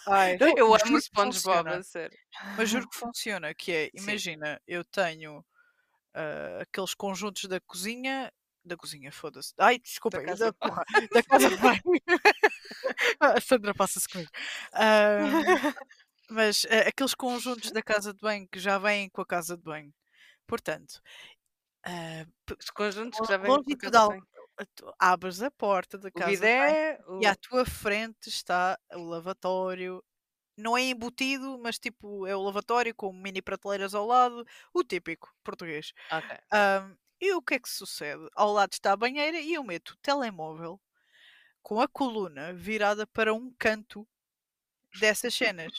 [0.07, 2.17] Ai, Eu juro amo o SpongeBob, a sério.
[2.57, 4.03] mas juro que funciona, que é, Sim.
[4.03, 5.45] imagina, eu tenho
[6.13, 8.31] ah, aqueles conjuntos da cozinha,
[8.63, 9.53] da cozinha, foda-se.
[9.57, 10.83] Ai, desculpa, casa da, de porra,
[11.13, 11.81] da casa de banho.
[13.19, 14.31] a Sandra passa-se comigo.
[14.73, 15.17] Ah,
[16.29, 19.63] mas ah, aqueles conjuntos da casa de banho que já vêm com a casa de
[19.63, 19.93] banho.
[20.47, 21.01] Portanto,
[21.85, 24.21] ah, p- Os conjuntos que já vêm com a casa bem.
[24.75, 27.35] tu abres a porta da O casa de banho bidé, e à o...
[27.35, 30.03] tua frente está o lavatório.
[30.57, 35.33] Não é embutido, mas tipo é o lavatório com mini prateleiras ao lado, o típico
[35.43, 35.93] português.
[36.11, 36.41] Ok.
[36.51, 38.27] Ahm, e o que é que sucede?
[38.35, 40.81] Ao lado está a banheira e eu meto o telemóvel
[41.63, 44.07] com a coluna virada para um canto
[44.93, 45.73] dessas cenas.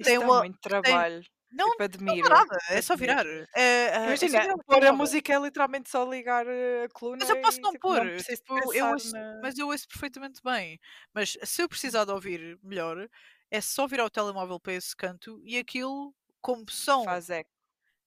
[0.00, 0.42] Isto tem dá uma.
[0.42, 1.22] muito trabalho.
[1.50, 2.28] Não, tipo, não admiro.
[2.28, 3.26] dá nada, é só virar.
[3.26, 7.20] É, é, é Imagina, virar pôr a música é literalmente só ligar eh, a coluna
[7.20, 9.68] Mas eu posso e, não tipo, pôr, preciso tipo, eu pensar ouço, na- mas eu
[9.68, 10.78] ouço perfeitamente bem.
[11.12, 13.08] Mas se eu precisar de ouvir melhor,
[13.50, 17.50] é só virar o telemóvel para esse canto e aquilo, como são, Faz eco.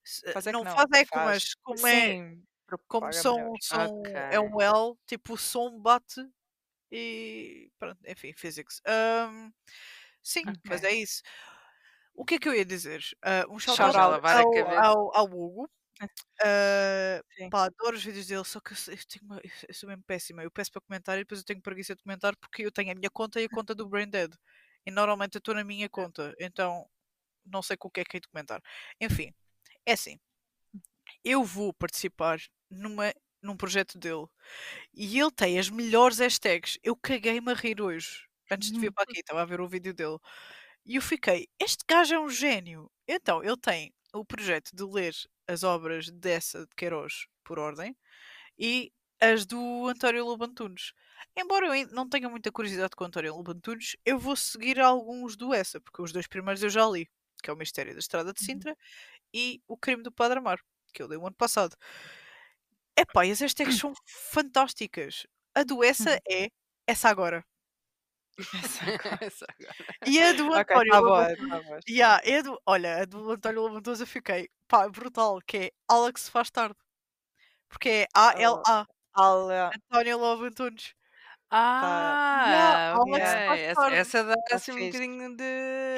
[0.04, 2.44] Se- Faz não não, faz eco, faz- mas como é, Sim,
[2.88, 3.58] como propaga são, melhor.
[3.62, 4.62] são é um.
[4.62, 6.22] L, tipo o som bate
[6.92, 8.82] e pronto, enfim, physics.
[8.86, 9.52] Ahm,
[10.24, 10.90] sim, mas Ok.
[10.90, 11.22] é isso.
[12.16, 13.02] O que é que eu ia dizer?
[13.24, 14.12] Ah, um shout Shout out out.
[14.24, 14.56] Lavar a ao,
[14.86, 15.70] ao, ao Hugo.
[17.38, 17.50] Sim.
[17.50, 20.44] pá, adoro os vídeos dele, só que eu, tenho uma- eu sou mesmo péssima.
[20.44, 22.96] Eu peço para comentar e depois eu tenho preguiça de comentar porque eu tenho a
[22.96, 24.34] minha conta e a conta do Brain Dead.
[24.86, 26.88] E normalmente eu estou na minha conta, então
[27.46, 28.62] não sei com o que é que hei de comentar.
[29.02, 29.34] Enfim,
[29.86, 30.20] é assim.
[31.24, 32.40] Eu vou participar
[32.70, 34.26] numa, num projeto dele
[34.94, 36.78] e ele tem as melhores hashtags.
[36.84, 39.94] Eu caguei-me a rir hoje, antes de vir para aqui, estava a ver o vídeo
[39.94, 40.18] dele.
[40.86, 42.92] E eu fiquei, este gajo é um gênio.
[43.08, 45.14] Então, ele tem o projeto de ler
[45.48, 47.96] as obras dessa de Queiroz por ordem
[48.60, 48.92] e
[49.22, 50.94] as do António Lobantunes.
[51.38, 55.38] Embora eu ainda não tenha muita curiosidade com o António Lobantunes, eu vou seguir alguns
[55.38, 57.10] do essa, porque os dois primeiros eu já li,
[57.42, 58.46] que é o Mistério da Estrada de Uhum.
[58.46, 58.78] Sintra
[59.34, 60.60] e o Crime do Padre Amar,
[60.94, 61.76] que eu li o ano passado.
[62.98, 65.26] Epá, e as hashtags são fantásticas.
[65.56, 66.18] A do essa Uhum.
[66.30, 66.50] é
[66.88, 67.44] essa agora.
[69.22, 69.96] Essa agora.
[70.08, 71.80] E a do Ok, António tá boa, tá boa.
[71.88, 76.50] Yeah, do, olha, a do António Lavantoso eu fiquei, pá, brutal, que é Alex faz
[76.50, 76.76] tarde.
[77.70, 80.94] Porque é A-L-A, Ala- António Lavantunes.
[81.54, 83.20] Ah, ok.
[83.74, 84.86] faz Essa, essa dá assim um fixe.
[84.86, 85.44] bocadinho de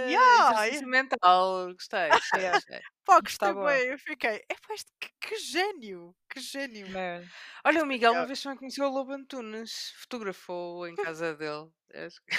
[0.08, 1.74] Yeah, exercício mental.
[1.74, 2.52] Gostei, gostei, Yeah.
[2.52, 2.82] gostei.
[3.06, 6.88] Pá, gostei bem, eu fiquei, é pá, isto, que, que gênio, que gênio.
[6.88, 7.32] Man.
[7.66, 8.28] Olha, o Miguel uma Yeah.
[8.28, 11.70] vez também conheceu o Lobo Antunes, fotografou em casa dele.
[11.94, 12.36] Acho que-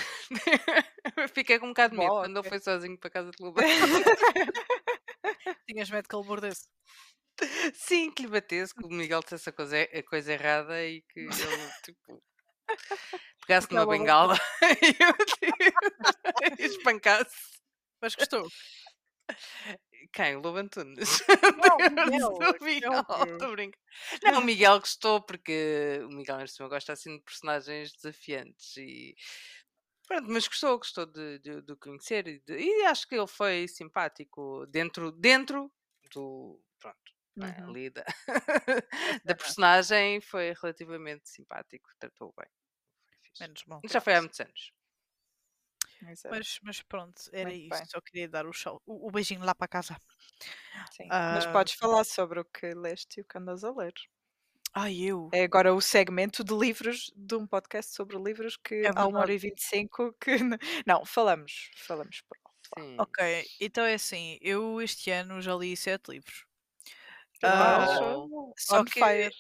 [1.17, 2.49] Eu Fiquei com um bocado de medo quando ele ok.
[2.49, 4.05] foi sozinho para a casa de Lobo Antunes.
[5.69, 6.69] Tinhas medo que ele mordesse.
[7.75, 11.21] Sim, que lhe batesse, que o Miguel dissesse a coisa, a coisa errada e que
[11.21, 12.23] ele, tipo,
[13.47, 14.39] pegasse numa Aquela bengala
[14.83, 17.37] e eu, e espancasse.
[18.01, 18.49] Mas gostou.
[20.13, 20.37] Quem?
[20.37, 21.23] O Lobo Antunes?
[21.57, 21.77] Não,
[22.61, 23.79] Miguel, estou a brincar.
[24.23, 29.15] Não, o Miguel gostou porque o Miguel neste gosta assim de personagens desafiantes e
[30.07, 33.67] pronto, mas gostou, gostou de, de, de conhecer e, de- e acho que ele foi
[33.67, 35.73] simpático dentro, dentro
[36.13, 36.61] do
[37.41, 37.69] é, Uhum.
[37.69, 38.05] ali da,
[39.25, 42.49] da personagem foi relativamente simpático, tratou bem.
[43.41, 43.81] Menos mal.
[43.89, 44.73] Já foi há muitos anos.
[46.29, 47.85] Mas, mas pronto, era Muito isso.
[47.87, 49.97] Só queria dar o, chau- o, o beijinho lá para casa.
[50.91, 51.15] Sim.
[51.29, 53.93] Mas Ah, podes falar sobre o que leste e o que andas a ler.
[54.73, 55.29] Ai, eu.
[55.33, 59.21] É agora o segmento de livros de um podcast sobre livros que É há uma
[59.21, 59.35] hora verdade.
[59.35, 60.37] e 25 que.
[60.87, 61.71] Não, falamos.
[61.77, 62.23] Falamos.
[62.77, 62.97] Sim.
[62.99, 66.47] Ok, então é assim, eu este ano já li sete livros.
[67.45, 67.87] Ah,
[68.57, 69.35] só que fire.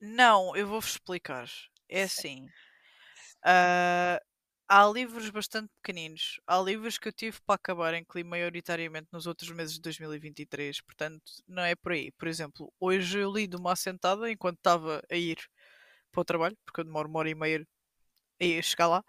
[0.00, 1.48] não, eu vou-vos explicar.
[1.88, 2.46] É assim.
[3.44, 4.20] ah,
[4.68, 6.40] há livros bastante pequeninos.
[6.46, 9.80] Há livros que eu tive para acabar em que li maioritariamente nos outros meses de
[9.80, 12.12] 2023, portanto, não é por aí.
[12.12, 15.38] Por exemplo, hoje eu li de uma assentada enquanto estava a ir
[16.12, 17.66] para o trabalho, porque eu demoro uma hora e meia
[18.40, 19.04] a chegar lá,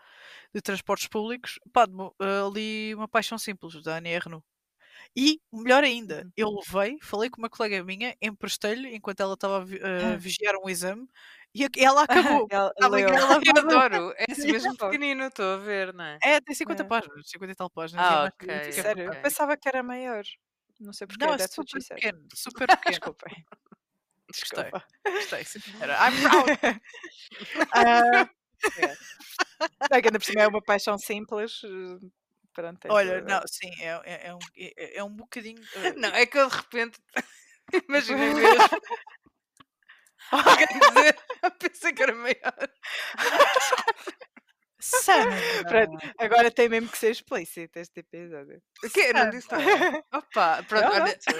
[0.53, 1.59] de transportes públicos.
[1.72, 1.88] Pá,
[2.19, 4.19] ah, li Uma Paixão Simples, da Annie.
[5.15, 6.32] E, melhor ainda, Uhum.
[6.38, 10.18] eu levei, falei com uma colega minha, emprestei-lhe enquanto ela estava a a Ah.
[10.18, 11.07] vigiar um exame
[11.53, 12.48] e ela acabou.
[12.49, 13.10] Ela leu.
[13.10, 14.14] ela Eu adoro.
[14.18, 16.22] É assim mesmo pequenino, estou a ver, não é?
[16.23, 16.86] É, tem 50 É.
[16.86, 18.10] páginas, 50 e tal páginas.
[18.10, 20.23] é Ah, ok, Sério, por eu pensava que era maior.
[20.80, 22.99] Não sei porque, Não, é what super pequeno, super pequeno.
[22.99, 23.45] Desculpem.
[24.30, 24.72] Gostei,
[25.15, 25.95] gostei, senhora.
[26.07, 26.53] I'm proud.
[27.73, 28.28] Ah,
[29.91, 31.61] É que ainda por cima é uma paixão simples.
[32.52, 35.61] Eh, Pronto, tem olha, não, sim, é, é, é um, é, é um bocadinho.
[35.76, 36.99] ah, Não, é que eu de repente
[37.88, 38.82] imaginei mesmo
[40.32, 41.18] alguém dizer,
[41.60, 42.69] pensei que era maior.
[44.84, 45.88] Sandra!
[46.18, 48.60] Agora tem mesmo que ser explícito este episódio.
[48.84, 49.14] O quê?
[49.14, 50.03] Não disse nada.
[50.11, 51.19] Opa, pronto, Não, olha.
[51.19, 51.36] tu-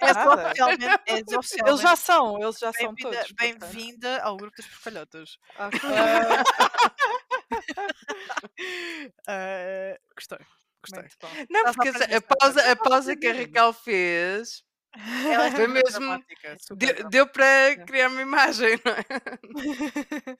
[0.00, 0.46] És nada.
[0.46, 3.32] oficialmente, Eles oficialmente já são, eles já são bem-vinda todos.
[3.32, 5.38] bem-vinda ao grupo das porcalhotas.
[5.56, 5.70] Ah,
[9.26, 10.38] Ah, gostei,
[10.82, 11.46] gostei.
[11.50, 14.62] Não, Estás a porque a essa pausa, a pausa que a Raquel fez
[14.94, 16.24] Ela é Foi mesmo-
[16.76, 19.04] deu, deu para criar uma imagem, não é?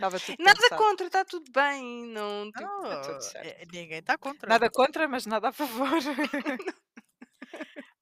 [0.00, 0.76] Nada pensado.
[0.76, 2.06] contra, está tudo bem.
[2.08, 3.46] Não, tipo, Não, tá tudo certo.
[3.46, 4.48] é- ninguém está contra.
[4.48, 5.88] Nada contra, mas nada a favor.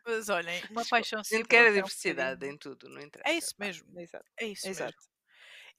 [0.05, 1.47] Mas olhem, uma paixão a gente simples.
[1.48, 3.31] quer a é um diversidade em tudo, não interessa.
[3.32, 4.24] É isso mesmo, Exato.
[4.36, 4.93] é isso Exato.
[4.97, 5.11] mesmo.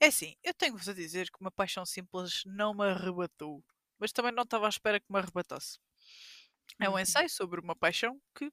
[0.00, 3.64] É assim, eu tenho-vos a dizer que uma paixão simples não me arrebatou,
[3.98, 5.78] mas também não estava à espera que me arrebatasse.
[6.80, 6.98] É um Uhum.
[6.98, 8.52] ensaio sobre uma paixão que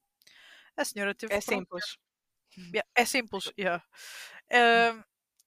[0.77, 1.97] a senhora teve É simples.
[2.73, 3.83] Yeah, é simples, yeah.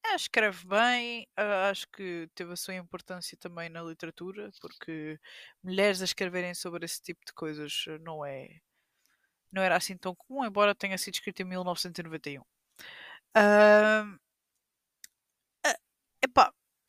[0.06, 5.18] Ah, escreve bem, ah, acho que teve a sua importância também na literatura, porque
[5.62, 8.60] mulheres a escreverem sobre esse tipo de coisas eh, não é
[9.52, 12.44] não era assim tão comum, embora tenha sido escrito em 1991.
[13.36, 14.23] Ahm, ah, epá,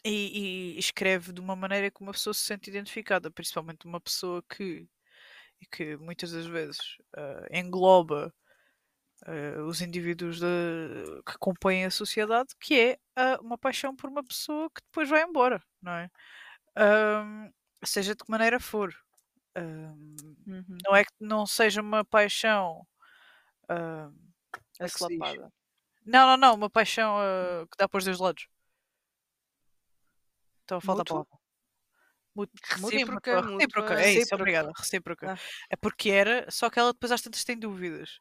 [0.05, 4.43] e, e escreve de uma maneira que uma pessoa se sente identificada, principalmente uma pessoa
[4.49, 4.87] que,
[5.71, 6.79] que muitas das vezes
[7.17, 8.33] ah, engloba
[9.27, 14.23] eh, os indivíduos de- que compõem a sociedade, que é ah, uma paixão por uma
[14.23, 16.09] pessoa que depois vai embora, não é?
[17.83, 18.93] Seja de que maneira for.
[20.47, 20.77] Uhum.
[20.85, 22.85] não é que não seja uma paixão.
[23.67, 24.85] como é?
[24.85, 25.51] Aclapada.
[26.05, 27.17] Não, não, não, uma paixão
[27.71, 28.47] que dá para os dois lados.
[30.65, 31.29] Então falta a palavra.
[32.35, 34.35] Mut- Recíproca, mútua, recíproca, é isso, Recíproca.
[34.35, 35.31] obrigada, recíproca.
[35.31, 35.39] Ah.
[35.69, 38.19] É porque era, só que ela depois às tantas tem dúvidas.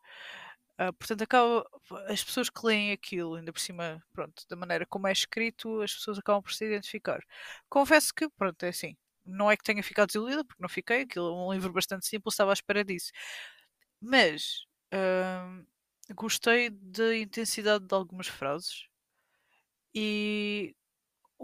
[0.78, 1.64] Ah, portanto, acaba,
[2.08, 5.92] as pessoas que leem aquilo, ainda por cima, pronto, da maneira como é escrito, as
[5.94, 7.20] pessoas acabam por se identificar.
[7.68, 11.28] Confesso que, pronto, é assim, não é que tenha ficado desiludida, porque não fiquei, aquilo
[11.28, 13.10] é um livro bastante simples, estava à espera disso.
[14.00, 15.64] Mas ahm,
[16.14, 18.86] gostei da intensidade de algumas frases
[19.94, 20.74] e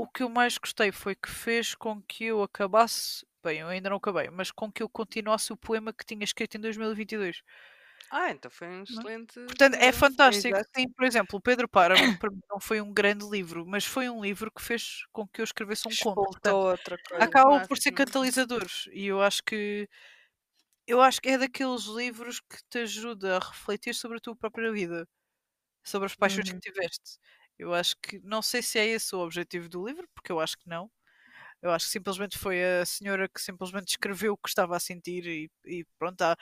[0.02, 3.90] o que eu mais gostei foi que fez com que eu acabasse, bem, eu ainda
[3.90, 7.42] não acabei, mas com que eu continuasse o poema que tinha escrito em 2022.
[8.10, 9.38] Ah, então foi um excelente.
[9.46, 10.60] Portanto, é fantástico.
[10.76, 14.08] Sim, por exemplo, o Pedro Páramo para mim não foi um grande livro, mas foi
[14.08, 16.28] um livro que fez com que eu escrevesse um conto.
[16.30, 17.36] Portanto, Expultou outra coisa.
[17.68, 17.92] por ser máximo.
[17.92, 19.88] catalisadores e eu acho que
[20.86, 24.72] eu acho que é daqueles livros que te ajuda a refletir sobre a tua própria
[24.72, 25.08] vida,
[25.84, 26.52] sobre as paixões Uhum.
[26.52, 27.18] que tiveste.
[27.60, 30.58] Eu acho que não sei se é esse o objetivo do livro, porque eu acho
[30.58, 30.90] que não.
[31.62, 35.26] Eu acho que simplesmente foi a senhora que simplesmente escreveu o que estava a sentir
[35.26, 36.36] e, e pronto, ah,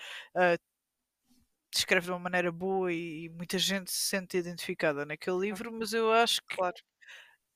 [1.74, 5.93] escreve de uma maneira boa e, e muita gente se sente identificada naquele livro, mas
[5.93, 6.77] eu acho que Claro.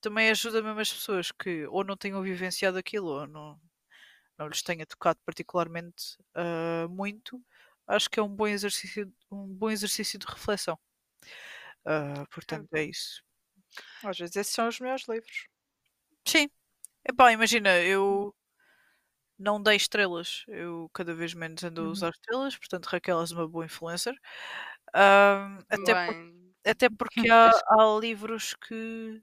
[0.01, 3.61] também ajuda mesmo as pessoas que ou não tenham vivenciado aquilo ou não,
[4.39, 7.43] não lhes tenha tocado particularmente ah, muito.
[7.89, 10.79] Acho que é um bom exercício, um bom exercício de reflexão.
[11.85, 13.23] Ah, portanto, é isso.
[14.03, 15.47] Às vezes esses são os melhores livros.
[16.27, 16.49] Sim.
[17.09, 18.35] Epá, imagina, eu
[19.39, 20.45] não dei estrelas.
[20.49, 21.91] Eu cada vez menos ando a Uhum.
[21.91, 24.15] usar estrelas, portanto, Raquel és uma boa influencer.
[24.95, 26.17] Ah, até, por-
[26.67, 29.23] até porque há, há livros que.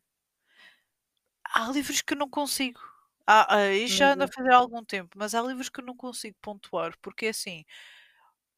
[1.54, 2.80] Há livros que não consigo.
[3.28, 5.86] Há, ah, isto já ando a fazer há algum tempo, mas há livros que eu
[5.86, 7.64] não consigo pontuar, porque é assim.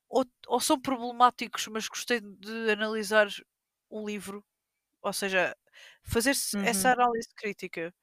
[0.09, 3.27] Ou, ou são problemáticos, mas gostei de analisar
[3.89, 4.43] o livro,
[5.01, 5.55] ou seja,
[6.03, 6.93] fazer essa Uhum.
[6.93, 7.93] análise crítica.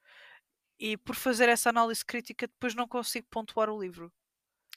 [0.81, 4.13] E por fazer essa análise crítica, depois não consigo pontuar o livro.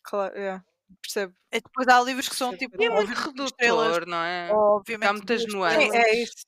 [0.04, 0.64] Claro, é.
[1.02, 1.36] percebo.
[1.52, 2.84] E depois há livros que são Percebo tipo.
[2.84, 4.50] É muito redutor, não é?
[4.52, 5.10] Obviamente.
[5.10, 5.78] Há muitas nuances.
[5.80, 6.08] Sim, estrelas.
[6.08, 6.46] é isso.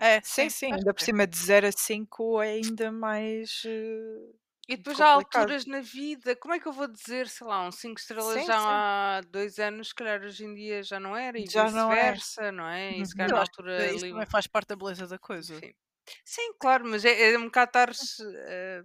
[0.00, 1.04] É, Sim, sim, sim, ainda por é.
[1.04, 4.32] cima de 0 a 5 é ainda mais eh,
[4.72, 5.54] E depois há complicado.
[5.54, 6.36] alturas na vida.
[6.36, 8.82] Como é que eu vou dizer, sei lá, um 5 estrelas Sim, já sim.
[9.18, 12.14] há dois anos, se calhar hoje em dia já não era, e Já não é.
[12.14, 12.98] vice-versa, não é?
[13.00, 13.16] E se Uhum.
[13.16, 14.10] calhar Eu na altura isso ali.
[14.10, 15.62] também faz parte da beleza da coisa.
[15.62, 15.72] Enfim.
[16.24, 18.82] Sim, claro, mas é, é um bocado estar-se eh,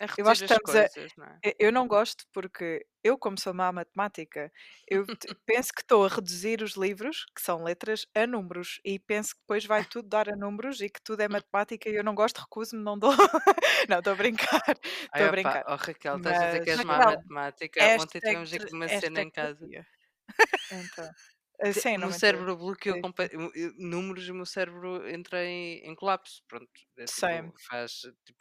[0.00, 0.90] a Eu acho que estamos a.
[0.90, 1.40] coisas, não é?
[1.42, 4.50] Eu- não gosto porque eu, como sou má à matemática,
[4.88, 5.06] eu
[5.46, 9.40] penso que estou a reduzir os livros, que são letras, a números e penso que
[9.42, 12.38] depois vai tudo dar a números e que tudo é matemática e eu não gosto,
[12.40, 13.12] recuso-me, não dou.
[13.90, 14.62] não, estou a brincar,
[15.10, 15.64] estou a opa, brincar.
[15.66, 17.90] oh, Raquel, estás a dizer que Mas, és má à matemática.
[17.94, 19.66] Ontem tivemos aqui uma cena em casa.
[20.70, 21.14] então,
[21.72, 22.98] Te- sim, O cérebro bloqueou
[23.78, 26.42] números e o meu cérebro entra em, em colapso.
[26.48, 27.92] Pronto, é tipo, faz
[28.26, 28.40] tipo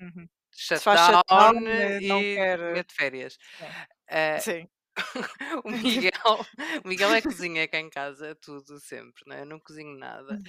[0.00, 0.28] Uhum.
[0.58, 2.58] Shutdown shutdown, eh, não e quer.
[2.72, 3.38] mete férias.
[3.58, 3.66] Sim.
[4.08, 4.68] Eh, Sim.
[5.64, 6.46] o Miguel,
[6.84, 9.40] o Miguel é cozinha cá em casa, tudo sempre, não é?
[9.42, 10.40] Eu não cozinho nada.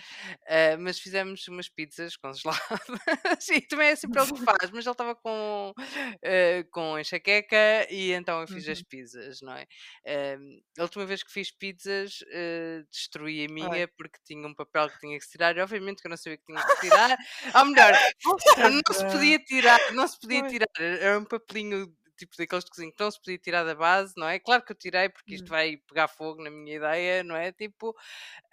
[0.48, 2.60] Eh, mas fizemos umas pizzas congeladas
[3.52, 5.74] e também é sempre ele que faz, mas ele estava com,
[6.24, 8.84] eh, com enxaqueca e então eu fiz as Uhum.
[8.84, 9.68] pizzas, não é?
[10.06, 10.38] Eh,
[10.80, 12.20] a última vez que fiz pizzas
[12.92, 13.70] destruí a Ai.
[13.74, 16.38] minha porque tinha um papel que tinha que tirar e obviamente que eu não sabia
[16.38, 17.18] que tinha que tirar.
[17.56, 17.94] Ou melhor,
[18.88, 20.48] não se podia tirar, não se podia Ai.
[20.48, 24.14] tirar, era um papelinho tipo daqueles de cozinha que não se podia tirar da base,
[24.18, 24.38] não é?
[24.40, 25.50] Claro que eu tirei porque isto Hum.
[25.50, 27.52] vai pegar fogo na minha ideia, não é?
[27.52, 27.96] Tipo,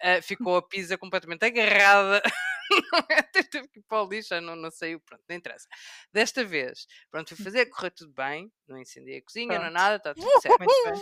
[0.01, 2.21] ah, ficou a pizza completamente agarrada,
[2.91, 3.21] não é?
[3.23, 5.67] Teve que ir para o lixo, ah, não, não saiu, pronto, não interessa.
[6.11, 9.73] Desta vez, pronto, fui fazer, correu tudo bem, não incendiei a cozinha, não é Pronto.
[9.73, 10.59] nada, está tudo certo.
[10.59, 11.01] Muito bem.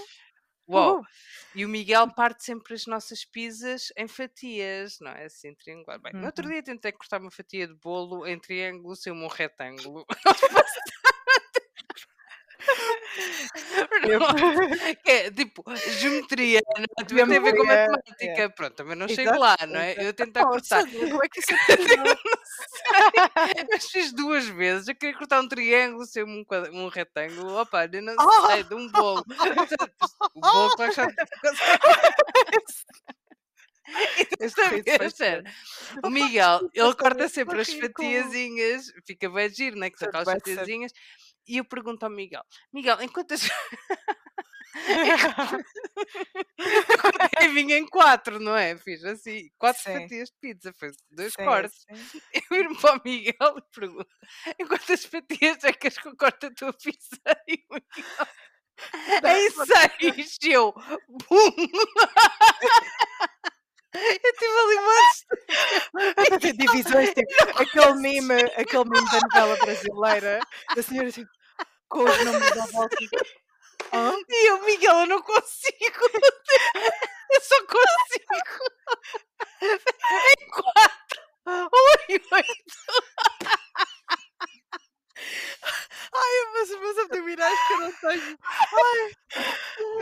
[0.68, 1.04] Uhul.
[1.54, 5.26] E o Miguel parte sempre as nossas pizzas em fatias, não é?
[5.26, 6.00] Assim, triangular.
[6.02, 6.52] Bem, no outro Uhum.
[6.52, 10.06] dia tentei cortar uma fatia de bolo em triângulo, saiu-me um retângulo.
[13.18, 13.84] Eu- Não,
[15.04, 15.64] que é tipo,
[16.00, 16.88] geometria, não é?
[17.26, 18.50] Tem a ver com Geometria, matemática.
[18.52, 19.96] Pronto, também não chego Exato, lá, não é?
[20.00, 20.84] Eu tentar Oh, cortar.
[20.86, 22.16] Como é que isso é?
[23.72, 24.88] Mas fiz duas vezes.
[24.88, 27.56] Eu queria cortar um triângulo, saiu-me um, um retângulo.
[27.62, 28.48] Opa, eu não Ah!
[28.48, 29.24] sei, de um bolo.
[30.36, 30.76] O bolo,
[34.18, 35.44] E Este desta riso vez, sério,
[36.04, 39.90] o Miguel, ele Esta corta sempre as fatiazinhas, fica bem giro, né?
[39.90, 40.66] Que são aquelas bem, certo.
[41.48, 42.44] E eu pergunto ao Miguel:
[42.74, 43.42] Miguel, em quantas.
[47.42, 48.78] eu vinha em quatro, não é?
[48.78, 50.02] Fiz assim, quatro Sim.
[50.02, 51.86] fatias de pizza, foi dois Sim, cortes.
[51.90, 52.22] sim.
[52.34, 54.10] Eu viro para o Miguel e pergunto:
[54.60, 57.18] em quantas fatias é que és que eu corto a tua pizza?
[57.48, 58.28] E o Miguel.
[59.24, 60.38] Em seis!
[60.44, 60.74] Eu,
[61.08, 61.52] bum!
[63.96, 64.96] Eu tive ali uma
[66.38, 70.40] Divisões, tipo, aquele meme, aquele meme da novela brasileira,
[70.76, 71.32] da senhora tipo,
[71.90, 72.96] com os números à volta.
[73.94, 74.14] Hã?
[74.30, 76.10] E eu, Miguel, eu não consigo.
[77.32, 78.64] Eu só consigo.
[79.62, 81.22] Em quatro.
[81.48, 82.76] Oi, oito.
[86.14, 88.38] Ai, mas os meus abdominais que eu não tenho.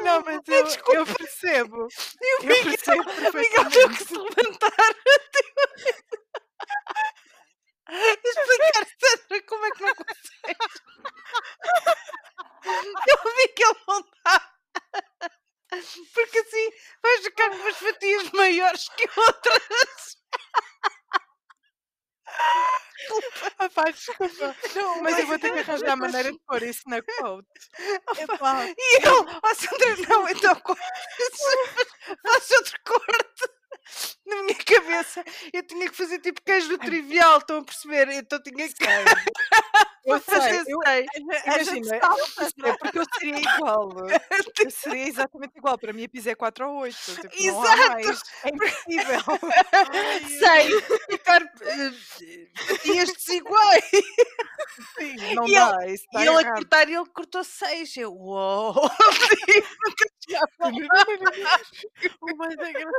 [0.04, 0.96] Não, mas Ai, eu, desculpa.
[0.96, 1.88] eu percebo.
[2.22, 3.04] E o Eu Miguel, percebo
[3.38, 4.72] Miguel teve que se levantar.
[7.90, 10.82] Explicar, Sandra, como é que não consegues?
[13.08, 14.50] Eu vi que ele não dá.
[16.14, 16.70] Porque assim
[17.02, 20.18] vais ficar com umas fatias maiores que outras.
[23.60, 24.56] Ah, pá, desculpa.
[24.76, 27.48] Não, mas eu vou ter que arranjar a maneira de pôr isso na quote.
[28.20, 30.82] Epá, E ele, ó Sandra, não, então corta.
[32.24, 33.63] Faz outro corte.
[34.26, 38.10] Na minha cabeça, eu tinha que fazer tipo queijo do trivial, estão a perceber?
[38.12, 38.86] Então tinha que.
[40.06, 40.80] Eu sei, eu,
[41.18, 43.90] imagina, é porque eu seria igual.
[44.66, 45.78] Eu seria exatamente igual.
[45.78, 46.96] Para mim a pizza é 4 ou 8.
[46.96, 47.78] Tipo, Exato.
[47.90, 48.22] mais.
[48.44, 49.22] É impossível.
[50.40, 51.92] Sei, ficar eh,
[52.68, 53.84] fatias desiguais.
[54.98, 55.78] Sim, não E dá.
[55.88, 56.56] Isso E está ele a errado.
[56.56, 57.96] cortar, ele cortou seis.
[57.98, 58.74] Eu, uou!
[62.22, 62.94] O mais engraçado.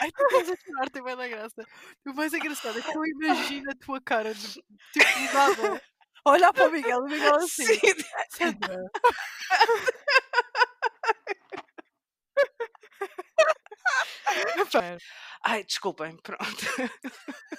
[0.00, 1.64] Ai, tu estás a chorar, tem bem da graça.
[2.06, 5.82] O mais engraçado é que eu imagino a tua cara de tipo nada.
[6.26, 7.64] Olhar para o Miguel, o Miguel assim.
[7.64, 7.80] Sim.
[14.56, 14.96] Epá,
[15.44, 16.64] Ai, desculpem, pronto.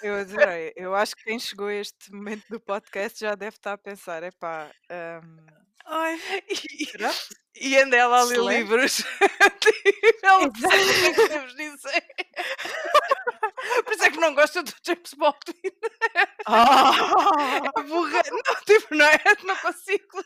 [0.02, 0.74] Eu adorei.
[0.76, 4.24] Eu acho que quem chegou a este momento do podcast já deve estar a pensar:
[4.24, 4.72] epá,
[5.24, 5.38] hum,
[5.86, 6.20] Ai,
[6.50, 7.14] E, será?
[7.56, 9.04] e anda ela a ler livros.
[10.24, 12.04] ela percebe o que é dizer.
[13.84, 15.72] Por isso é que não gosta do James Baldwin.
[16.46, 16.92] Ah!
[17.78, 18.22] É burra.
[18.32, 19.20] Não, tipo, não é?
[19.44, 20.24] Não consigo.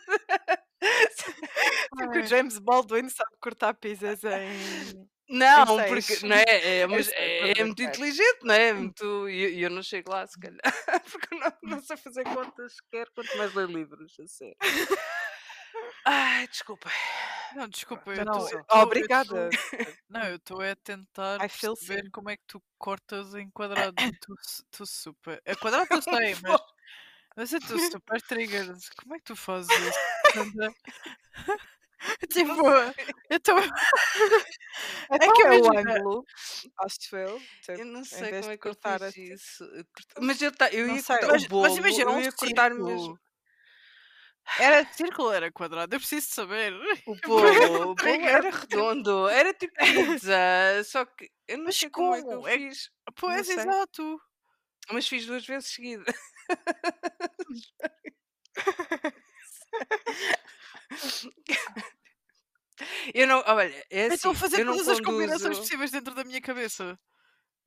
[1.91, 5.09] Porque o James Baldwin sabe cortar pizzas em.
[5.29, 8.73] Não, porque não é, é, é, a é muito inteligente, não é?
[8.73, 10.59] Muito, e eu, eu não chego lá, se calhar,
[11.11, 14.55] porque eu não, não sei fazer contas sequer, quanto mais ler livros, a sério.
[16.07, 16.89] Ai, desculpa.
[17.55, 19.49] Não, desculpa, eu não, tô- oh, eu tô- eu obrigada.
[19.49, 22.09] tô- Não, eu estou a tentar seen.
[22.11, 23.95] como é que tu cortas em quadrado.
[24.21, 24.35] Tu,
[24.71, 25.41] tu super.
[25.45, 26.61] A quadrado eu sei, mas.
[27.35, 28.77] Mas eu estou super triggered.
[29.01, 29.99] Como é que tu fazes isso?
[32.29, 32.65] Tipo,
[33.29, 33.57] eu estou.
[35.11, 36.25] Então que é o ângulo,
[36.79, 37.29] acho eu.
[37.67, 38.71] Eu tipo, não em sei como é que eu
[39.03, 39.23] assim.
[39.33, 39.63] isso.
[39.65, 39.85] Eu
[40.21, 41.17] Mas eu, ta- eu Não ia sei.
[41.17, 42.87] cortar Mas, o bolo, mas imagina eu ia cortar círculo.
[42.89, 43.19] mesmo
[44.57, 45.93] Era círculo ou era quadrado?
[45.95, 46.73] Eu preciso saber.
[47.05, 47.91] o bolo.
[47.91, 52.23] O bolo era redondo, era tipo pizza, só que eu não Mas sei como é
[52.23, 52.47] que eu como?
[52.47, 52.89] É fiz.
[53.15, 54.19] Pois, exato.
[54.91, 56.05] Mas fiz duas vezes seguida.
[63.13, 66.13] Eu não, olha, é assim, Estou a fazer eu não todas as combinações possíveis dentro
[66.15, 66.97] da minha cabeça.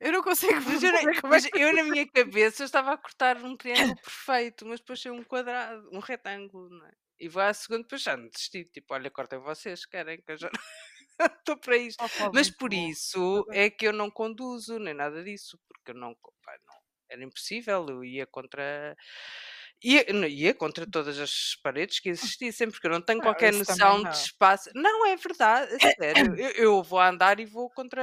[0.03, 2.99] Eu não consigo eu, perceber como é mas que- eu na minha cabeça estava a
[2.99, 6.93] cortar um triângulo perfeito, mas depois saiu um quadrado, um retângulo, não é?
[7.19, 8.65] E vou à segunda, depois já não desisti.
[8.65, 10.51] Tipo, olha, cortem vocês, querem que eu já
[11.39, 12.03] estou para isto.
[12.05, 16.15] Opa, Mas por isso é que eu não conduzo, nem nada disso, porque eu não,
[16.43, 16.75] pá, não
[17.09, 18.97] era impossível, eu ia contra.
[19.85, 24.17] Ia, ia contra todas as paredes que existissem, porque eu não tenho qualquer noção de
[24.17, 24.71] espaço.
[24.75, 26.37] Não, é verdade, a sério.
[26.37, 28.03] Eu, eu vou andar e vou contra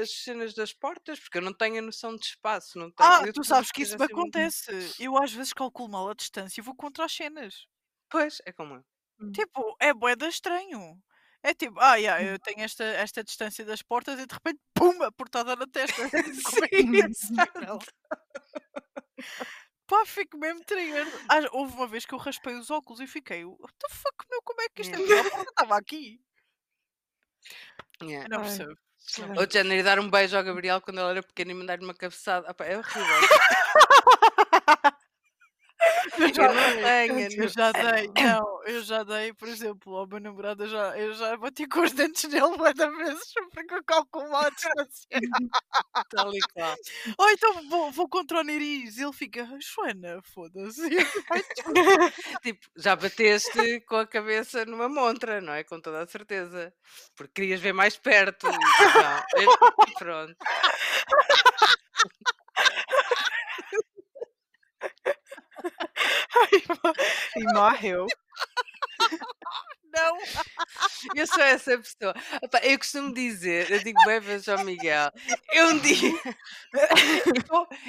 [0.00, 2.78] as cenas das portas, porque eu não tenho a noção de espaço.
[2.78, 4.94] Não tenho, Ah, eu tu sabes que isso me assim muito- acontece.
[4.98, 7.66] Eu às vezes calculo mal a distância e vou contra as cenas.
[8.10, 9.32] Pois, é como eu.
[9.32, 10.98] Tipo, é boeda estranho.
[11.42, 15.02] É tipo, ah, yeah, eu tenho esta, esta distância das portas e de repente, pum,
[15.02, 16.02] a portada na testa.
[16.44, 17.08] Como é que é?
[19.86, 21.06] Pá, fico mesmo trigger.
[21.28, 24.42] Ah, houve uma vez que eu raspei os óculos e fiquei, what the fuck, meu,
[24.42, 24.98] como é que isto é?
[24.98, 25.28] Yeah.
[25.28, 26.20] A porta estava aqui.
[28.02, 28.26] Yeah.
[28.26, 28.76] Eu não percebo.
[29.38, 31.84] Ou de género, ir dar um beijo ao Gabriel quando ele era pequeno e mandar-lhe
[31.84, 32.48] uma cabeçada.
[32.48, 33.04] Ah, pá, é horrível.
[36.18, 37.42] Eu Eu já não dei, tenho.
[37.42, 41.12] eu já dei, não, eu já dei, por exemplo, ao meu namorado, eu já, eu
[41.14, 45.06] já bati com os dentes nele muitas vezes, porque eu calculo a distância.
[46.10, 46.74] Tal e qual.
[47.18, 50.82] Ou então vou, vou contra o nariz e ele fica, Joana, foda-se.
[50.88, 52.12] E eu, "Ai, desculpa."
[52.42, 55.64] Tipo, já bateste com a cabeça numa montra, não é?
[55.64, 56.72] Com toda a certeza.
[57.16, 58.46] Porque querias ver mais perto.
[58.48, 59.56] Não, eu-
[59.98, 60.36] pronto.
[67.36, 68.06] E morreu.
[69.92, 70.18] não,
[71.14, 72.14] Eu sou essa pessoa.
[72.62, 75.10] Eu costumo dizer, eu digo bem vezes ao Miguel,
[75.52, 76.12] eu um dia,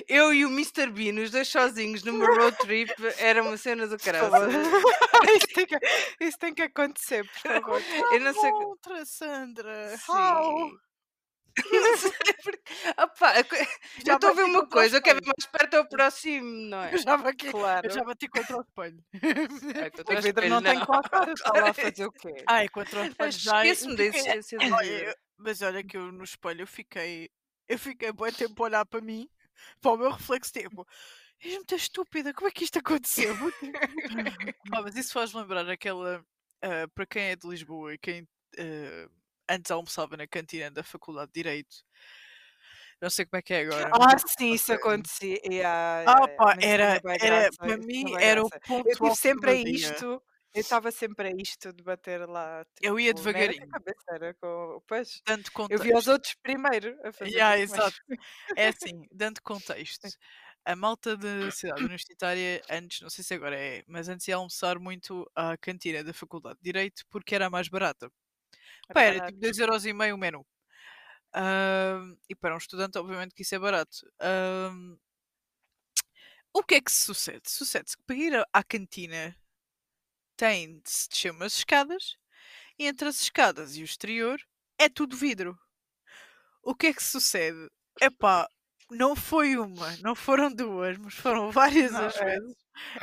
[0.07, 0.89] eu, e o Mr.
[0.89, 4.31] Bean, os dois sozinhos numa road trip, era uma cena do caralho.
[5.35, 5.79] isso, tem que,
[6.21, 7.81] isso tem que acontecer, por favor.
[8.11, 8.51] Eu não sei.
[8.51, 9.99] contra, Sandra.
[10.07, 10.69] How?
[10.69, 10.86] Sim.
[11.71, 12.11] Não sei
[12.43, 12.63] porque.
[12.97, 13.33] Opa,
[14.05, 16.83] Já eu estou a ver uma coisa, eu quero ver mais perto, eu aproximo, não
[16.83, 16.93] é?
[16.93, 17.87] Eu já, bati, Claro.
[17.87, 19.03] eu já bati contra o espelho.
[19.13, 19.17] É,
[20.13, 22.43] O o vidro espelho, não tem qualquer, está lá a fazer o quê?
[22.47, 23.65] Ai, contra o espelho já.
[23.65, 27.29] Esqueço-me da fiquei- existência Olha, mas olha que eu no espelho eu fiquei.
[27.67, 29.27] Eu fiquei bom tempo a olhar para mim,
[29.81, 30.87] para o meu reflexo, tipo.
[31.43, 33.35] És muito estúpida, como é que isto aconteceu?
[34.73, 36.23] Ah, mas isso faz lembrar aquela.
[36.61, 38.27] ah, para quem é de Lisboa e quem
[38.59, 39.09] ah,
[39.49, 41.77] antes almoçava na cantina da Faculdade de Direito,
[43.01, 43.91] não sei como é que é agora.
[43.93, 45.39] Ah, sim, isso acontecia.
[45.45, 46.35] Yeah, Ah, yeah.
[46.35, 50.05] pá, era, era, para mim era o ponto Eu tive sempre a isto,
[50.53, 52.65] eu estava sempre a isto de bater lá.
[52.81, 54.35] Eu ia tipo, não era com a devagarinho.
[54.41, 54.83] com.
[54.87, 56.11] Pois, Dando eu vi os contexto.
[56.11, 57.31] outros primeiro a fazer.
[57.31, 57.97] Yeah, exato.
[58.55, 60.07] É assim, dando contexto.
[60.65, 64.77] A malta de cidade universitária, antes, não sei se agora é, mas antes ia almoçar
[64.79, 68.11] muito à cantina da Faculdade de Direito porque era a mais barata.
[68.93, 69.33] Pá, era barato.
[69.33, 70.45] tipo 2,5€ o menu.
[71.33, 73.97] Ahm, e para um estudante, obviamente que isso é barato.
[74.21, 74.97] Ahm,
[76.53, 77.49] o que é que sucede?
[77.49, 79.35] Sucede-se que para ir à cantina
[80.35, 82.17] tem de se descer umas escadas
[82.79, 84.39] e entre as escadas e o exterior
[84.79, 85.57] é tudo vidro.
[86.61, 87.67] O que é que sucede?
[88.01, 88.47] Epá,
[88.89, 92.37] não foi uma, não foram duas, mas foram várias Não, as é.
[92.39, 92.55] vezes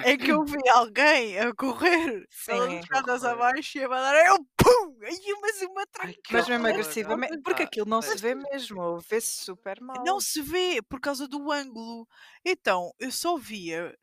[0.04, 2.78] em que eu vi alguém a correr Sim.
[2.78, 3.34] escadas horror.
[3.34, 4.98] abaixo e a mandar eu pum!
[5.02, 6.20] Aí mas uma tranca.
[6.22, 10.02] que Mas mesmo agressivamente, porque aquilo não se vê mesmo, vê-se super mal.
[10.04, 12.06] Não se vê por causa do ângulo.
[12.44, 13.96] Então, eu só via.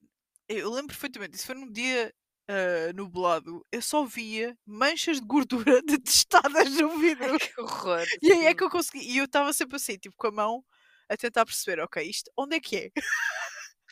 [0.47, 2.13] Eu lembro perfeitamente, isso foi num dia
[2.51, 3.65] ah, nublado.
[3.71, 7.39] Eu só via manchas de gordura detestadas no vidro.
[7.39, 8.05] Que horror.
[8.21, 8.99] E aí é que eu consegui.
[9.09, 10.63] E eu estava sempre assim, tipo, com a mão
[11.09, 12.89] a tentar perceber, ok, isto onde é que é?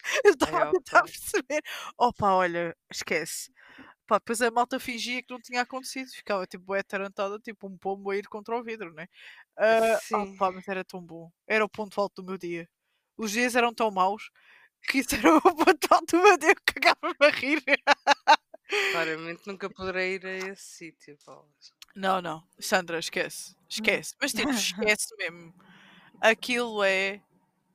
[0.26, 1.04] eu estava É, a tentar opa.
[1.04, 1.62] perceber.
[1.98, 3.52] Opa, olha, esquece.
[4.08, 7.78] pá, depois a malta fingia que não tinha acontecido, ficava tipo é tarantada, tipo um
[7.78, 9.08] pombo a ir contra o vidro, né?
[9.58, 10.38] Ah, Sim.
[10.38, 11.32] pá, mas era tão bom.
[11.48, 12.70] Era o ponto alto do meu dia.
[13.18, 14.32] Os dias eram tão maus
[14.90, 17.64] que isso era o ponto alto do meu dia que cagava-me a rir.
[18.92, 21.74] Claramente nunca poderei ir a esse sítio, bolas.
[21.96, 23.56] Não, não, Sandra, esquece.
[23.70, 24.16] Esquece.
[24.22, 25.54] Mas tipo, esquece mesmo.
[26.22, 27.22] Aquilo é.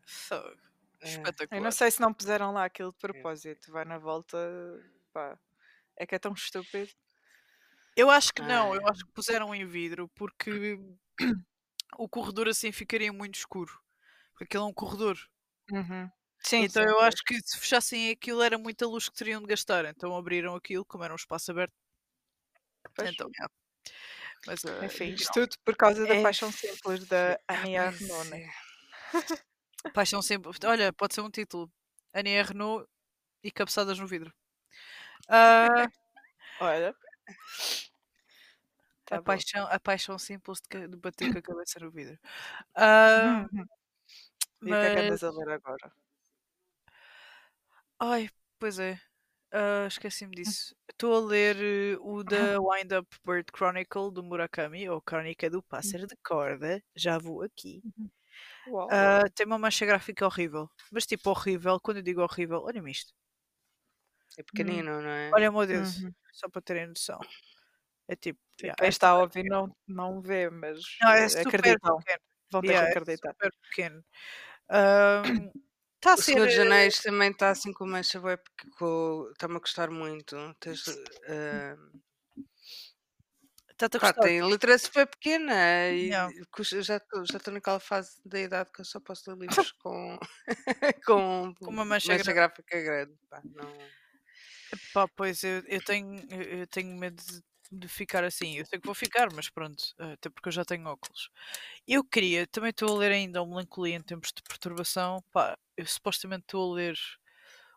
[0.06, 0.63] Fogo.
[1.04, 1.08] É.
[1.08, 1.60] Espetacular.
[1.60, 3.70] Eu não sei se não puseram lá aquilo de propósito.
[3.70, 4.38] Vai na volta,
[5.12, 5.38] pá.
[5.96, 6.90] É que é tão estúpido.
[7.96, 10.78] Eu acho que não, eu acho que puseram em vidro porque
[11.96, 13.80] o corredor assim ficaria muito escuro.
[14.32, 15.16] Porque aquilo é um corredor.
[15.70, 16.10] Uhum.
[16.40, 17.06] Sim, então sim, eu pois.
[17.06, 19.84] acho que se fechassem aquilo era muita luz que teriam de gastar.
[19.84, 21.72] Então abriram aquilo, como era um espaço aberto.
[22.96, 23.10] Pois.
[23.10, 23.52] Então, yeah.
[24.46, 27.92] Mas, ah, Enfim, isto tudo por causa da É paixão simples da Ania
[28.32, 28.48] é.
[29.92, 30.50] Paixão sempre.
[30.66, 31.70] Olha, pode ser um título.
[32.12, 32.86] Ania Renault
[33.42, 34.32] e cabeçadas no vidro.
[35.28, 35.68] Ah,
[36.60, 36.94] Olha.
[39.06, 39.24] Tá a, bom.
[39.24, 42.18] paixão, a paixão simples de, de bater com a cabeça no vidro.
[42.74, 43.46] Ah,
[44.66, 45.04] E o que é que mas.
[45.04, 45.92] andas a ler agora?
[47.98, 48.28] Ai,
[48.58, 49.00] pois é.
[49.52, 50.74] Ah, Esqueci-me disso.
[50.90, 55.62] Estou a ler eh, o da Wind Up Bird Chronicle do Murakami, ou Crónica do
[55.62, 56.82] Pássaro de Corda.
[56.96, 57.82] Já vou aqui.
[57.84, 58.10] Uau.
[58.90, 60.68] Ah, tem uma mancha gráfica horrível.
[60.92, 63.12] Mas tipo horrível, quando eu digo horrível, olha-me isto.
[64.38, 65.36] É pequenino, não é?
[65.36, 66.14] Olha meu dedo, Uhum.
[66.32, 67.18] só para terem noção.
[68.08, 68.40] É tipo.
[68.60, 69.48] Sim, yeah, Quem é está a super ouvir pequeno.
[69.48, 72.04] não, não vê, mas Não, é acreditam.
[72.50, 73.34] Vão ter Yeah, que é acreditar.
[73.34, 74.04] super pequeno.
[75.96, 76.32] Está a O ser.
[76.32, 80.36] Senhor dos eh, Anéis também está assim com mancha porque co- está-me a gostar muito.
[80.60, 80.82] Tens,
[81.28, 81.76] eh,
[83.74, 84.28] Está-te a pá, gostar.
[84.28, 85.54] tem letra super pequena
[85.90, 86.10] e
[86.52, 90.18] custa- já estou já naquela fase da idade que eu só posso ler livros com,
[91.06, 92.34] com, Com uma mancha mancha grande.
[92.34, 93.18] gráfica grande.
[93.30, 93.94] Pá, não...
[94.92, 97.42] Pá, pois eu, eu tenho, eu eu tenho medo de,
[97.80, 98.56] de ficar assim.
[98.56, 101.28] Eu sei que vou ficar, mas pronto, eh, até porque eu já tenho óculos.
[101.86, 105.22] Eu queria, também estou a ler ainda o Melancolia em Tempos de Perturbação.
[105.32, 106.96] Pá, eu supostamente estou a ler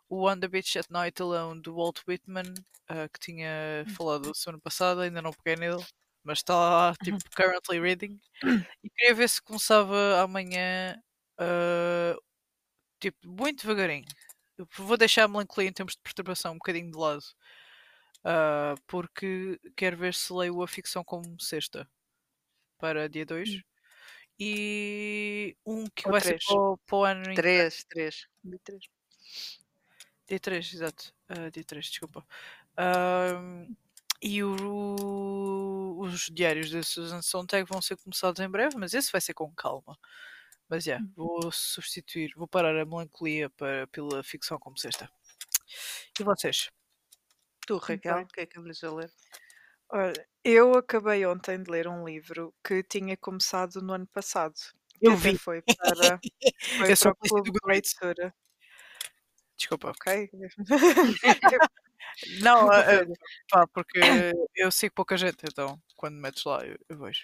[0.09, 2.53] o On the Beach at Night Alone do Walt Whitman,
[2.89, 5.85] eh, que tinha falado semana passada, ainda não peguei nele,
[6.23, 8.19] mas está lá, tipo, currently reading.
[8.84, 10.95] E queria ver se começava amanhã,
[11.39, 12.15] eh,
[12.99, 14.05] tipo, muito devagarinho.
[14.57, 17.23] Eu vou deixar a melancolia em termos de perturbação um bocadinho de lado.
[18.23, 21.89] ah, porque quero ver se leio a ficção como sexta
[22.79, 23.61] para dia 2
[24.39, 26.45] e um que Ou vai ser três.
[26.45, 28.27] para o, para o ano em- Três, três.
[30.27, 31.13] Dia 3, exato.
[31.29, 32.25] ah, dia 3, desculpa.
[32.77, 33.75] Ahm,
[34.21, 39.21] e o- os diários da Susan Sontag vão ser começados em breve, mas esse vai
[39.21, 39.97] ser com calma.
[40.69, 45.09] Mas já, vou substituir, vou parar a melancolia para, pela ficção como sexta.
[46.19, 46.69] E vocês?
[47.65, 49.11] Tu, Raquel, o que é que andas a ler?
[49.89, 54.55] Olha, eu acabei ontem de ler um livro que tinha começado no ano passado.
[55.01, 55.37] Eu vi.
[55.37, 56.19] Foi para,
[56.77, 58.35] foi Eu para o Clube de Leitura.
[59.57, 59.89] Desculpa.
[59.89, 60.29] Ok?
[62.41, 63.07] Não, Olha,
[63.49, 63.99] pá, porque
[64.55, 67.21] eu sigo pouca gente, então quando metes lá eu, eu vejo.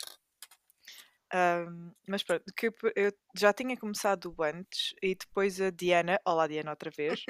[1.31, 6.71] ahm, mas pronto, que eu já tinha começado antes e depois a Diana, olá Diana
[6.71, 7.25] outra vez,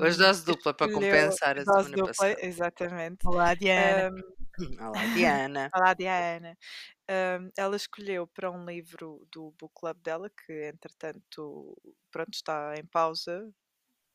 [0.00, 2.40] Hoje ahm, dose dupla para compensar a dose semana dupla, passada.
[2.42, 3.26] exatamente.
[3.26, 4.10] Olá, Diana.
[4.78, 5.70] Olá, Diana.
[5.74, 6.56] Olá, Diana.
[7.08, 11.76] Ahm, ela escolheu para um livro do book club dela, que entretanto,
[12.12, 13.50] pronto, está em pausa.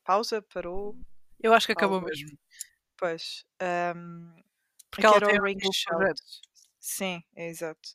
[0.05, 0.97] Pausa, parou,
[1.39, 2.01] eu acho que acabou algo.
[2.01, 2.37] mesmo.
[2.97, 3.45] pois.
[3.61, 4.35] ahm,
[4.89, 6.09] Porque que ela era tem o Ring outros Shout.
[6.09, 6.41] projetos.
[6.79, 7.89] Sim, é exato.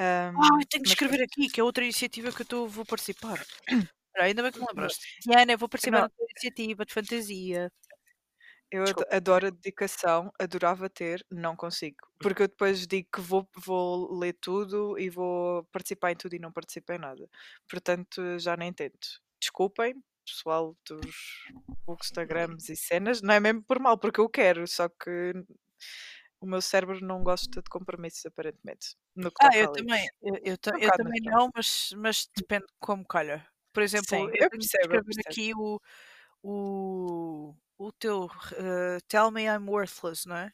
[0.00, 2.66] Ahm, Ah, eu tenho que mas escrever aqui, que é outra iniciativa que eu tô,
[2.66, 3.46] vou participar.
[4.08, 5.08] Espera, ainda bem que me lembraste.
[5.50, 7.70] Eu vou participar tua iniciativa de fantasia.
[8.70, 9.06] Eu Desculpa.
[9.10, 12.08] adoro a dedicação, adorava ter, não consigo.
[12.20, 16.38] Porque eu depois digo que vou, vou ler tudo e vou participar em tudo e
[16.38, 17.28] não participo em nada.
[17.68, 19.20] Portanto, já nem tento.
[19.40, 21.16] Desculpem, pessoal dos
[21.86, 25.32] bookstagrams e cenas, não é mesmo por mal, porque eu quero, só que
[26.40, 28.96] o meu cérebro não gosta de compromissos, aparentemente.
[29.40, 33.46] Ah, eu também, eu, eu, Um eu também não, mas, mas depende como calha.
[33.72, 35.38] Por exemplo, Sim, eu eu percebo, eu percebo.
[35.42, 35.80] aqui o,
[36.42, 38.28] o, o teu
[38.58, 40.52] eh, Tell Me I'm Worthless, não é?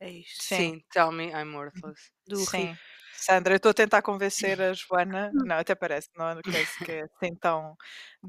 [0.00, 0.42] É isto.
[0.44, 0.70] Sim.
[0.70, 2.10] Sim, tell me I'm worthless.
[2.26, 2.78] Do Sim.
[3.16, 5.30] Sandra, eu estou a tentar convencer a Joana.
[5.48, 7.76] Não, até parece, não é que é, que é assim tão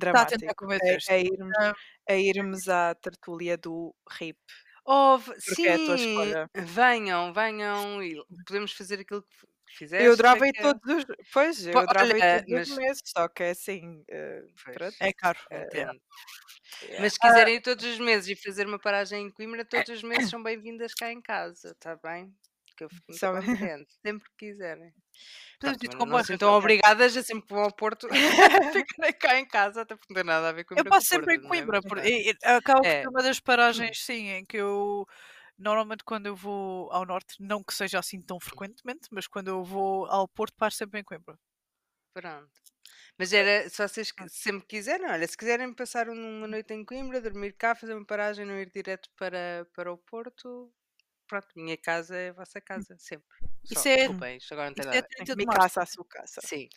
[0.07, 0.55] Está a tentar dramático.
[0.55, 1.11] convencer-te.
[1.11, 1.73] A, a irmos, Ah,
[2.09, 4.37] a irmos à tertulia do RIP.
[4.85, 5.17] Oh,
[5.65, 6.49] é sim, escolha.
[6.55, 10.61] venham, venham e podemos fazer aquilo que Fizeste, Eu é que é.
[10.61, 11.05] todos os.
[11.33, 14.05] Pois, eu olha, todos os meses, só que é assim.
[14.73, 14.95] pronto.
[14.99, 15.39] É caro.
[15.51, 15.99] entendo.
[16.81, 16.99] yeah.
[16.99, 20.03] Mas se quiserem ir todos os meses e fazer uma paragem em Coimbra, todos os
[20.03, 22.33] meses são bem-vindas cá em casa, está bem?
[22.77, 23.19] Que eu fico muito
[23.79, 24.93] contente, sempre que quiserem.
[25.59, 26.35] Podemos ir de não comboio, se Raquel.
[26.47, 28.07] sintam obrigadas a sempre vão ao Porto
[28.73, 31.35] ficarem cá em casa, até porque não tem nada a ver com Eu passo sempre
[31.35, 31.81] em Coimbra.
[31.81, 33.01] por- e- e acaba por É.
[33.01, 35.05] ser uma das paragens, sim, em que eu.
[35.57, 39.63] Normalmente, quando eu vou ao norte, não que seja assim tão frequentemente, mas quando eu
[39.63, 41.39] vou ao Porto, paro sempre em Coimbra.
[42.13, 42.51] Pronto.
[43.17, 46.83] Mas era, se vocês que- sempre quiserem, olha, se quiserem passar um- uma noite em
[46.83, 50.69] Coimbra, dormir cá, fazer uma paragem, não ir direto para, para o Porto,
[51.27, 53.25] pronto, minha casa é a vossa casa, sempre.
[53.63, 54.97] Só, Isso é- Desculpem, isto agora não tem Isso nada.
[54.97, 55.07] é a ver.
[55.15, 55.75] 30 de Minha março.
[55.75, 56.41] casa, a sua casa.
[56.43, 56.69] Sim,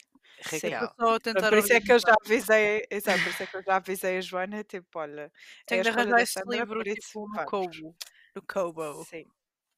[0.43, 0.71] Sim.
[1.01, 3.57] Só a tentar Por isso é que eu já avisei, exato, por isso é que
[3.57, 5.33] eu já avisei a Joana, tipo, olha,
[5.67, 7.51] Tenho é de a escolha arranjar da esse Sandra, livro por isso, tipo, no vamos.
[7.51, 7.97] Kobo.
[8.37, 9.05] No Kobo.
[9.05, 9.25] Sim.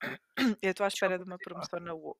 [0.62, 1.60] Eu estou à espera de uma continua.
[1.66, 2.18] promoção na WOC.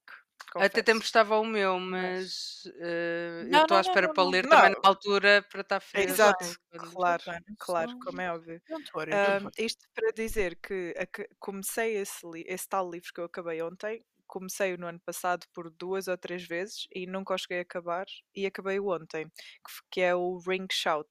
[0.58, 0.92] Até te confesso.
[0.92, 4.28] emprestava o meu, mas eh, eu Não, estou à não, não, espera não, para não.
[4.28, 4.74] ler também Não.
[4.82, 6.18] na altura para estar fresco.
[6.18, 7.24] Exato, quando- claro,
[7.58, 8.62] claro, como é óbvio.
[8.68, 9.54] Don't worry, don't Ahm, worry.
[9.58, 14.04] isto para dizer que aca- comecei esse, li- esse tal livro que eu acabei ontem,
[14.26, 18.06] comecei no ano passado por duas ou três vezes e nunca o cheguei a acabar
[18.34, 21.10] e acabei ontem, que, f- que é o Ring Shout.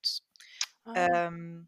[0.86, 1.66] Ah, Ahm,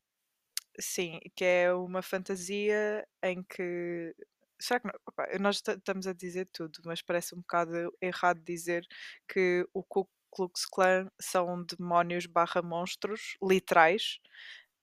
[0.79, 4.15] sim, que é uma fantasia em que.
[4.61, 4.93] Será que não?
[5.07, 7.71] Opa, nós ta- estamos a dizer tudo, mas parece um bocado
[8.01, 8.85] errado dizer
[9.27, 14.19] que o Ku Klux Klan são demónios barra monstros literais.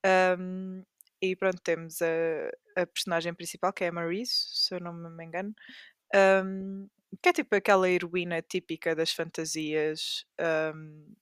[0.05, 0.83] Ahm,
[1.23, 4.35] e pronto, temos a, a personagem principal, que é a Maurice,
[4.67, 5.55] se eu não me engano,
[6.15, 6.87] ahm,
[7.23, 11.15] que é tipo aquela heroína típica das fantasias ahm,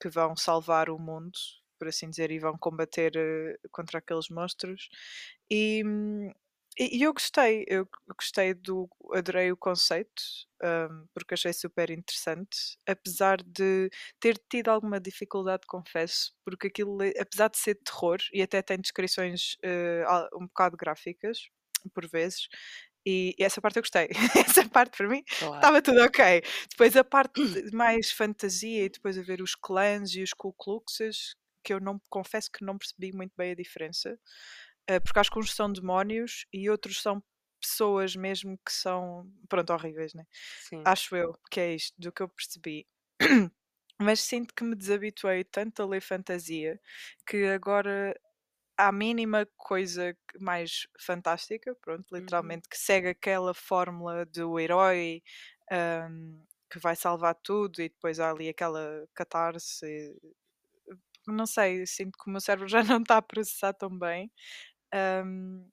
[0.00, 1.32] que vão salvar o mundo,
[1.78, 4.88] por assim dizer, e vão combater eh, contra aqueles monstros.
[5.50, 6.30] E, hum,
[6.78, 7.86] e e eu gostei, eu
[8.18, 10.22] gostei do, adorei o conceito,
[10.62, 13.90] ahm, porque achei super interessante, apesar de
[14.20, 18.78] ter tido alguma dificuldade, confesso, porque aquilo, é- apesar de ser terror, e até tem
[18.80, 21.38] descrições eh, al- um bocado gráficas,
[21.94, 22.48] por vezes,
[23.06, 24.08] e, essa parte eu gostei.
[24.46, 25.52] essa parte para mim claro.
[25.54, 26.42] estava tudo ok.
[26.70, 27.40] Depois a parte
[27.72, 31.34] mais fantasia e depois a ver os clãs e os Ku Kluxes,
[31.64, 34.16] que eu não confesso que não percebi muito bem a diferença, eh,
[35.00, 37.22] porque acho que uns são demónios e outros são
[37.60, 40.26] pessoas mesmo que são, pronto, horríveis, né?
[40.56, 40.86] Sim.
[40.86, 42.88] Acho eu que é isto, do que eu percebi.
[44.00, 46.80] Mas sinto que me desabituei tanto a ler fantasia
[47.26, 48.18] que agora
[48.76, 52.14] à mínima coisa mais fantástica, pronto, Uhum.
[52.14, 55.22] literalmente, que segue aquela fórmula do herói
[55.70, 59.86] ahm, que vai salvar tudo e depois há ali aquela catarse.
[59.86, 60.34] e-
[61.26, 64.30] Não sei, sinto que o meu cérebro já não está a processar tão bem.
[64.92, 65.68] Ahm,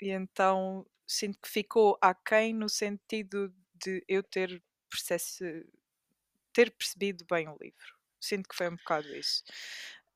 [0.00, 4.62] e então sinto que ficou aquém no sentido de eu ter,
[6.52, 7.94] ter percebido bem o livro.
[8.20, 9.42] Sinto que foi um bocado isso.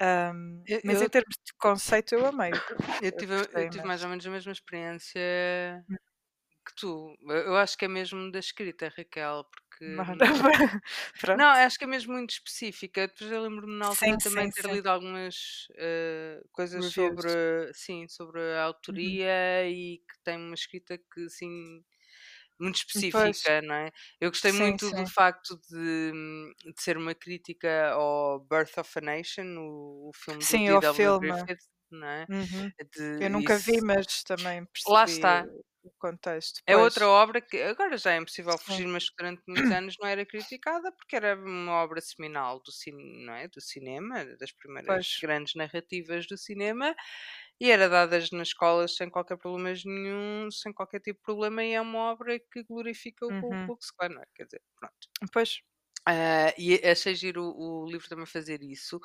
[0.01, 2.63] Ahm, Eu- mas em eu- termos de conceito eu amei.
[3.01, 5.97] Eu tive, eu tive mais ou menos a mesma experiência Hum.
[6.67, 7.17] que tu.
[7.29, 9.70] Eu eu acho que é mesmo da escrita, Raquel, porque.
[11.35, 13.07] Não, acho que é mesmo muito específica.
[13.09, 14.71] Depois eu lembro-me na altura Sim, também sim, ter sim.
[14.71, 16.85] lido algumas eh, coisas Reviews.
[16.87, 18.51] sobre, sim, sobre Uhum.
[18.57, 21.83] a autoria e que tem uma escrita que assim
[22.61, 22.77] muito
[23.11, 23.41] Pois.
[23.41, 23.91] específica, não é?
[24.21, 24.95] Eu gostei Sim, muito sim.
[24.95, 26.13] do facto de,
[26.75, 30.81] de ser uma crítica ao Birth of a Nation, o, o filme Sim, do D.W.
[30.83, 31.45] filme.
[31.45, 31.59] Griffith,
[31.95, 32.29] não é?
[32.29, 32.73] Uhum.
[32.97, 35.47] De- Eu nunca vi, isso- mas também percebi Lá está.
[35.83, 36.61] o contexto.
[36.67, 36.77] É Pois.
[36.77, 38.57] outra obra que agora já é impossível Sim.
[38.59, 42.71] fugir, mas que durante muitos anos não era criticada porque era uma obra seminal do,
[43.27, 43.49] não é?
[43.49, 45.23] do cinema, das primeiras Pois.
[45.23, 46.95] grandes narrativas do cinema,
[47.61, 51.73] e era dadas nas escolas sem qualquer problema nenhum, sem qualquer tipo de problema, e
[51.75, 53.67] é uma obra que glorifica o Ku Uhum.
[53.67, 54.27] Klux Klan, não é?
[54.35, 55.09] Quer dizer, pronto.
[55.33, 55.61] Pois.
[56.07, 58.99] Ah, e achei giro o, o livro também fazer isso,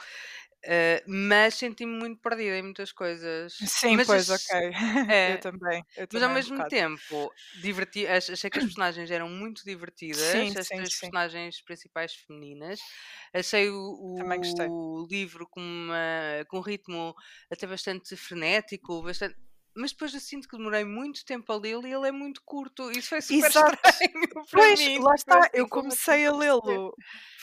[0.67, 3.55] ah, mas senti-me muito perdida em muitas coisas.
[3.65, 4.49] Sim, mas pois, ok.
[5.09, 5.83] é, Eu também.
[5.95, 6.75] Eu mas ao também um mesmo bocado.
[6.75, 11.11] tempo, diverti ach- achei que as personagens eram muito divertidas, Sim, as sim, três sim.
[11.11, 12.85] personagens principais femininas.
[13.33, 13.75] Achei o,
[14.15, 14.39] Também
[15.03, 17.13] o livro com, uma, com um ritmo
[17.51, 19.37] até bastante frenético, bastante.
[19.75, 22.91] Mas depois eu sinto que demorei muito tempo a lê-lo e ele é muito curto.
[22.91, 23.51] Isso foi super Exato.
[23.51, 23.81] estranho
[24.51, 24.99] para Pois, mim.
[24.99, 26.95] lá está, eu comecei a a lê-lo.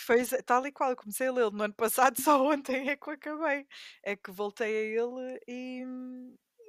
[0.06, 3.08] Foi tal e qual, eu comecei a lê-lo no ano passado, só ontem é que
[3.08, 3.66] eu acabei.
[4.04, 4.68] É que voltei
[4.98, 5.84] a ele e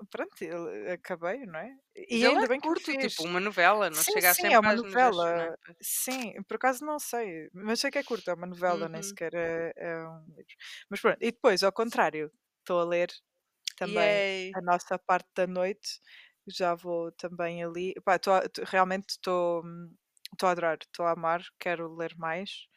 [0.10, 1.76] pronto, ele- acabei, não é?
[2.10, 3.14] E ele ainda é bem que curto, fiz.
[3.14, 4.74] tipo uma novela, não Sim, chega a sim, 100 é uma
[5.32, 5.52] não é?
[5.52, 5.56] novela.
[5.82, 9.04] Sim, por acaso não sei, mas sei que é curto, é uma novela, nem Uhum.
[9.04, 10.46] sequer é, é um livro.
[10.90, 13.10] Mas pronto, e depois, ao contrário, estou a ler
[13.86, 14.56] também Yay!
[14.56, 16.00] a nossa parte da noite,
[16.48, 17.94] já vou também ali.
[18.06, 18.32] Pá, tô
[18.66, 19.96] realmente estou hum,
[20.44, 22.68] a adorar, estou a amar, quero ler mais.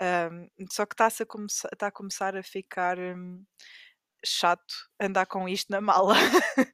[0.00, 3.44] Ahm, só que está-se a, começar, tá a começar a ficar hum,
[4.24, 6.14] chato andar com isto na mala.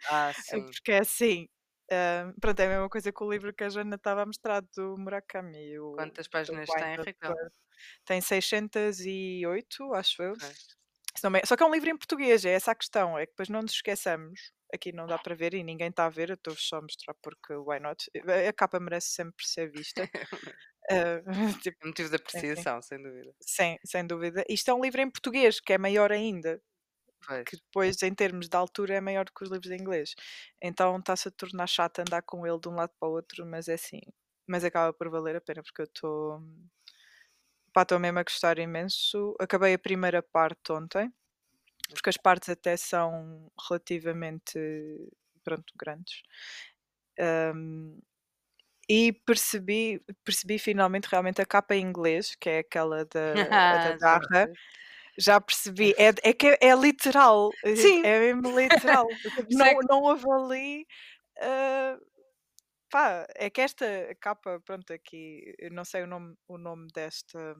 [0.04, 0.74] Ah, É sim.
[0.74, 1.48] Porque é assim.
[1.92, 4.60] ahm, pronto, é a mesma coisa que o livro que a Joana estava a mostrar
[4.76, 5.78] do Murakami.
[5.78, 7.14] O, Quantas páginas tem?
[7.26, 7.50] Blood.
[8.06, 10.36] Tem 608, acho eu.
[11.46, 13.18] Só que é um livro em português, é essa a questão.
[13.18, 14.52] É que depois não nos esqueçamos.
[14.74, 17.14] Aqui não dá para ver e ninguém está a ver, eu estou só a mostrar
[17.22, 18.04] porque why not?
[18.48, 20.10] A capa merece sempre ser vista.
[20.90, 21.20] Ah,
[21.62, 23.34] tipo, É motivo de apreciação, sem dúvida.
[23.42, 24.44] sem, sem dúvida.
[24.48, 26.60] Isto é um livro em português, que é maior ainda.
[27.26, 27.48] Pois.
[27.48, 30.14] Que depois, em termos de altura, é maior que os livros em inglês.
[30.62, 33.68] Então está-se a tornar chato andar com ele de um lado para o outro, mas
[33.68, 34.00] é assim.
[34.48, 36.40] Mas acaba por valer a pena porque eu estou.
[37.76, 39.36] Pá, estou mesmo a gostar imenso.
[39.38, 41.12] Acabei a primeira parte ontem,
[41.90, 44.58] porque as partes até são relativamente
[45.44, 46.22] pronto, grandes.
[47.20, 47.98] Ahm,
[48.88, 54.50] e percebi, percebi finalmente realmente a capa em inglês, que é aquela da, da garra.
[55.18, 58.06] Já percebi, é, é que é, literal, Sim.
[58.06, 59.06] é mesmo literal.
[59.50, 60.86] Não, não houve ali.
[62.96, 63.84] Pá, é que esta
[64.18, 67.54] capa, pronto, aqui, eu não sei o nome, o nome desta,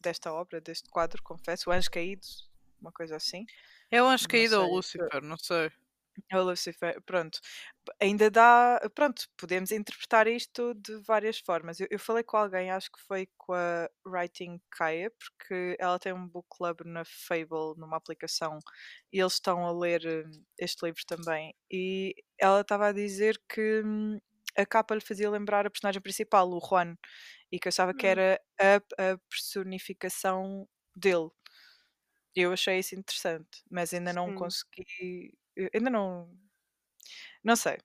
[0.00, 2.26] desta obra, deste quadro, confesso, O Anjo Caído,
[2.80, 3.44] uma coisa assim.
[3.90, 5.70] É o Anjo Não Caído ou Lucifer, não sei.
[6.30, 7.38] É o Lucifer, pronto.
[8.00, 11.80] Ainda dá, pronto, podemos interpretar isto de várias formas.
[11.80, 16.12] Eu, eu falei com alguém, acho que foi com a Writing Kaya, porque ela tem
[16.12, 18.58] um book club na Fable, numa aplicação,
[19.12, 20.24] e eles estão a ler eh,
[20.58, 21.54] este livro também.
[21.70, 24.18] E ela estava a dizer que hum,
[24.56, 26.94] a capa lhe fazia lembrar a personagem principal, o Juan,
[27.52, 28.08] e que eu achava que Hum.
[28.08, 28.76] era a,
[29.14, 31.30] a personificação dele.
[32.34, 34.32] Eu achei isso interessante, mas ainda não Sim.
[34.32, 35.34] consegui.
[35.56, 36.28] Eu Ainda não.
[37.44, 37.78] Não sei.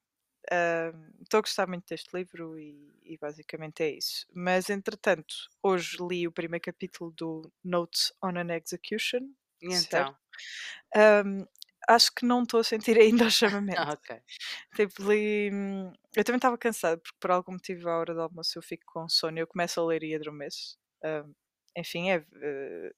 [1.21, 4.25] Estou a gostar muito deste livro e, e basicamente é isso.
[4.33, 9.29] Mas entretanto, hoje li o primeiro capítulo do Notes on an Execution.
[9.61, 10.15] E então?
[10.95, 11.45] Ahm,
[11.89, 13.81] acho que não estou a sentir ainda o chamamento.
[13.81, 14.21] Ah, ok.
[14.75, 15.49] Tipo, li.
[15.53, 18.83] hum, Eu também estava cansada, porque por algum motivo, à hora do almoço, eu fico
[18.87, 19.39] com sono.
[19.39, 20.77] Eu começo a ler e adormeço.
[21.03, 21.33] Ahm,
[21.77, 22.25] enfim, é.
[22.41, 22.91] eh,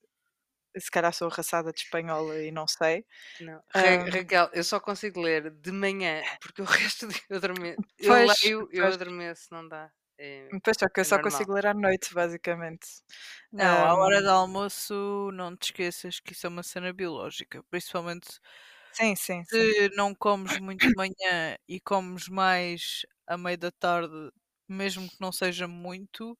[0.81, 3.05] se calhar sou arrasada de espanhola e não sei.
[3.39, 3.63] Não.
[3.73, 7.79] Ra- Raquel, eu só consigo ler de manhã, porque o resto dia eu adormeço.
[7.97, 9.91] Eu leio, eu adormeço, não dá.
[10.19, 11.19] É, Pois só que eu é só normal.
[11.19, 12.87] consigo ler à noite, basicamente.
[13.51, 17.63] Não, à hora do almoço não te esqueças que isso é uma cena biológica.
[17.69, 18.39] Principalmente
[18.91, 19.73] sim, sim, sim.
[19.73, 24.31] se não comes muito de manhã e comes mais à meia da tarde,
[24.67, 26.37] mesmo que não seja muito,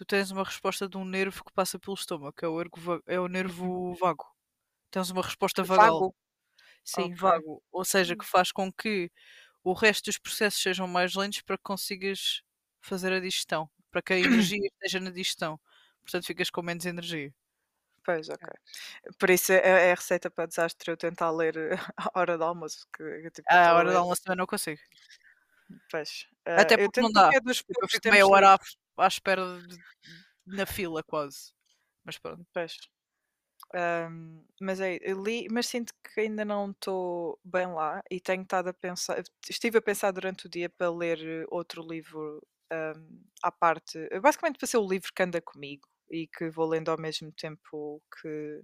[0.00, 3.02] tu tens uma resposta de um nervo que passa pelo estômago, que é o, ergo
[3.06, 3.60] é o Uhum.
[3.68, 4.24] nervo vago.
[4.90, 6.02] Tens uma resposta vagal.
[6.02, 6.14] Vago.
[6.84, 7.16] Sim, Ok.
[7.16, 7.62] vago.
[7.72, 9.10] Ou seja, que faz com que
[9.64, 12.42] o resto dos processos sejam mais lentos para que consigas
[12.82, 15.60] fazer a digestão, para que a energia esteja na digestão.
[16.02, 17.34] Portanto, ficas com menos energia.
[18.04, 18.46] Pois, ok.
[19.18, 22.44] Por isso é, é a receita para desastre eu tentar ler eh, à hora do
[22.44, 22.86] almoço.
[22.96, 24.80] Que, tipo, À estou a hora do almoço também não consigo.
[25.90, 26.26] Pois.
[26.56, 27.32] Até Ah, eu porque não dá.
[27.32, 28.76] é Tipo, eu fico meia hora livres.
[29.00, 29.78] À, espera de-
[30.46, 31.52] na fila quase.
[32.04, 32.46] Mas pronto.
[32.54, 32.76] Pois.
[33.74, 38.68] Ahm, mas é, li, mas sinto que ainda não estou bem lá e tenho estado
[38.68, 43.52] a pensar, estive a pensar durante o dia para ler eh, outro livro ahm, à
[43.52, 47.30] parte, basicamente para ser o livro que anda comigo e que vou lendo ao mesmo
[47.32, 48.60] tempo que,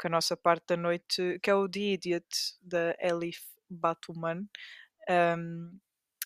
[0.00, 2.26] que a nossa parte da noite, que é o The Idiot,
[2.62, 3.40] da Elif
[3.70, 4.48] Batuman.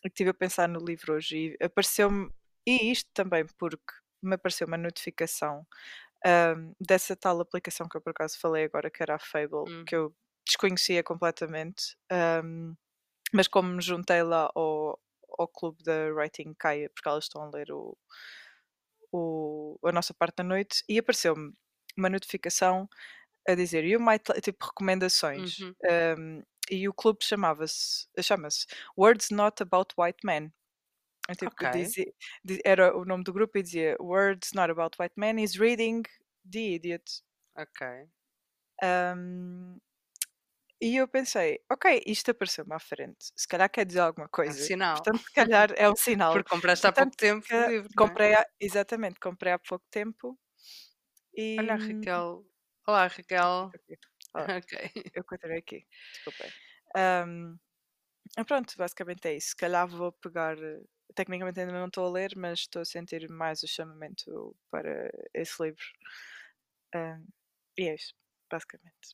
[0.04, 2.30] E estive a pensar no livro hoje e apareceu-me,
[2.66, 5.66] e isto também porque me apareceu uma notificação
[6.26, 9.94] ahm, dessa tal aplicação que eu por acaso falei agora, que era a Fable, que
[9.94, 9.96] Uhum.
[9.96, 10.14] eu
[10.46, 12.74] desconhecia completamente, ahm,
[13.34, 15.00] mas como me juntei lá ao,
[15.38, 17.96] ao clube da Writing Kaya, porque elas estão a ler o,
[19.12, 21.52] o- a nossa parte da noite, e apareceu-me
[21.96, 22.88] uma notificação
[23.48, 25.52] a dizer you might li-" tipo recomendações.
[25.58, 25.76] Uhum.
[25.90, 28.66] ahm, e o clube chamava-se, chama-se
[28.98, 30.52] Words Not About White Men.
[31.38, 31.70] Tipo, Ok.
[31.70, 32.12] dizia-
[32.44, 36.02] di- era o nome do grupo e dizia Words Not About White Men is reading
[36.50, 37.04] The Idiot.
[37.56, 37.86] Ok.
[38.82, 39.78] Ahm,
[40.80, 43.30] e eu pensei, ok, isto apareceu-me à frente.
[43.36, 44.64] Se calhar quer dizer alguma É um coisa.
[44.64, 44.94] sinal.
[44.96, 46.32] Portanto, se calhar é um sinal.
[46.32, 48.08] Porque compraste há pouco Portanto, tempo que livro, não é?
[48.08, 50.38] comprei, há- exatamente, comprei há pouco tempo.
[51.34, 52.46] E Olha a Raquel.
[52.86, 53.72] Olá, Raquel.
[54.34, 54.90] ó, Ok.
[55.14, 56.50] eu continuei aqui, desculpem.
[56.96, 57.56] Ahm,
[58.36, 59.50] ah, pronto, basicamente é isso.
[59.50, 60.56] Se calhar vou pegar.
[60.62, 60.80] eh,
[61.14, 65.62] Tecnicamente ainda não estou a ler, mas estou a sentir mais o chamamento para esse
[65.62, 65.84] livro.
[66.94, 67.24] Ahm,
[67.80, 68.14] e é isso,
[68.50, 69.08] basicamente.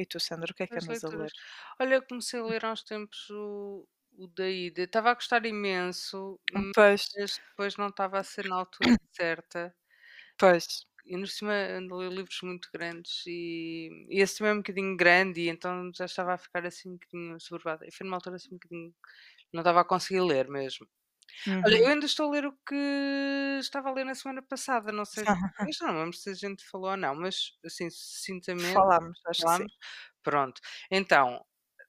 [0.00, 1.32] E tu, Sandra, o que é que As andas a ler?
[1.80, 4.82] Olha, eu comecei a ler há uns tempos o, o da ida.
[4.82, 6.40] Estava a gostar imenso,
[6.74, 9.74] Pois, mas depois não estava a ser na altura certa.
[10.36, 10.86] pois.
[11.06, 14.58] E no cima ando a ler livros muito grandes e, e esse também é um
[14.58, 17.86] bocadinho grande e então já estava a ficar assim um bocadinho soberbada.
[17.86, 18.94] E foi numa altura assim um bocadinho.
[19.52, 20.86] Não estava a conseguir ler mesmo.
[21.64, 21.92] Olha, eu Uhum.
[21.92, 22.74] ainda estou a ler o que
[23.60, 25.26] estava a ler na semana passada, não sei,
[25.78, 29.50] já não lembro se a gente falou ou não, mas assim, sucintamente Falámos, acho que
[29.52, 29.66] sim.
[29.66, 29.72] falámos.
[30.22, 30.60] Pronto.
[30.90, 31.44] Então,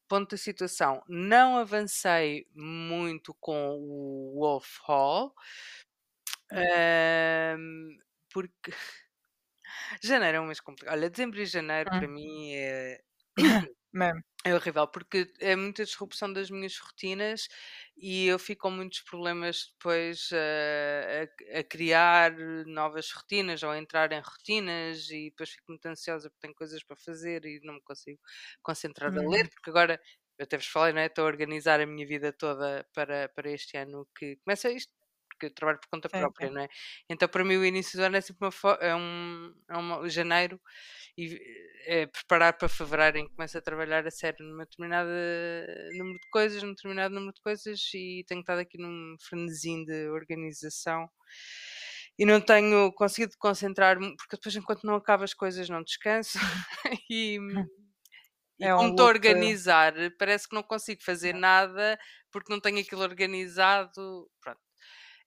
[0.09, 5.33] ponto da situação, não avancei muito com o Wolf Hall,
[6.51, 7.97] ahm,
[8.33, 8.71] porque
[10.03, 10.95] janeiro é um mês complicado.
[10.97, 12.09] Olha, dezembro e janeiro para Hum.
[12.09, 13.01] mim é
[13.93, 14.23] Mesmo.
[14.45, 17.47] é horrível, porque é muita disrupção das minhas rotinas
[17.97, 22.31] e eu fico com muitos problemas depois eh, a, a criar
[22.65, 26.81] novas rotinas ou a entrar em rotinas e depois fico muito ansiosa porque tenho coisas
[26.83, 28.19] para fazer e não me consigo
[28.61, 29.49] concentrar a ler, Uhum.
[29.49, 30.01] porque agora,
[30.37, 31.07] eu até vos falei, não é?
[31.07, 34.93] Estou a organizar a minha vida toda para, para este ano que começa isto,
[35.39, 36.53] porque eu trabalho por conta própria, sim.
[36.53, 36.69] não é?
[37.09, 40.59] Então para mim o início do ano é sempre uma, é um, é uma janeiro
[41.17, 41.39] e
[41.85, 45.09] é preparar para fevereiro em que começo a trabalhar a sério numa determinada
[45.93, 50.09] número de coisas, num determinado número de coisas e tenho estado aqui num frenesim de
[50.09, 51.09] organização
[52.17, 56.37] e não tenho conseguido concentrar-me, porque depois enquanto não acabo as coisas não descanso
[57.09, 57.39] e,
[58.59, 59.01] e É um eh.
[59.01, 61.97] organizar, parece que não consigo fazer nada
[62.31, 64.29] porque não tenho aquilo organizado.
[64.41, 64.68] Pronto.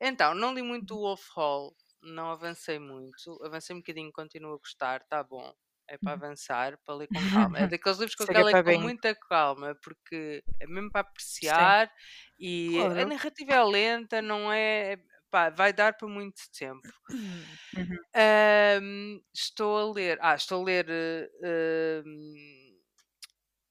[0.02, 4.58] Então, não li muito o Wolf Hall, não avancei muito, avancei um bocadinho, continuo a
[4.58, 5.54] gostar, tá bom.
[5.88, 7.60] É para avançar, para ler com calma.
[7.60, 11.92] É daqueles livros que eu quero ler com muita calma, porque é mesmo para apreciar
[12.38, 13.06] e a Claro.
[13.06, 14.96] narrativa é lenta, não é.
[15.30, 16.82] Pá, vai dar para muito tempo.
[17.76, 18.04] Uhum.
[18.14, 20.18] Ahm, estou a ler.
[20.20, 20.86] Ah, estou a ler.
[20.90, 21.28] eh,
[22.04, 22.61] ahm,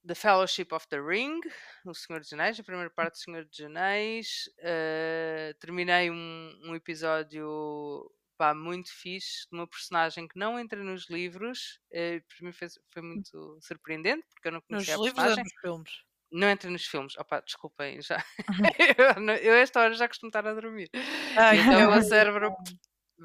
[0.06, 1.40] The Fellowship of the Ring,
[1.86, 4.50] O Senhor dos Anéis, a primeira parte do Senhor dos Anéis.
[4.60, 11.08] Eh, terminei um, um episódio pá, muito fixe de uma personagem que não entra nos
[11.10, 11.80] livros.
[11.92, 15.36] eh, para mim foi, foi muito surpreendente, porque eu não Nos conhecia a livros ou
[15.36, 15.44] personagem.
[15.44, 15.92] nos filmes?
[16.32, 17.16] Não entra nos filmes.
[17.18, 18.24] Opa, desculpem, já.
[18.98, 20.90] eu, eu esta hora já costumo estar a dormir.
[21.36, 22.52] Ai, então é o o- cérebro.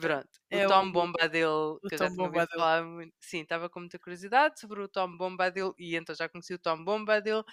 [0.00, 2.52] Pronto, É o Tom o- Bombadil, o que eu já Tom tinha ouvido Bombadil.
[2.54, 3.14] falar muito.
[3.20, 6.84] Sim, estava com muita curiosidade sobre o Tom Bombadil e então já conheci o Tom
[6.84, 7.44] Bombadil.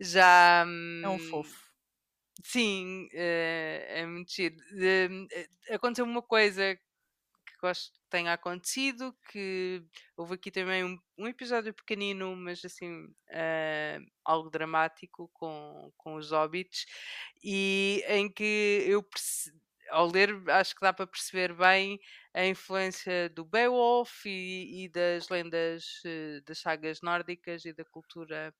[0.00, 0.64] Já.
[1.02, 1.70] É um hum, fofo.
[2.44, 4.56] Sim, eh, é muito giro.
[4.80, 9.84] Eh, aconteceu uma coisa que gosto que tenha acontecido, que
[10.16, 16.30] houve aqui também um, um episódio pequenino, mas assim, eh, algo dramático com, com os
[16.32, 16.86] hobbits,
[17.44, 19.52] e em que eu perce-
[19.90, 21.98] ao ler acho que dá para perceber bem
[22.34, 28.54] a influência do Beowulf e, e das lendas eh, das sagas nórdicas e da cultura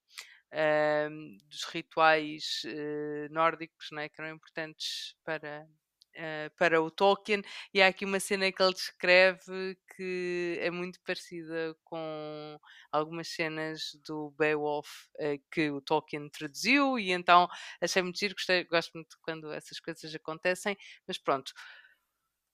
[0.51, 5.67] ahm, dos rituais eh, nórdicos né, que eram importantes para,
[6.15, 7.41] eh, para o Tolkien.
[7.73, 12.59] E há aqui uma cena que ele descreve que é muito parecida com
[12.91, 14.87] algumas cenas do Beowulf
[15.19, 17.47] eh, que o Tolkien traduziu, e então
[17.81, 20.77] achei muito giro, gostei, gosto muito quando essas coisas acontecem,
[21.07, 21.51] mas pronto.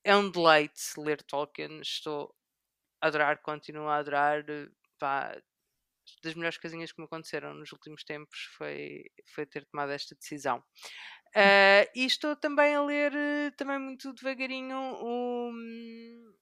[0.04, 2.34] É um deleite ler Tolkien, estou
[3.02, 4.46] a adorar, continuo a adorar.
[5.00, 5.38] Pá,
[6.24, 9.04] das melhores coisinhas que me aconteceram nos últimos tempos foi,
[9.34, 10.64] foi ter tomado esta decisão.
[11.40, 16.34] Ah, e estou também a ler, eh, também muito devagarinho, o hum,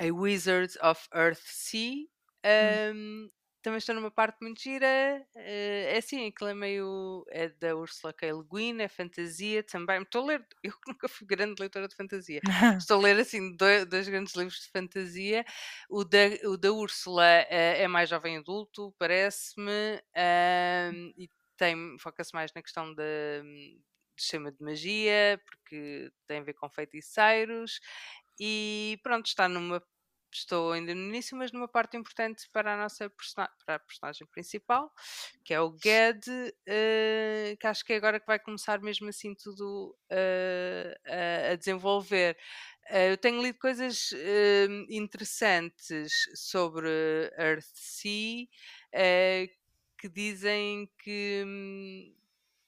[0.00, 2.08] A Wizard of Earth Sea.
[2.44, 3.30] Ahm,
[3.62, 4.86] também estou numa parte muito gira.
[5.36, 7.24] eh, é assim, aquilo é meio.
[7.30, 8.32] É da Ursula K.
[8.32, 10.02] Le Guin, é fantasia também.
[10.02, 10.46] Estou a ler.
[10.64, 12.42] Eu nunca fui grande leitora de fantasia.
[12.78, 15.44] Estou a ler assim dois, dois grandes livros de fantasia.
[15.88, 22.34] O da, o da Úrsula eh, é mais jovem adulto, parece-me, ahm, e tem, foca-se
[22.34, 23.02] mais na questão da,
[24.22, 27.80] sistema de magia, porque tem a ver com feiticeiros.
[28.40, 29.82] E pronto, está numa.
[30.32, 34.26] Estou ainda no início, mas numa parte importante para a nossa persona- para a personagem
[34.26, 34.92] principal,
[35.44, 36.24] que é o Ged,
[36.66, 41.56] eh, que acho que é agora que vai começar mesmo assim tudo eh, a- a
[41.56, 42.36] desenvolver.
[42.90, 46.88] Eh, eu tenho lido coisas eh, interessantes sobre
[47.38, 48.46] Earthsea
[48.92, 49.48] eh,
[49.98, 52.14] que dizem que hum,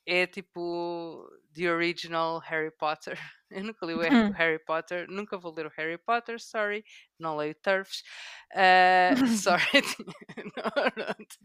[0.06, 3.18] é tipo the original Harry Potter.
[3.50, 4.36] Eu nunca li o Hum.
[4.36, 6.84] Harry Potter, nunca vou ler o Harry Potter, sorry,
[7.18, 8.02] não leio turfs.
[8.54, 9.62] Ah, sorry.
[10.56, 11.36] Não, pronto.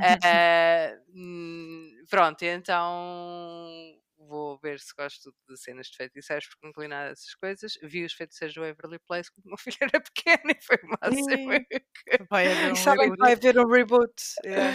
[0.00, 6.88] Ah, hum, pronto, então vou ver se gosto de cenas de feiticeiros porque não li
[6.88, 7.78] nada dessas coisas.
[7.82, 11.38] Vi os feiticeiros do Everly Place quando o meu filho era pequeno e foi máximo.
[11.50, 11.66] Ih,
[12.30, 13.20] Vai haver um E sabem que reboot.
[13.20, 14.14] vai haver um reboot.
[14.44, 14.74] Yeah.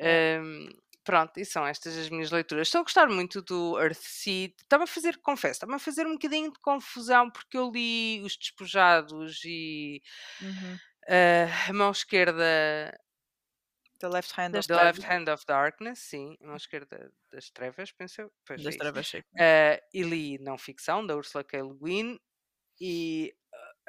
[0.00, 0.68] Ahm,
[1.08, 2.68] pronto, e são estas as minhas leituras.
[2.68, 4.54] Estou a gostar muito do Earthseed.
[4.62, 8.36] Está-me a fazer, confesso, está-me a fazer um bocadinho de confusão porque eu li Os
[8.36, 10.02] Despojados e
[10.40, 10.80] Uhum.
[11.08, 12.44] ah, a mão esquerda
[14.00, 14.74] The Left Hand of The.
[14.74, 18.32] Left Hand of Darkness, sim, a mão esquerda das trevas, penso eu.
[18.46, 18.86] Pois é Das isso.
[18.86, 19.22] trevas, sim.
[19.38, 21.62] Ah, e li não ficção, da Ursula K.
[21.62, 22.18] Le Guin
[22.80, 23.34] e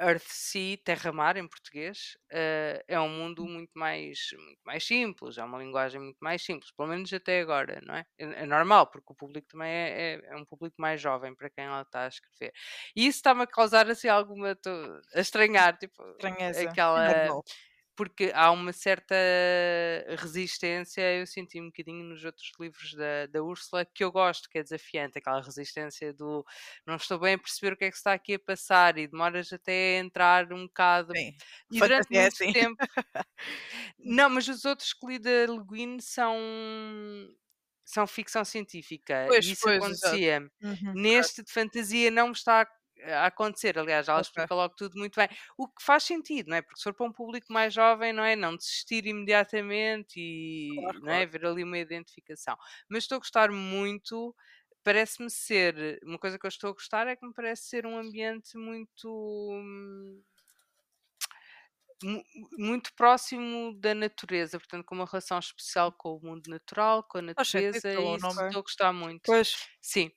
[0.00, 5.58] Earthsea, Terra-Mar em português, ah, é um mundo muito mais, muito mais simples, é uma
[5.58, 8.04] linguagem muito mais simples, pelo menos até agora, não é?
[8.18, 11.50] É, é normal, porque o público também é, é, é um público mais jovem para
[11.50, 12.52] quem ela está a escrever.
[12.96, 14.56] E isso está-me a causar assim alguma.
[15.14, 16.68] a estranhar, tipo, Estranheza.
[16.68, 17.44] aquela Normal.
[18.00, 19.14] Porque há uma certa
[20.20, 24.58] resistência, eu senti um bocadinho nos outros livros da, da Úrsula que eu gosto, que
[24.58, 26.42] é desafiante, aquela resistência do
[26.86, 29.06] não estou bem a perceber o que é que se está aqui a passar e
[29.06, 31.12] demoras até a entrar um bocado.
[31.14, 31.36] Sim.
[31.70, 32.52] E durante é muito assim.
[32.54, 32.76] tempo.
[33.98, 36.38] Não, mas os outros que li da Le Guin são.
[37.84, 40.48] São ficção científica Pois, isso pois, acontecia.
[40.62, 40.94] Uhum.
[40.94, 42.66] Neste de fantasia não me está a
[43.04, 43.78] a acontecer.
[43.78, 44.20] Aliás, ela Ok.
[44.20, 45.28] explica logo tudo muito bem.
[45.58, 46.62] O que faz sentido, não é?
[46.62, 48.36] Porque se for para um público mais jovem, não é?
[48.36, 51.26] Não desistir imediatamente e Claro, não é?
[51.26, 52.56] ver ali uma identificação.
[52.88, 54.34] Mas estou a gostar muito.
[54.84, 55.98] Parece-me ser.
[56.04, 59.08] Uma coisa que eu estou a gostar é que me parece ser um ambiente muito.
[59.52, 60.22] hum,
[62.02, 62.22] mu-
[62.58, 67.22] muito próximo da natureza, portanto, com uma relação especial com o mundo natural, com a
[67.36, 69.26] sentido natureza, e isso estou a gostar muito.
[69.26, 69.50] Pois.
[69.80, 70.10] Sim.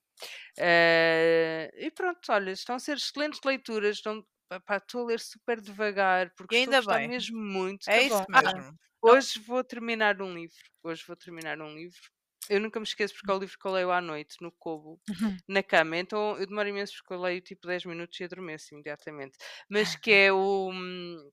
[0.58, 3.98] Eh, e pronto, olha, estão a ser excelentes leituras.
[3.98, 4.26] Estão,
[4.66, 7.08] pá, estou a ler super devagar porque E estou ainda gostar bem.
[7.08, 7.88] mesmo muito.
[7.88, 8.26] É isso bom.
[8.34, 8.78] Ah, mesmo.
[9.02, 10.58] hoje vou terminar um livro.
[10.84, 12.02] Hoje vou terminar um livro.
[12.50, 15.02] Eu nunca me esqueço porque é o livro que eu leio à noite, no Kobo,
[15.10, 15.42] Uhum.
[15.48, 15.98] na cama.
[15.98, 19.38] Então eu demoro imenso porque eu leio tipo 10 minutos e adormeço imediatamente.
[19.70, 21.32] Mas que é o hum,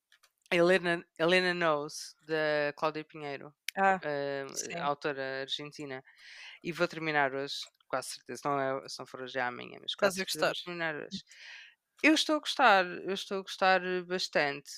[0.53, 4.01] Helena, Helena Knows, da Cláudia Pinheiro, Ah,
[4.55, 4.91] sim.
[4.91, 6.03] autora argentina.
[6.63, 7.57] E vou terminar hoje,
[7.91, 8.43] quase certeza.
[8.47, 10.57] Não é, se não for hoje é amanhã, mas Estás quase a certeza vou gostar?
[10.65, 11.23] terminar hoje.
[12.03, 14.71] Eu estou a gostar, eu estou a gostar bastante.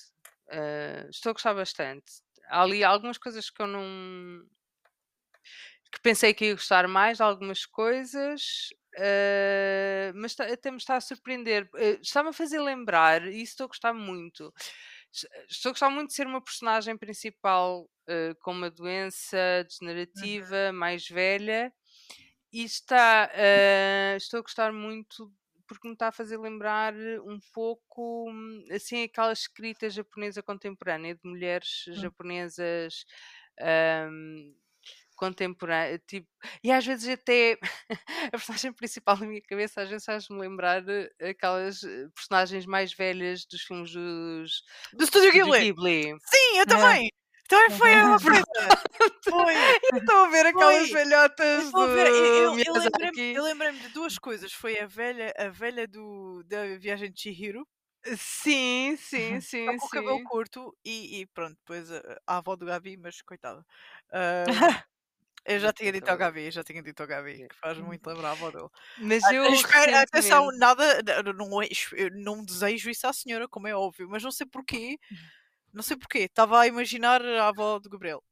[0.51, 2.11] eh, estou a gostar bastante.
[2.49, 4.47] Há ali algumas coisas que eu não.
[5.91, 8.69] que pensei que ia gostar mais, de algumas coisas.
[8.97, 11.67] eh, mas até me está a surpreender.
[11.75, 14.53] Eh, Está-me a fazer lembrar, e isso estou a gostar muito.
[15.13, 19.37] Es- Estou a gostar muito de ser uma personagem principal eh, com uma doença
[20.15, 20.37] Uhum.
[20.43, 21.73] degenerativa, mais velha,
[22.53, 25.33] e está, eh, estou a gostar muito
[25.67, 26.93] porque me está a fazer lembrar
[27.25, 31.93] um pouco hum, assim aquela escrita japonesa contemporânea de mulheres Hum.
[31.97, 33.05] japonesas
[34.09, 34.55] hum,
[35.15, 36.27] contemporâneas tipo,
[36.63, 37.57] e às vezes até
[38.27, 42.93] a personagem principal na minha cabeça às vezes faz-me lembrar eh, aquelas eh, personagens mais
[42.93, 44.63] velhas dos filmes dos
[44.93, 45.59] Do Estúdio Estúdio Ghibli.
[45.59, 46.15] Ghibli.
[46.19, 47.09] Sim, eu também.
[47.53, 48.43] Também foi a mesma coisa.
[49.29, 49.75] Foi.
[49.91, 50.91] Eu estou a ver aquelas Foi.
[50.91, 54.53] velhotas a ver, eu, do eu, eu lembrei-me de duas coisas.
[54.53, 57.67] Foi a velha, a velha do, da viagem de Chihiro,
[58.17, 60.29] Sim, sim, sim, com o cabelo sim.
[60.29, 63.65] curto, e, e pronto, depois a, a avó do Gabi, mas coitada.
[64.45, 64.83] Ah,
[65.45, 66.17] eu já tinha dito ao.
[66.17, 68.69] Gabi, já tinha dito ao Gabi, que faz muito lembrar a avó dele.
[68.95, 71.69] Mas Ah, eu espera, atenção, nada, não, não, é-
[72.11, 74.97] não desejo isso à senhora, como é óbvio, mas não sei porquê,
[75.73, 78.23] não sei porquê, estava a imaginar a avó do Gabriel.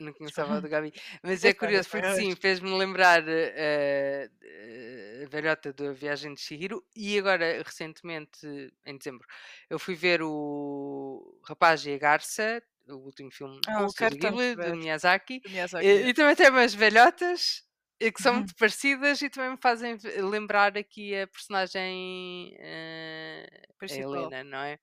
[0.00, 0.92] Não conheço a avó do Gabi.
[1.22, 6.40] Mas é eu curioso, porque sim, fez-me lembrar eh, eh, a velhota da Viagem de
[6.40, 8.46] Chihiro e agora, recentemente,
[8.84, 9.26] em dezembro,
[9.70, 14.76] eu fui ver o Rapaz e a Garça, o último filme Ah, tanto Ghibli, do.
[14.76, 16.08] Miyazaki, Do Miyazaki, e, é.
[16.08, 17.62] e também tem umas velhotas
[18.12, 18.36] que são Uhum.
[18.36, 19.96] muito parecidas e também me fazem
[20.30, 24.34] lembrar aqui a personagem a Principal.
[24.34, 24.78] Helena, não é?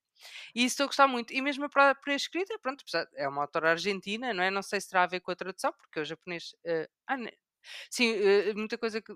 [0.56, 1.34] E isso estou a gostar muito.
[1.34, 2.84] E mesmo a própria escrita, pronto,
[3.16, 4.52] é uma autora argentina, não é?
[4.52, 6.56] Não sei se terá a ver com a tradução, porque o japonês.
[6.66, 7.34] eh, ah, ne-
[7.92, 9.14] sim, eh, muita coisa que.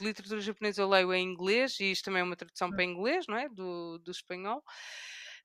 [0.00, 2.74] De literatura japonesa eu leio em inglês e isto também é uma tradução Hum.
[2.74, 3.48] para inglês, não é?
[3.48, 4.62] Do, do espanhol.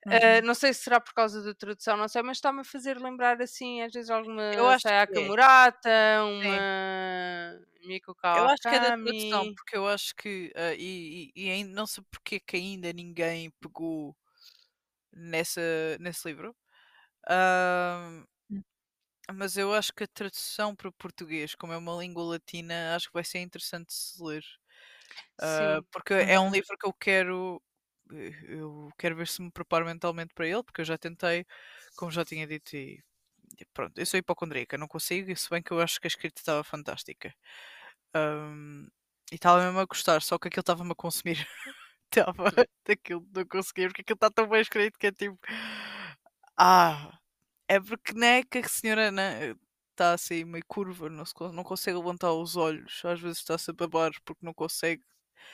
[0.10, 0.44] Eh, Uhum.
[0.44, 3.42] não sei se será por causa da tradução, não sei, mas está-me a fazer lembrar
[3.42, 4.10] assim, às vezes,
[4.52, 5.30] Eu alguma acho que Sayaka é.
[5.30, 5.90] Murata,
[6.42, 6.62] Sim.
[6.62, 9.56] uma Miko Eu acho que é da tradução, Kawakami.
[9.56, 10.52] porque eu acho que.
[10.56, 14.16] ah, e, e, e ainda, não sei porque que ainda ninguém pegou
[15.14, 15.62] nessa,
[16.00, 16.56] nesse livro.
[18.50, 18.64] Hum.
[19.34, 23.08] mas eu acho que a tradução para o português, como é uma língua latina, acho
[23.08, 24.44] que vai ser interessante de se ler.
[25.42, 25.86] Sim.
[25.92, 27.62] porque é um livro que eu quero.
[28.44, 31.46] Eu quero ver se me preparo mentalmente para ele, porque eu já tentei,
[31.96, 33.04] como já tinha dito, e
[33.74, 36.64] pronto, eu sou hipocondríaca, não consigo, se bem que eu acho que a escrita estava
[36.64, 37.34] fantástica.
[38.14, 38.88] Ahm,
[39.32, 41.38] e estava mesmo a gostar, só que aquilo estava-me a consumir.
[42.12, 42.52] Estava
[42.88, 45.38] daquilo, não conseguia, porque aquilo está tão bem escrito que é tipo.
[46.58, 47.20] Ah,
[47.68, 49.12] é porque não é que a senhora.
[49.12, 49.24] Não,
[49.92, 53.74] está assim meio curva, não, se não consegue levantar os olhos, às vezes está-se a
[53.74, 55.04] babar porque não consegue.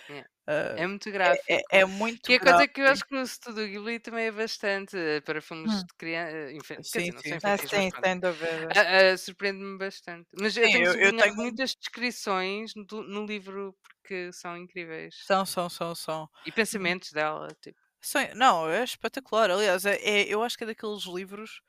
[0.10, 0.28] Yeah.
[0.48, 1.58] Ah, É muito é, gráfico.
[1.58, 4.32] é, é muito Que é coisa que eu acho que no Estúdio Ghibli também é
[4.32, 5.88] bastante eh, para filmes Hum.
[5.88, 6.82] de criança.
[6.84, 7.40] Sim, dizer, não sim.
[7.44, 8.76] Ah, sim, sem dúvida.
[8.76, 10.28] Ah, ah, Surpreende-me bastante.
[10.40, 11.34] Mas eu Sim, tenho eu, eu tenho.
[11.36, 15.16] muitas descrições no, no livro porque são incríveis.
[15.20, 16.30] São, são, são, são.
[16.48, 17.82] E pensamentos dela, tipo.
[18.02, 19.50] São- Não, é espetacular.
[19.50, 21.62] Aliás, é, é- eu acho que é daqueles livros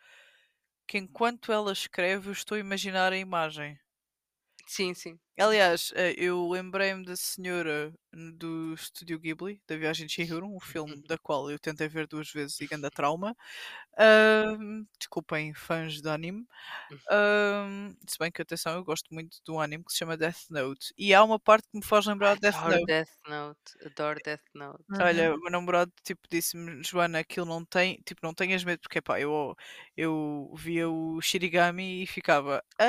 [0.89, 3.79] que enquanto ela escreve, eu estou a imaginar a imagem.
[4.67, 5.21] Sim, sim.
[5.39, 11.03] Aliás, eh, eu lembrei-me da senhora do Estúdio Ghibli, da Viagem de Chihiro, um filme
[11.07, 13.37] da qual eu tentei ver duas vezes e ganda trauma.
[14.99, 16.47] Desculpem, fãs de anime.
[17.11, 20.93] Ahm, se bem que, atenção, eu gosto muito do anime que se chama Death Note.
[20.99, 22.87] E há uma parte que me faz lembrar de Death Adoro Note.
[22.87, 23.61] Death Note.
[23.85, 24.85] Adoro Death Note.
[25.01, 25.37] Olha, Uhum.
[25.39, 29.21] o meu namorado tipo, disse-me, Joana, aquilo não tem, tipo, não tenhas medo, porque pá,
[29.21, 29.55] eu,
[29.97, 32.63] eu via o Shirigami e ficava.
[32.79, 32.85] "Ah."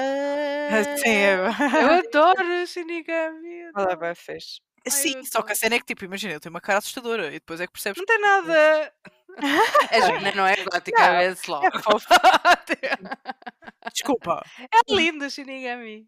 [1.82, 3.60] Eu adoro Shinigami.
[3.76, 4.00] Ela é Adoro.
[4.86, 6.80] Ai, Sim, eu só que a cena é que, tipo, imagina, ele tem uma cara
[6.80, 8.94] assustadora e depois é que percebes Não tem nada.
[9.92, 11.66] A Joana não é gótica, Não, vê-se logo.
[11.66, 11.70] é.
[13.94, 14.44] Desculpa.
[14.60, 16.08] É lindo Shinigami.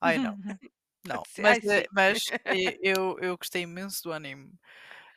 [0.00, 0.36] Ai não,
[1.04, 1.22] não.
[1.38, 4.52] Mas, ai, eh, mas eh, eu, eu gostei imenso do anime.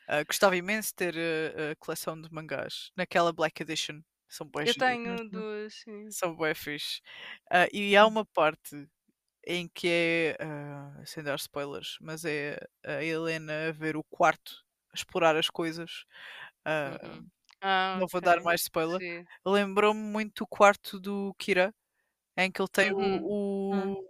[0.07, 4.01] Ah, gostava imenso de ter eh, a coleção de mangás naquela Black Edition.
[4.27, 6.09] São bué Eu tenho duas, sim.
[6.11, 7.01] São bué fixe.
[7.51, 8.87] Ah, e há uma parte
[9.45, 14.63] em que é, ah, sem dar spoilers, mas é a Helena a ver o quarto,
[14.93, 16.05] explorar as coisas.
[16.65, 17.29] Ah, Uhum.
[17.61, 19.01] Ah, não vou dar mais spoiler.
[19.45, 21.73] Lembrou-me muito do quarto do Kira,
[22.37, 23.29] em que ele tem Uhum.
[23.71, 24.09] o, o,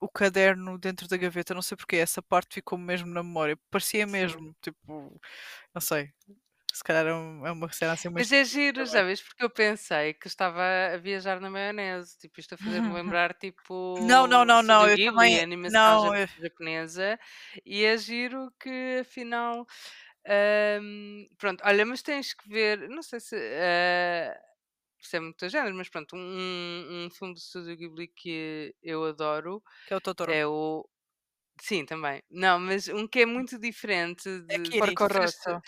[0.00, 1.54] o caderno dentro da gaveta.
[1.54, 3.58] Não sei porque, essa parte ficou mesmo na memória.
[3.70, 5.20] Parecia mesmo, tipo,
[5.74, 6.12] não sei.
[6.74, 8.28] Se calhar é um- é uma cena assim mais.
[8.28, 9.22] Mas é giro, sabes?
[9.22, 10.62] Porque eu pensei que estava
[10.94, 12.18] a viajar na maionese.
[12.18, 14.82] Tipo, isto a fazer-me lembrar, tipo, Não, não, não, não.
[14.82, 15.40] Studio Eu Ghibli, também.
[15.40, 17.18] animação Não, ja- eu- japonesa.
[17.64, 19.66] E é giro que, afinal...
[20.26, 22.88] ahm, pronto, olha, mas tens que ver...
[22.88, 23.36] Não sei se...
[23.36, 24.36] ah,
[25.00, 29.62] isso é muito género, mas pronto, um, um filme do Studio Ghibli que eu adoro
[29.86, 30.32] que é o Totoro.
[30.32, 30.88] é o...
[31.60, 32.20] Sim, também.
[32.30, 34.70] Não, mas um que é muito diferente É de...
[34.70, 34.96] Kiri.
[34.96, 35.60] Porco Rosso.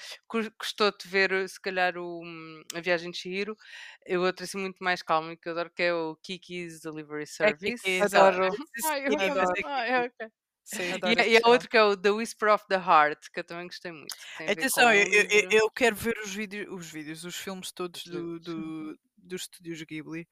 [0.59, 3.57] Custou-te ver, se calhar, o, hum, A Viagem de Chihiro.
[4.05, 7.27] Eu outro assim muito mais calmo e que eu adoro, que é o Kiki's Delivery
[7.43, 7.63] É Service.
[7.63, 8.49] Kiki, Adoro.
[8.85, 9.57] Ai, eu adoro.
[9.59, 10.29] é Ai, ok.
[10.65, 10.93] Sim.
[10.93, 11.49] Adoro E, esse e há filme.
[11.49, 14.27] outro que é o The Whisper of the Heart, que eu também gostei muito.
[14.35, 15.57] Tem a ver Atenção, eu, eu- eu- livro.
[15.63, 18.41] eu quero ver os vídeos, os vídeos, os filmes todos Os do, livros.
[18.41, 20.29] do, dos estúdios Ghibli.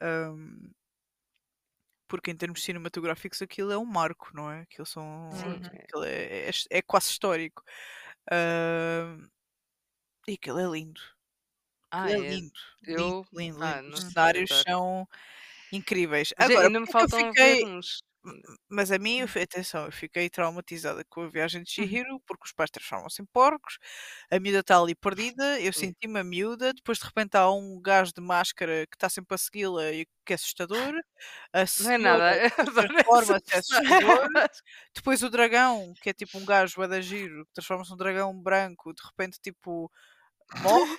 [0.00, 0.70] ahm,
[2.08, 4.62] porque em termos cinematográficos aquilo é um marco, não é?
[4.62, 5.66] Aquilo, são, Sim, Uhum.
[5.72, 5.88] é.
[5.88, 7.62] aquilo é, é, é quase histórico.
[8.30, 9.28] Ahm,
[10.28, 11.00] e aquilo é lindo.
[11.90, 12.18] Ah, é é.
[12.18, 12.60] lindo.
[12.96, 13.26] Lindo, Eu.
[13.32, 13.82] lindo, Ah, lindo.
[13.82, 15.06] não Os cenários são
[15.72, 16.32] incríveis.
[16.38, 17.64] Agora, ainda me é faltam fiquei.
[17.64, 18.02] uns.
[18.68, 21.96] Mas a mim, fui- atenção, eu fiquei traumatizada com a viagem de Uhum.
[21.96, 23.78] Chihiro porque os pais transformam-se em porcos,
[24.30, 28.12] a miúda está ali perdida, eu senti-me a miúda, depois de repente há um gajo
[28.14, 30.94] de máscara que está sempre a segui-la e que é assustador,
[31.52, 32.40] a Não é senhora nada.
[32.64, 34.28] Transforma-se, é assustador,
[34.94, 38.40] depois o dragão, que é tipo um gajo bué da giro, que transforma-se num dragão
[38.42, 39.90] branco, de repente tipo
[40.52, 40.96] morre.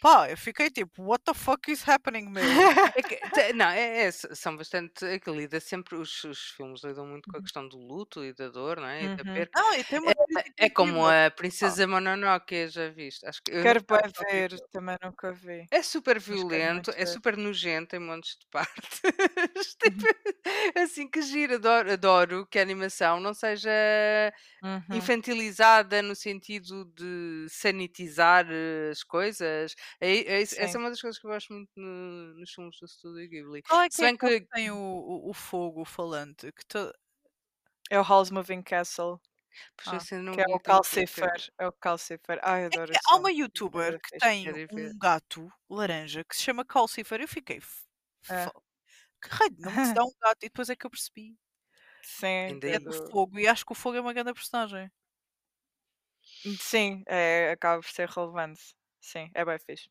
[0.00, 2.62] Pá, eu fiquei tipo, what the fuck is happening, meu?
[2.94, 3.18] É que,
[3.54, 5.04] não, é, é, são bastante.
[5.04, 5.96] É que lida sempre.
[5.96, 7.42] Os, os filmes lidam muito com a Uhum.
[7.42, 9.04] questão do luto e da dor, não é?
[9.06, 9.44] E da Uhum.
[9.54, 10.12] Não, e tem uma
[10.58, 13.26] É, é como a Princesa Mononoke, já viste?
[13.26, 14.68] Acho que Quero bem vi ver, aquilo.
[14.70, 15.68] também nunca vi.
[15.70, 19.76] É super violento, é super nojento em montes de partes.
[19.84, 20.04] Uhum.
[20.04, 23.70] Tipo, assim que giro, adoro, adoro que a animação não seja
[24.62, 25.14] Uhum.
[25.30, 29.74] infantilizada no sentido de sanitizar eh, as coisas.
[30.00, 30.78] É, é isso- essa Sim.
[30.78, 33.62] é uma das coisas que eu gosto muito no- nos filmes do Studio Ghibli.
[33.62, 36.52] Qual é Se que é bem aquele que que tem o, o, o fogo falante?
[36.52, 36.92] Que to-
[37.90, 39.20] É o Howl's Moving Castle,
[39.86, 40.60] Ah, eu não que é vi, o.
[40.60, 41.32] Calcifer.
[41.58, 42.40] É o Calcifer.
[42.42, 43.40] Ai, É adoro que esse há uma filme.
[43.40, 44.18] É youtuber que fixe.
[44.20, 44.92] tem Quero ir ver.
[44.94, 47.20] um gato laranja que se chama Calcifer.
[47.20, 47.58] Eu fiquei.
[47.58, 47.84] "F-
[48.30, 48.44] É.
[48.46, 48.62] fo-
[49.22, 50.38] Que raio de nome se dá um gato?
[50.44, 51.38] E depois é que eu percebi.
[52.02, 53.10] Sim, Ainda É é do do...
[53.10, 53.38] fogo.
[53.38, 54.90] E acho que o fogo é uma grande personagem.
[56.60, 58.74] Sim, é, acaba por ser relevante.
[59.04, 59.90] Sim, é bem fixe.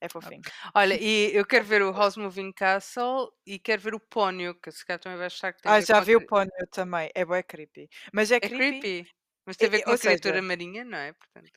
[0.00, 0.40] É fofinho.
[0.74, 4.72] Olha, e eu quero ver o House Moving Castle e quero ver o Pónio, que
[4.72, 7.10] se calhar também vais achar que tem Ah, já vi o Ponyo também.
[7.14, 7.88] É bem creepy.
[8.14, 8.80] Mas é É creepy.
[8.80, 9.10] creepy,
[9.46, 11.12] mas tem a é- ver é- com a ou seja, criatura marinha, não é?
[11.12, 11.50] Portanto,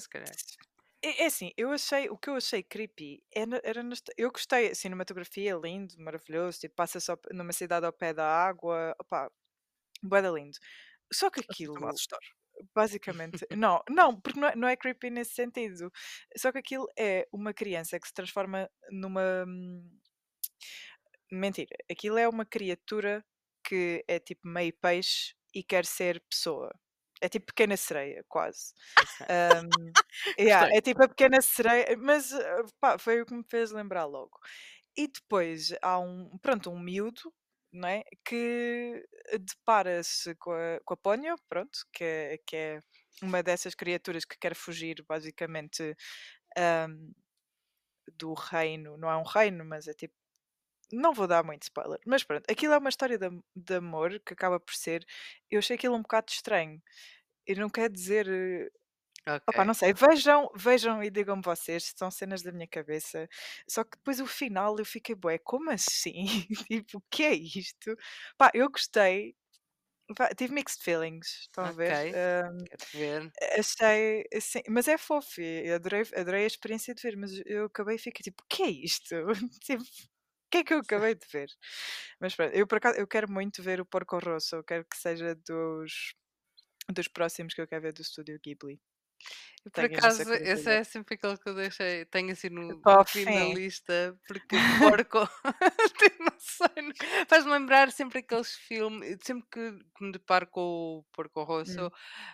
[0.00, 0.32] se calhar.
[1.02, 4.70] É, é assim, eu achei, o que eu achei creepy é era nas- eu gostei,
[4.70, 9.30] a cinematografia é lindo, maravilhoso, tipo, passa-se ao- numa cidade ao pé da água, opá,
[10.02, 10.58] bué da lindo.
[11.12, 11.74] Só que a aquilo.
[12.74, 15.90] Basicamente, não, não, porque não é, não é creepy nesse sentido.
[16.36, 19.88] Só que aquilo é uma criança que se transforma numa, hum,
[21.30, 21.76] mentira.
[21.90, 23.24] Aquilo é uma criatura
[23.64, 26.72] que é tipo meio peixe e quer ser pessoa.
[27.20, 28.74] É tipo pequena sereia, quase.
[29.22, 29.68] Ahm,
[30.38, 32.30] yeah, é tipo a pequena sereia, mas
[32.78, 34.38] pá, foi o que me fez lembrar logo.
[34.96, 37.32] E depois há um, pronto, um miúdo,
[37.72, 38.04] não é?
[38.24, 39.04] Que
[39.40, 42.80] depara-se com a, com a Ponyo, pronto, que é, que é
[43.22, 45.96] uma dessas criaturas que quer fugir basicamente
[46.58, 47.12] ahm,
[48.18, 48.96] do reino.
[48.96, 50.14] Não é um reino, mas é tipo.
[50.92, 54.34] Não vou dar muito spoiler, mas pronto, aquilo é uma história de, de amor que
[54.34, 55.04] acaba por ser.
[55.50, 56.80] Eu achei aquilo um bocado estranho.
[57.46, 58.26] E não quer dizer
[59.48, 59.66] Opa, Ok.
[59.66, 63.28] não sei, vejam, vejam e digam-me vocês, são cenas da minha cabeça.
[63.68, 66.26] Só que depois o final eu fiquei, bué, como assim?
[66.68, 67.96] tipo, o que é isto?
[68.36, 69.36] Pá, eu gostei,
[70.16, 71.98] pá, tive mixed feelings, estão a ver?
[71.98, 72.14] Ok.
[72.14, 73.32] Ahm, Quero ver.
[73.58, 77.96] achei, assim, mas é fofo, e adorei, adorei a experiência de ver, mas eu acabei
[77.96, 79.14] e fiquei tipo, o que é isto?
[79.62, 79.86] tipo, o
[80.50, 81.48] que é que eu acabei de ver?
[82.20, 84.96] Mas pronto, eu por acaso, eu quero muito ver o Porco Rosso, eu quero que
[84.98, 86.14] seja dos,
[86.92, 88.80] dos próximos que eu quero ver do estúdio Ghibli.
[89.72, 93.02] Por Tenho essa acaso, esse é sempre aquele que eu deixei, tenho assim no Para
[93.02, 93.54] o fim da fim.
[93.54, 95.18] lista, porque porco,
[96.20, 96.92] não sei, não-
[97.28, 100.60] faz-me lembrar sempre aqueles filmes, sempre que, que me deparo com
[101.00, 101.90] o Porco Rosso, Hum.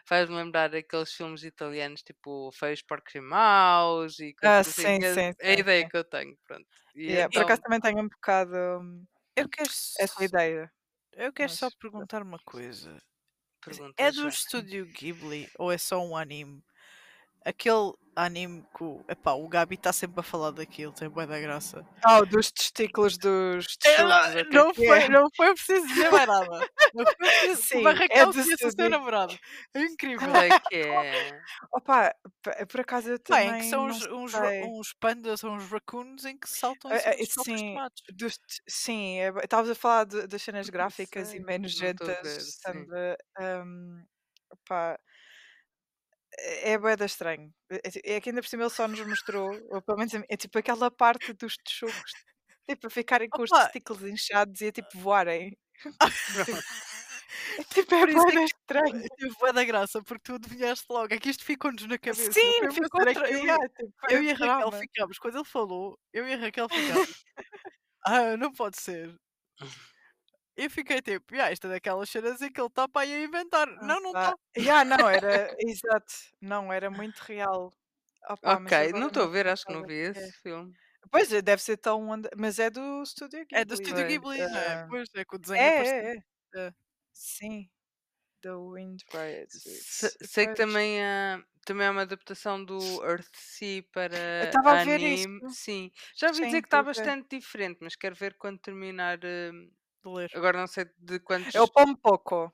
[0.07, 4.99] faz-me lembrar aqueles filmes italianos, tipo Feios Porcos e Maus e Ah, coisas assim, sim,
[4.99, 5.89] que é, sim, é a sim, ideia sim.
[5.89, 6.67] que eu tenho, pronto.
[6.95, 9.05] E Yeah, por então, acaso também tenho um bocado hum,
[9.37, 9.69] Eu quero,
[9.99, 10.73] essa s- ideia,
[11.13, 13.03] eu quero só mas perguntar uma coisa.
[13.97, 14.29] É perguntas, do Joana.
[14.29, 16.63] estúdio Ghibli ou é só um anime?
[17.45, 21.41] Aquele anime que o, epá, o Gabi está sempre a falar daquilo, tem boa da
[21.41, 21.85] graça.
[22.05, 25.09] Ah, o dos testículos dos que é não, que foi, é?
[25.09, 26.67] não foi preciso dizer mais nada.
[26.93, 27.63] Não foi preciso.
[27.63, 29.39] Sim, é conhece o seu namorado.
[29.75, 30.37] É incrível.
[30.37, 31.41] É que é?
[31.73, 32.15] Opa,
[32.71, 36.37] por acaso eu Bem, também que são uns, uns, uns pandas ou uns raccoons em
[36.39, 38.03] que saltam dos próprios sim, tomates.
[38.15, 38.39] dos
[38.69, 42.23] sim, é, estavas a falar de- das cenas gráficas e sei, bem estou a nojentas,
[42.23, 42.55] ver, sim.
[42.55, 43.17] estando a-
[43.65, 44.05] hum,
[44.51, 44.99] opá,
[46.39, 47.53] é bué da estranho.
[47.71, 50.37] É, ti- é que ainda por cima ele só nos mostrou, ou pelo menos é
[50.37, 52.13] tipo aquela parte dos texugos,
[52.69, 55.57] tipo a ficarem com os Opa, testículos inchados e a tipo voarem.
[57.71, 59.03] Tipo, é tipo, é é que estranho.
[59.17, 61.13] teve boa da graça, porque tu adivinhaste logo.
[61.15, 62.31] É que isto ficou-nos na cabeça.
[62.33, 63.31] Sim, ficou tra...
[63.31, 65.19] eu, e- yeah, tipo, eu e a Raquel ficámos.
[65.19, 66.69] Quando ele falou, eu e a Raquel
[67.09, 67.25] ficámos.
[68.07, 69.15] ah, não pode ser.
[70.57, 73.25] Eu fiquei tipo, ah, isto é daquelas cenas em que ele está para aí a
[73.25, 73.69] inventar.
[73.81, 74.37] Não, não Opa, está.
[74.57, 77.71] yeah, não, era, exato, não, era muito real.
[78.29, 80.31] Opa, mas Ok, não estou a não ver, acho que não é vi é.
[80.35, 80.77] esse filme.
[81.11, 82.01] Pois é, deve ser tão.
[82.37, 84.05] Mas é do Estúdio É do Ghibli.
[84.05, 84.05] Studio.
[84.05, 84.79] Ghibli, não é?
[84.79, 86.25] Ah, Pois é, que o desenho é, é é, é.
[86.69, 86.75] É.
[87.13, 87.71] Sim.
[88.43, 89.05] The Wind.
[89.49, 94.77] Se- sei que também há, também há uma adaptação do Earthsea para Eu estava a
[94.77, 95.27] ver isso.
[95.27, 95.43] anime.
[95.47, 99.19] Sim, já ouvi Sim, dizer que está bastante diferente, mas quero ver quando terminar.
[99.25, 99.71] hum,
[100.05, 100.31] De ler.
[100.35, 101.55] Agora não sei de quantos.
[101.55, 102.53] É o Pom Poco.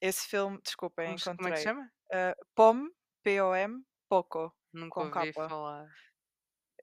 [0.00, 1.64] Esse filme, desculpem, como, se- como é que se encontrei.
[1.64, 1.90] chama?
[2.12, 2.88] Ah, Pom,
[3.22, 5.48] P-O-M, Poco, Nunca com ouvi capa.
[5.48, 5.88] falar.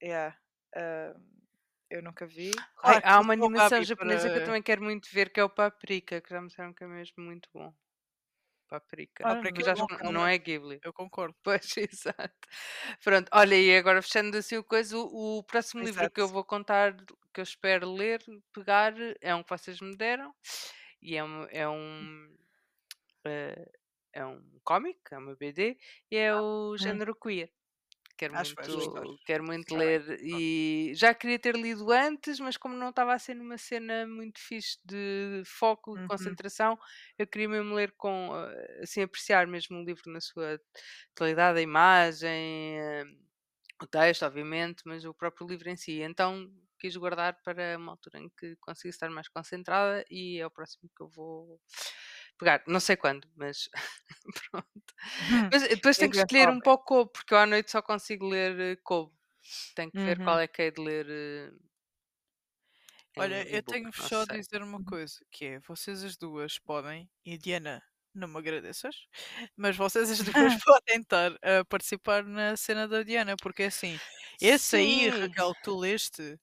[0.02, 0.35] Yeah.
[0.76, 1.14] Ah,
[1.90, 2.68] eu nunca vi.
[2.84, 4.44] Ai, Claro há uma é animação japonesa que eu para.
[4.44, 7.23] também quero muito ver, que é o Paprika, que já me disseram que é mesmo
[7.23, 7.73] muito bom.
[8.68, 9.26] Paprika.
[9.26, 10.27] Olha, Paprika é que não, não não é.
[10.27, 10.84] é Ghibli.
[10.84, 11.35] Eu concordo.
[11.44, 12.48] Pois, exato.
[13.03, 16.30] Pronto, olha, e agora fechando assim o coisa, o, o próximo livro que eu Exato.
[16.30, 16.95] vou contar,
[17.34, 18.22] que eu espero ler,
[18.53, 20.34] pegar, é um que vocês me deram,
[21.01, 22.35] e é um, é um,
[23.26, 23.72] eh,
[24.14, 25.77] é um cómic, é uma BD,
[26.11, 27.51] e é o Hum, género queer.
[28.18, 32.89] Quero Acho muito, quero muito ler e já queria ter lido antes, mas como não
[32.89, 36.38] estava a ser numa cena muito fixe de foco e Uhum.
[36.39, 36.77] concentração,
[37.18, 40.60] eu queria mesmo ler com, eh, assim, apreciar mesmo o livro na sua
[41.15, 43.05] totalidade, a imagem, eh,
[43.81, 46.01] o texto, obviamente, mas o próprio livro em si.
[46.01, 46.51] Então
[46.84, 50.89] quis guardar para uma altura em que consiga estar mais concentrada e é o próximo
[50.95, 51.61] que eu vou
[52.38, 52.64] pegar.
[52.68, 53.69] Não sei quando, mas
[54.51, 54.93] pronto.
[55.19, 58.60] Hum, Mas depois tenho que escolher um pouco porque eu à noite só consigo ler
[58.60, 59.15] eh, Kobo.
[59.76, 60.39] Tenho que ver qual Uhum.
[60.39, 61.51] é que é de ler eh,
[63.15, 64.41] Olha, eu tenho-vos só a sei.
[64.41, 64.81] dizer uma Uhum.
[64.81, 67.84] coisa, que é, vocês as duas podem, e Diana,
[68.14, 68.95] não me agradeças,
[69.55, 73.99] mas vocês as duas podem estar a participar na cena da Diana, porque é assim,
[74.41, 76.39] esse aí, Sim, Raquel, que tu leste,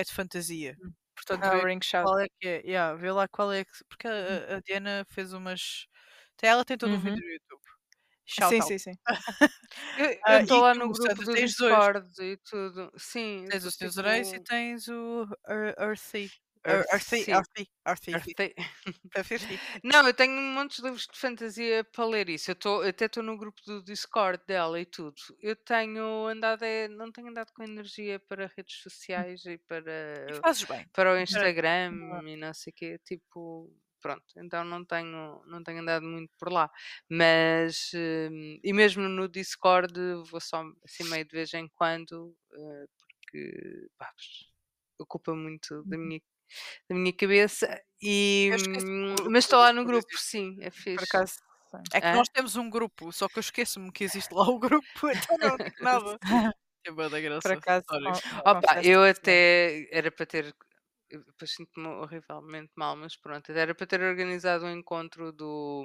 [0.00, 0.78] é de fantasia.
[0.82, 0.94] Hum.
[1.16, 1.66] Portanto, Ah, vê
[2.00, 4.42] qual é que é, yeah, vê lá qual é que, porque Hum.
[4.48, 5.86] a, a Diana fez umas,
[6.36, 7.00] até ela tem todo o Uhum.
[7.00, 7.62] vídeo no YouTube.
[8.26, 8.74] Shout Sim, out.
[8.74, 8.92] sim, sim.
[10.26, 11.86] eu Ah, estou e lá no grupo Sandra, do tens dois.
[11.86, 12.92] Discord e tudo.
[12.98, 14.48] Sim, Tens o estou Senhores Anéis e tipo.
[14.48, 16.32] tens o Ear- Earthy.
[16.64, 17.36] Ar- Arthi, Earthsea.
[17.38, 18.10] Arthi, Arthi.
[18.14, 18.54] Earthsea.
[19.14, 19.60] Arthi.
[19.84, 22.50] Não, eu tenho muitos livros de fantasia para ler isso.
[22.50, 25.14] Eu tô, até estou no grupo do Discord dela e tudo.
[25.40, 29.82] Eu tenho andado, é, não tenho andado com energia para redes sociais e E para,
[30.68, 30.88] bem.
[30.92, 31.92] para o Para- Instagram
[32.26, 32.98] e não sei o quê.
[33.04, 34.24] Tipo, pronto.
[34.36, 36.70] Então não tenho, não tenho andado muito por lá.
[37.08, 39.92] Mas, hum, e mesmo no Discord
[40.30, 44.12] vou só assim meio de vez em quando, eh, porque pá,
[45.00, 46.02] ocupa muito da Uhum.
[46.06, 46.20] minha
[46.88, 51.18] da minha cabeça e hum, mas estou lá no grupo, sim, é fixe.
[51.18, 51.34] Acaso,
[51.70, 51.90] sim.
[51.92, 52.16] É que Hã?
[52.16, 55.58] nós temos um grupo, só que eu esqueço-me que existe lá o grupo, então não
[55.80, 56.18] nada.
[56.86, 57.42] É boa da graça.
[57.42, 60.54] Por acaso, con- Opa, eu até era para ter
[61.10, 65.84] depois sinto-me horrivelmente mal, mas pronto, era para ter organizado um encontro do,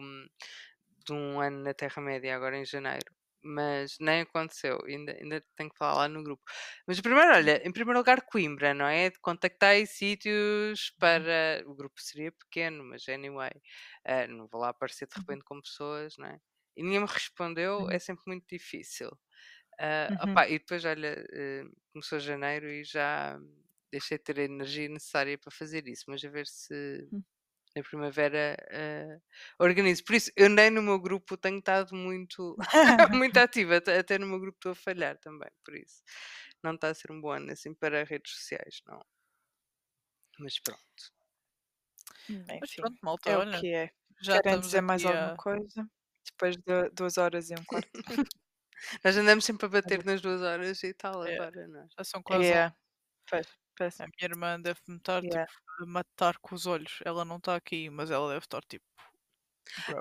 [1.06, 3.12] de um ano na Terra-média agora em janeiro.
[3.44, 6.44] Mas nem aconteceu, ainda, ainda tenho que falar lá no grupo.
[6.88, 9.12] Mas primeiro, olha, em primeiro lugar, Coimbra, não é?
[9.22, 11.64] Contactei sítios para.
[11.68, 13.52] O grupo seria pequeno, mas anyway,
[14.06, 16.40] eh, não vou lá aparecer de repente com pessoas, não é?
[16.76, 17.92] E ninguém me respondeu, Uhum.
[17.92, 19.12] é sempre muito difícil.
[19.80, 20.26] Ah, Uhum.
[20.26, 21.64] opá, e depois, olha, eh,
[21.94, 23.40] começou janeiro e já
[23.92, 27.24] deixei de ter a energia necessária para fazer isso, mas a ver se Hum.
[27.76, 29.20] Na primavera ah,
[29.60, 30.04] organizo.
[30.06, 32.56] Por isso, eu nem no meu grupo tenho estado muito,
[33.26, 36.02] muito ativa, até, no meu grupo estou a falhar também, por isso
[36.64, 39.00] não está a ser um bom ano assim para redes sociais, não.
[40.40, 40.82] Mas pronto.
[42.48, 43.60] Mas Enfim, pronto, malta, é o olha.
[43.60, 43.92] que é.
[44.22, 45.38] Já Querem dizer mais aqui alguma a...
[45.38, 45.90] coisa?
[46.26, 47.90] Depois de duas horas e um quarto.
[49.04, 51.36] Nós andamos sempre a bater nas duas horas e tal É.
[51.36, 51.88] agora, não é?
[51.98, 52.44] Já são quase.
[52.46, 52.76] yeah.
[54.00, 55.46] A minha irmã deve-me estar Yeah.
[55.46, 55.52] tipo,
[55.82, 57.00] a matar com os olhos.
[57.04, 58.86] Ela não está aqui, mas ela deve estar tipo.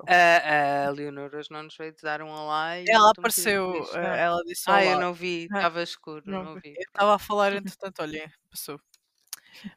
[0.06, 3.94] A, a Leonor hoje não nos veio dar um olá e Ela apareceu, feliz.
[3.94, 4.96] eh, ela disse Ah, eu olá.
[4.96, 6.76] não vi, Ah, estava escuro, não não, vi.
[6.76, 8.80] Eu estava a falar, entretanto, olha, passou.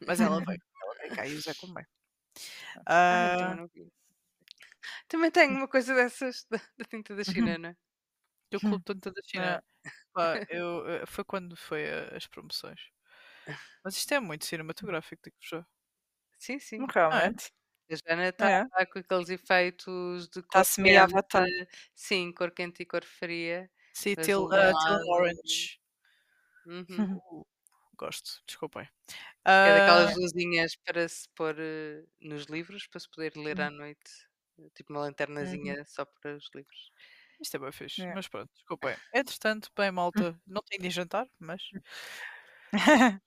[0.05, 1.85] Mas ela veio, ela veio cá e o Zé também.
[3.09, 3.91] Ah, eu Ah, também não vi.
[5.07, 7.75] Também tenho uma coisa dessas da, da tinta da China, não é?
[8.49, 9.63] que o Clube Tanta da Ah, China,
[10.13, 12.81] pá, eu, eh, foi quando foi a- as promoções.
[13.83, 15.65] Mas isto é muito cinematográfico, digo já.
[16.39, 16.85] Sim, sim.
[16.93, 17.51] realmente.
[17.91, 18.65] A Jana está É.
[18.87, 21.45] com aqueles efeitos de Tá cor semi-avatar.
[21.45, 21.67] quente.
[21.95, 23.69] Sim, cor quente e cor fria.
[23.93, 25.79] Sim, Mas Till, ah, Till lado- Orange.
[26.65, 26.85] Uhum.
[27.23, 27.45] Uh,
[27.97, 28.83] gosto, desculpem.
[28.83, 28.89] É
[29.45, 33.63] Ah, daquelas luzinhas para se pôr eh, nos livros, para se poder ler Hum.
[33.63, 34.11] à noite.
[34.75, 36.91] Tipo uma lanternazinha só para os livros.
[37.41, 38.13] isto é bem fixe, É.
[38.13, 38.97] mas pronto, desculpem.
[39.13, 41.61] Entretanto, bem, malta, não tenho de jantar, mas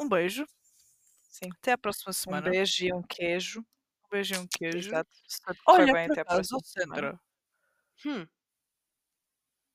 [0.00, 0.46] um beijo.
[1.30, 1.50] Sim.
[1.60, 2.50] Até à próxima Um semana.
[2.50, 3.60] beijo e um queijo.
[3.60, 4.88] Um beijo e um queijo.
[4.90, 5.10] Exato.
[5.66, 7.20] Olha, bem, até a acaso, próxima ó, Sandra,
[8.06, 8.26] Hum.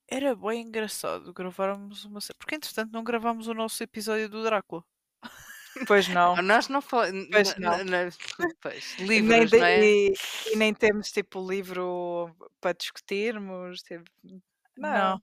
[0.07, 2.19] era bem engraçado gravarmos uma...
[2.37, 4.83] Porque, entretanto, não gravámos o nosso episódio do Drácula.
[5.87, 6.35] Pois não.
[6.43, 7.27] Nós não falamos.
[7.31, 7.71] Pois não.
[8.61, 9.79] Pois, Nem livros, de- não é?
[9.83, 10.13] e,
[10.51, 12.29] e nem temos tipo livro
[12.61, 13.81] para discutirmos.
[13.81, 14.03] Tipo,
[14.77, 15.19] não,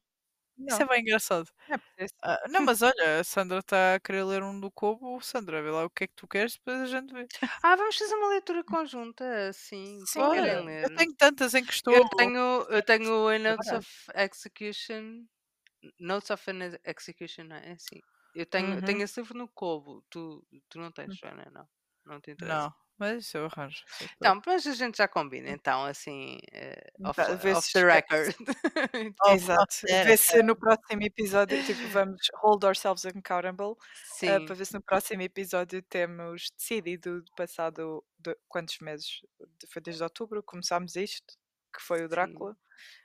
[0.69, 1.51] Isso é bem engraçado.
[1.69, 2.07] É.
[2.23, 5.21] Ah, não, mas olha, a Sandra está a querer ler um do Cobo.
[5.23, 7.29] Sandra, vê lá o que é que tu queres, depois a gente vê.
[7.63, 10.05] Ah, vamos fazer uma leitura conjunta, assim.
[10.07, 10.87] Sim, querem Olha, ler?
[10.87, 11.95] eu tenho tantas em que estou.
[11.95, 15.27] Eu tenho, eu tenho a Notes of Execution.
[16.01, 17.73] Notes of an Execution, não é?
[17.73, 18.01] Assim.
[18.35, 18.83] Eu tenho, Uhum.
[18.83, 20.05] tenho esse livro no Kobo.
[20.11, 21.69] Tu, tu não tens, Joana, não?
[22.07, 22.69] Não te interessa?
[22.69, 23.83] Não, mas isso eu arranjo.
[23.99, 24.35] sei lá.
[24.35, 28.35] Então, mas a gente já combina, então, assim, eh, off, Tá, vê off the record.
[29.23, 29.77] Off- Exato.
[30.05, 34.83] Ver se no próximo episódio tipo, vamos hold ourselves accountable Sim, para ver se no
[34.83, 39.21] próximo episódio temos decidido passado de, quantos meses?
[39.73, 41.35] Foi desde outubro que começámos isto,
[41.73, 42.57] que foi o Drácula.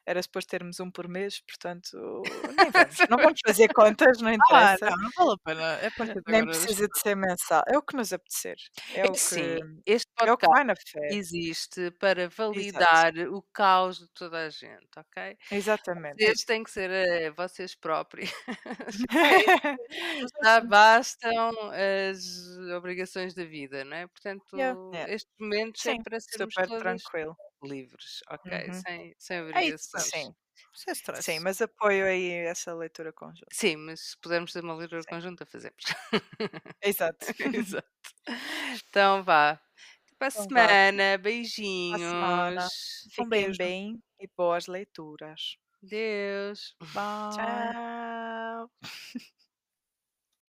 [0.05, 1.89] Era suposto termos um por mês, portanto,
[2.73, 2.97] vamos.
[3.09, 4.89] Não vamos fazer contas, não Ah, interessa.
[4.91, 5.63] não, não vale a pena.
[5.81, 5.89] É
[6.27, 7.63] Nem precisa de ser mensal.
[7.67, 8.55] É o que nos apetecer.
[8.93, 11.09] É o é que, assim, este é o que podcast vai na fé.
[11.11, 15.37] existe para validar o caos de toda a gente, ok?
[15.51, 16.23] Exatamente.
[16.23, 18.31] Vocês têm que ser eh, vocês próprios.
[20.43, 21.51] Já bastam
[22.11, 24.07] as obrigações da vida, não é?
[24.07, 24.79] Portanto, Yeah.
[24.93, 25.13] Yeah.
[25.13, 27.35] estes momentos é Sim, para sermos Super todos tranquilo.
[27.65, 28.69] Livres, ok?
[28.69, 28.85] Uhum.
[28.85, 30.29] Sem, sem É isso, obrigações.
[30.75, 33.51] Sim, é sim, mas apoio aí essa leitura conjunta.
[33.51, 35.11] Sim, mas se pudermos ter uma leitura Sim.
[35.11, 35.83] conjunta, fazemos.
[36.81, 37.25] Exato.
[37.53, 37.87] Exato.
[38.89, 39.59] Então vá.
[40.17, 40.77] Para a Então vá.
[40.79, 41.17] semana,
[41.89, 41.99] Boa beijinhos.
[41.99, 42.69] semana.
[43.09, 43.57] Fiquem beijo.
[43.57, 45.57] bem e boas leituras.
[45.81, 46.75] Deus.
[46.81, 47.75] Bye.
[48.09, 48.69] Tchau.